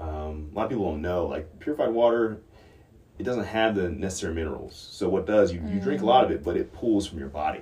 um, 0.00 0.48
a 0.50 0.56
lot 0.56 0.64
of 0.64 0.70
people 0.70 0.90
don't 0.90 1.02
know 1.02 1.26
like 1.26 1.46
purified 1.60 1.90
water 1.90 2.40
it 3.18 3.22
doesn't 3.22 3.44
have 3.44 3.74
the 3.74 3.88
necessary 3.88 4.34
minerals 4.34 4.74
so 4.92 5.08
what 5.08 5.26
does 5.26 5.52
you, 5.52 5.60
you 5.72 5.80
drink 5.80 6.02
a 6.02 6.06
lot 6.06 6.24
of 6.24 6.30
it 6.30 6.44
but 6.44 6.56
it 6.56 6.72
pulls 6.72 7.06
from 7.06 7.18
your 7.18 7.28
body 7.28 7.60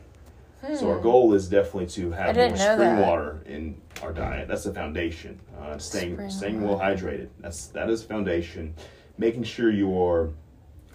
so 0.75 0.89
our 0.91 0.99
goal 0.99 1.35
is 1.35 1.47
definitely 1.49 1.87
to 1.89 2.11
have 2.13 2.35
Hmm. 2.35 2.41
more 2.49 2.57
spring 2.57 2.97
that. 2.97 3.07
water 3.07 3.43
in 3.45 3.79
our 4.03 4.15
diet. 4.15 4.49
That's 4.49 4.65
the 4.65 4.73
foundation. 4.73 5.39
Uh, 5.61 5.77
staying 5.77 6.15
Spring 6.15 6.31
staying 6.31 6.63
well 6.63 6.79
hydrated. 6.79 7.29
That's 7.39 7.67
that 7.67 7.91
is 7.91 8.03
foundation. 8.03 8.73
Making 9.19 9.43
sure 9.43 9.71
you're 9.71 10.31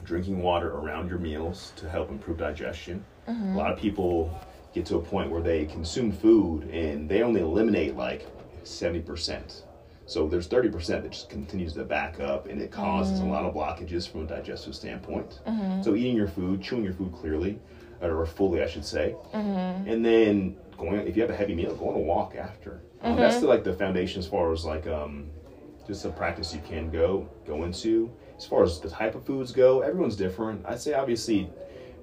drinking 0.03 0.41
water 0.41 0.72
around 0.72 1.07
your 1.07 1.20
meals 1.20 1.72
to 1.76 1.88
help 1.88 2.10
improve 2.10 2.39
digestion. 2.39 3.05
Mm-hmm. 3.28 3.53
A 3.53 3.57
lot 3.57 3.72
of 3.72 3.78
people 3.78 4.34
get 4.74 4.88
to 4.88 4.95
a 4.95 5.01
point 5.01 5.30
where 5.30 5.41
they 5.43 5.66
consume 5.66 6.12
food 6.12 6.64
and 6.72 7.07
they 7.07 7.22
only 7.22 7.41
eliminate 7.41 7.95
like 7.95 8.26
seventy 8.64 9.01
percent. 9.01 9.66
So 10.10 10.28
there's 10.28 10.47
thirty 10.47 10.70
percent 10.70 11.03
that 11.03 11.12
just 11.12 11.30
continues 11.30 11.74
to 11.74 11.84
back 11.84 12.20
up, 12.20 12.47
and 12.47 12.60
it 12.60 12.72
causes 12.72 13.20
a 13.20 13.24
lot 13.26 13.45
of 13.45 13.53
blockages 13.53 14.10
from 14.10 14.24
a 14.24 14.26
digestive 14.26 14.74
standpoint. 14.76 15.39
So 15.84 15.95
eating 15.95 16.16
your 16.16 16.28
food, 16.28 16.64
chewing 16.64 16.84
your 16.84 16.93
food 16.93 17.14
clearly, 17.14 17.60
or 18.01 18.26
fully, 18.26 18.64
I 18.64 18.68
should 18.68 18.84
say, 18.86 19.16
and 19.34 20.03
then 20.03 20.57
going 20.78 20.95
if 21.07 21.16
you 21.16 21.22
have 21.22 21.30
a 21.32 21.36
heavy 21.36 21.53
meal, 21.53 21.76
go 21.76 21.89
on 21.89 21.95
a 21.95 21.99
walk 21.99 22.36
after. 22.36 22.82
Um, 23.01 23.18
that's 23.18 23.39
the, 23.39 23.45
like 23.47 23.64
the 23.64 23.74
foundation 23.74 24.20
as 24.20 24.28
far 24.28 24.51
as 24.51 24.66
like 24.66 24.88
um, 24.88 25.30
just 25.86 26.03
a 26.05 26.10
practice 26.10 26.55
you 26.55 26.62
can 26.68 26.89
go 26.89 27.30
go 27.45 27.64
into. 27.64 28.12
As 28.36 28.45
far 28.47 28.64
as 28.64 28.80
the 28.80 28.89
type 28.89 29.14
of 29.14 29.24
foods 29.26 29.51
go, 29.51 29.82
everyone's 29.82 30.16
different. 30.16 30.66
I'd 30.66 30.80
say 30.80 30.93
obviously 30.93 31.49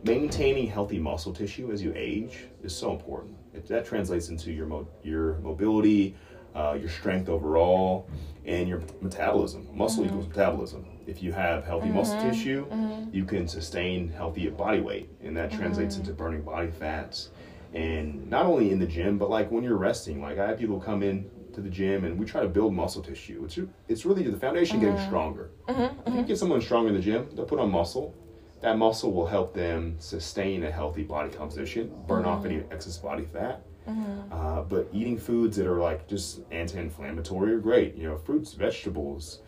maintaining 0.04 0.68
healthy 0.68 0.98
muscle 1.00 1.32
tissue 1.32 1.72
as 1.72 1.82
you 1.82 1.92
age 1.96 2.44
is 2.62 2.76
so 2.76 2.92
important. 2.92 3.34
If 3.52 3.66
that 3.68 3.84
translates 3.84 4.28
into 4.28 4.52
your 4.52 4.66
mo- 4.66 4.86
your 5.02 5.38
mobility, 5.38 6.14
uh, 6.56 6.76
your 6.80 6.88
strength 6.88 7.28
overall, 7.28 8.08
mm-hmm. 8.08 8.16
and 8.46 8.68
your 8.68 8.82
metabolism. 9.00 9.68
Muscle 9.72 10.02
mm-hmm. 10.02 10.14
equals 10.14 10.28
metabolism. 10.28 10.86
If 11.06 11.22
you 11.22 11.32
have 11.32 11.64
healthy 11.64 11.88
muscle 11.88 12.16
mm-hmm. 12.16 12.30
tissue, 12.30 12.66
you 13.12 13.24
can 13.24 13.46
sustain 13.46 14.08
healthy 14.08 14.48
body 14.48 14.80
weight, 14.80 15.08
and 15.22 15.36
that 15.36 15.52
translates 15.52 15.96
into 15.96 16.12
burning 16.12 16.42
body 16.42 16.70
fats. 16.70 17.30
And 17.74 18.28
not 18.30 18.46
only 18.46 18.72
in 18.72 18.78
the 18.78 18.86
gym, 18.86 19.18
but 19.18 19.28
like 19.28 19.50
when 19.50 19.62
you're 19.62 19.76
resting. 19.76 20.22
Like 20.22 20.38
I 20.38 20.48
have 20.48 20.58
people 20.58 20.80
come 20.80 21.02
in 21.02 21.30
to 21.52 21.60
the 21.60 21.68
gym, 21.68 22.04
and 22.04 22.18
we 22.18 22.24
try 22.24 22.40
to 22.40 22.48
build 22.48 22.74
muscle 22.74 23.02
tissue. 23.02 23.44
It's 23.44 23.58
it's 23.88 24.06
really 24.06 24.22
the 24.24 24.38
foundation 24.38 24.80
getting 24.80 24.98
stronger. 25.06 25.50
If 25.68 26.14
you 26.14 26.22
get 26.22 26.38
someone 26.38 26.60
stronger 26.60 26.88
in 26.88 26.94
the 26.94 27.02
gym, 27.02 27.28
they'll 27.34 27.44
put 27.44 27.58
on 27.58 27.70
muscle. 27.70 28.14
That 28.62 28.78
muscle 28.78 29.12
will 29.12 29.26
help 29.26 29.52
them 29.52 29.96
sustain 29.98 30.64
a 30.64 30.70
healthy 30.70 31.02
body 31.02 31.30
composition, 31.30 31.92
burn 32.08 32.24
off 32.24 32.46
any 32.46 32.62
excess 32.70 32.96
body 32.96 33.26
fat. 33.30 33.65
Uh, 34.32 34.62
but 34.62 34.88
eating 34.92 35.18
foods 35.18 35.56
that 35.56 35.66
are 35.66 35.78
like 35.78 36.08
just 36.08 36.40
anti-inflammatory 36.50 37.52
are 37.52 37.58
great. 37.58 37.94
You 37.96 38.08
know, 38.08 38.16
fruits, 38.18 38.52
vegetables, 38.52 39.40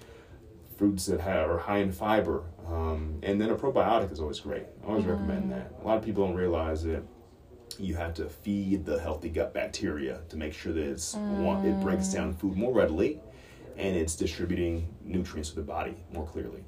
fruits 0.76 1.06
that 1.06 1.20
have, 1.20 1.50
are 1.50 1.58
high 1.58 1.78
in 1.78 1.90
fiber, 1.90 2.44
um, 2.68 3.18
and 3.22 3.40
then 3.40 3.50
a 3.50 3.56
probiotic 3.56 4.12
is 4.12 4.20
always 4.20 4.38
great. 4.40 4.66
I 4.84 4.88
always 4.88 5.04
recommend 5.04 5.50
that. 5.50 5.72
A 5.82 5.86
lot 5.86 5.98
of 5.98 6.04
people 6.04 6.24
don't 6.26 6.36
realize 6.36 6.84
that 6.84 7.02
you 7.78 7.96
have 7.96 8.14
to 8.14 8.28
feed 8.28 8.84
the 8.84 8.98
healthy 9.00 9.28
gut 9.28 9.52
bacteria 9.52 10.20
to 10.28 10.36
make 10.36 10.52
sure 10.52 10.72
that 10.72 10.84
it's 10.84 11.14
one, 11.14 11.64
it 11.66 11.80
breaks 11.82 12.08
down 12.08 12.32
food 12.34 12.56
more 12.56 12.72
readily, 12.72 13.20
and 13.76 13.96
it's 13.96 14.16
distributing 14.16 14.88
nutrients 15.04 15.50
to 15.50 15.56
the 15.56 15.62
body 15.62 15.96
more 16.12 16.26
clearly. 16.26 16.64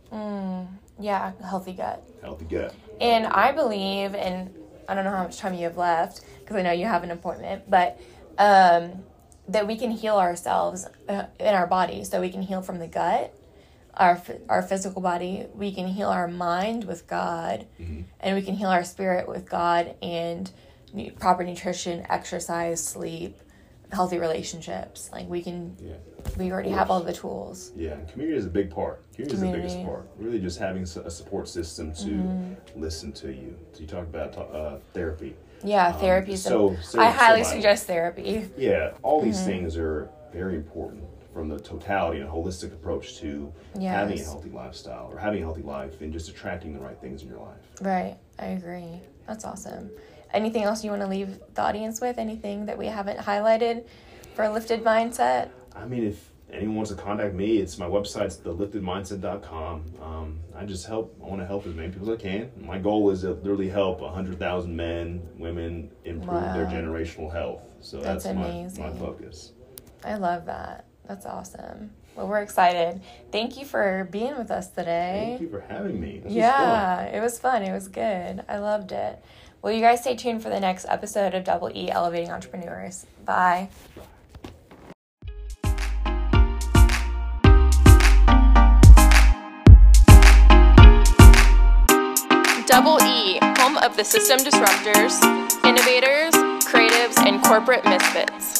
Yeah, 1.00 1.32
healthy 1.48 1.72
gut. 1.72 2.06
Healthy 2.20 2.44
gut. 2.44 2.74
And 3.00 3.26
I 3.26 3.52
believe, 3.52 4.14
and 4.14 4.54
I 4.88 4.94
don't 4.94 5.04
know 5.04 5.10
how 5.10 5.24
much 5.24 5.38
time 5.38 5.54
you 5.54 5.64
have 5.64 5.76
left 5.76 6.22
because 6.40 6.56
I 6.56 6.62
know 6.62 6.72
you 6.72 6.86
have 6.86 7.04
an 7.04 7.10
appointment, 7.10 7.68
but 7.70 8.00
um, 8.38 9.04
that 9.48 9.66
we 9.66 9.76
can 9.76 9.90
heal 9.90 10.16
ourselves 10.16 10.86
uh, 11.08 11.24
in 11.38 11.54
our 11.54 11.66
body. 11.66 12.04
So 12.04 12.20
we 12.20 12.30
can 12.30 12.42
heal 12.42 12.62
from 12.62 12.78
the 12.78 12.86
gut, 12.88 13.34
our 13.94 14.20
our 14.48 14.62
physical 14.62 15.02
body. 15.02 15.46
We 15.54 15.72
can 15.72 15.88
heal 15.88 16.08
our 16.08 16.28
mind 16.28 16.84
with 16.84 17.06
God, 17.06 17.66
and 18.20 18.36
we 18.36 18.42
can 18.42 18.54
heal 18.54 18.68
our 18.68 18.84
spirit 18.84 19.28
with 19.28 19.48
God 19.48 19.94
and 20.02 20.50
proper 21.18 21.44
nutrition, 21.44 22.04
exercise, 22.08 22.82
sleep, 22.82 23.38
healthy 23.92 24.18
relationships. 24.18 25.10
Like 25.12 25.28
we 25.28 25.42
can, 25.42 25.76
Yeah. 25.80 25.94
we 26.38 26.50
already 26.52 26.70
have 26.70 26.90
all 26.90 27.00
the 27.00 27.12
tools. 27.12 27.72
Yeah, 27.76 27.92
and 27.92 28.08
community 28.08 28.38
is 28.38 28.46
a 28.46 28.50
big 28.50 28.70
part. 28.70 29.02
Community, 29.12 29.34
is 29.34 29.40
the 29.40 29.52
biggest 29.52 29.82
part. 29.84 30.08
Really, 30.18 30.38
just 30.38 30.58
having 30.58 30.82
a 30.82 30.86
support 31.10 31.48
system 31.48 31.92
to 31.94 32.56
listen 32.76 33.12
to 33.12 33.32
you. 33.32 33.56
So 33.72 33.80
you 33.80 33.86
talked 33.86 34.08
about 34.14 34.36
uh, 34.36 34.78
therapy. 34.94 35.34
Yeah, 35.62 35.88
Um, 35.88 36.00
therapy. 36.00 36.32
is 36.32 36.42
so- 36.42 36.76
so- 36.82 37.00
I 37.00 37.10
highly 37.10 37.44
suggest 37.44 37.86
therapy. 37.86 38.48
Yeah, 38.56 38.92
all 39.02 39.20
these 39.20 39.36
Mm-hmm. 39.38 39.46
things 39.50 39.76
are 39.76 40.08
very 40.32 40.54
important 40.56 41.04
from 41.34 41.48
the 41.48 41.58
totality 41.60 42.20
and 42.20 42.28
holistic 42.30 42.72
approach 42.72 43.18
to 43.18 43.52
having 43.80 44.18
a 44.18 44.22
healthy 44.24 44.50
lifestyle 44.50 45.10
or 45.12 45.18
having 45.18 45.40
a 45.42 45.44
healthy 45.44 45.62
life 45.62 46.00
and 46.00 46.12
just 46.12 46.28
attracting 46.28 46.72
the 46.72 46.80
right 46.80 46.98
things 47.00 47.22
in 47.22 47.28
your 47.28 47.38
life. 47.38 47.60
Right. 47.80 48.16
I 48.38 48.46
agree. 48.46 49.00
That's 49.28 49.44
awesome. 49.44 49.90
Anything 50.32 50.62
else 50.62 50.84
you 50.84 50.90
want 50.90 51.02
to 51.02 51.08
leave 51.08 51.38
the 51.54 51.62
audience 51.62 52.00
with? 52.00 52.18
Anything 52.18 52.66
that 52.66 52.78
we 52.78 52.86
haven't 52.86 53.18
highlighted 53.18 53.86
for 54.34 54.44
a 54.44 54.52
lifted 54.52 54.84
mindset? 54.84 55.50
I 55.74 55.86
mean, 55.86 56.04
if 56.04 56.30
anyone 56.52 56.76
wants 56.76 56.90
to 56.90 56.96
contact 56.96 57.34
me, 57.34 57.58
it's 57.58 57.78
my 57.78 57.86
website's 57.86 58.36
theliftedmindset.com. 58.36 59.84
Um, 60.00 60.38
I 60.54 60.64
just 60.64 60.86
help, 60.86 61.16
I 61.22 61.26
want 61.26 61.40
to 61.40 61.46
help 61.46 61.66
as 61.66 61.74
many 61.74 61.90
people 61.90 62.10
as 62.10 62.18
I 62.18 62.22
can. 62.22 62.50
My 62.60 62.78
goal 62.78 63.10
is 63.10 63.22
to 63.22 63.32
literally 63.32 63.68
help 63.68 64.00
100,000 64.00 64.74
men, 64.74 65.26
women 65.36 65.90
improve 66.04 66.42
their 66.54 66.66
generational 66.66 67.32
health. 67.32 67.62
So 67.80 68.00
That's 68.00 68.24
that's, 68.24 68.36
my, 68.36 68.46
amazing. 68.46 68.82
my 68.84 68.92
focus. 68.98 69.52
I 70.04 70.14
love 70.14 70.46
that. 70.46 70.84
That's 71.06 71.26
awesome. 71.26 71.90
Well, 72.16 72.28
we're 72.28 72.42
excited. 72.42 73.00
Thank 73.32 73.58
you 73.58 73.64
for 73.64 74.08
being 74.10 74.36
with 74.36 74.50
us 74.50 74.68
today. 74.68 75.36
Thank 75.38 75.40
you 75.40 75.48
for 75.48 75.60
having 75.60 76.00
me. 76.00 76.18
This 76.18 76.24
was 76.24 76.34
yeah, 76.34 77.04
it 77.04 77.20
was 77.20 77.38
fun. 77.38 77.62
It 77.62 77.72
was 77.72 77.88
good. 77.88 78.44
I 78.48 78.58
loved 78.58 78.92
it. 78.92 79.22
Will 79.62 79.72
you 79.72 79.82
guys 79.82 80.00
stay 80.00 80.16
tuned 80.16 80.42
for 80.42 80.48
the 80.48 80.58
next 80.58 80.86
episode 80.88 81.34
of 81.34 81.44
Double 81.44 81.70
E 81.74 81.90
Elevating 81.90 82.30
Entrepreneurs? 82.30 83.04
Bye. 83.26 83.68
Double 92.66 92.98
E, 93.02 93.38
home 93.58 93.76
of 93.78 93.96
the 93.98 94.04
system 94.04 94.38
disruptors, 94.38 95.20
innovators, 95.62 96.32
creatives, 96.64 97.18
and 97.26 97.42
corporate 97.44 97.84
misfits. 97.84 98.59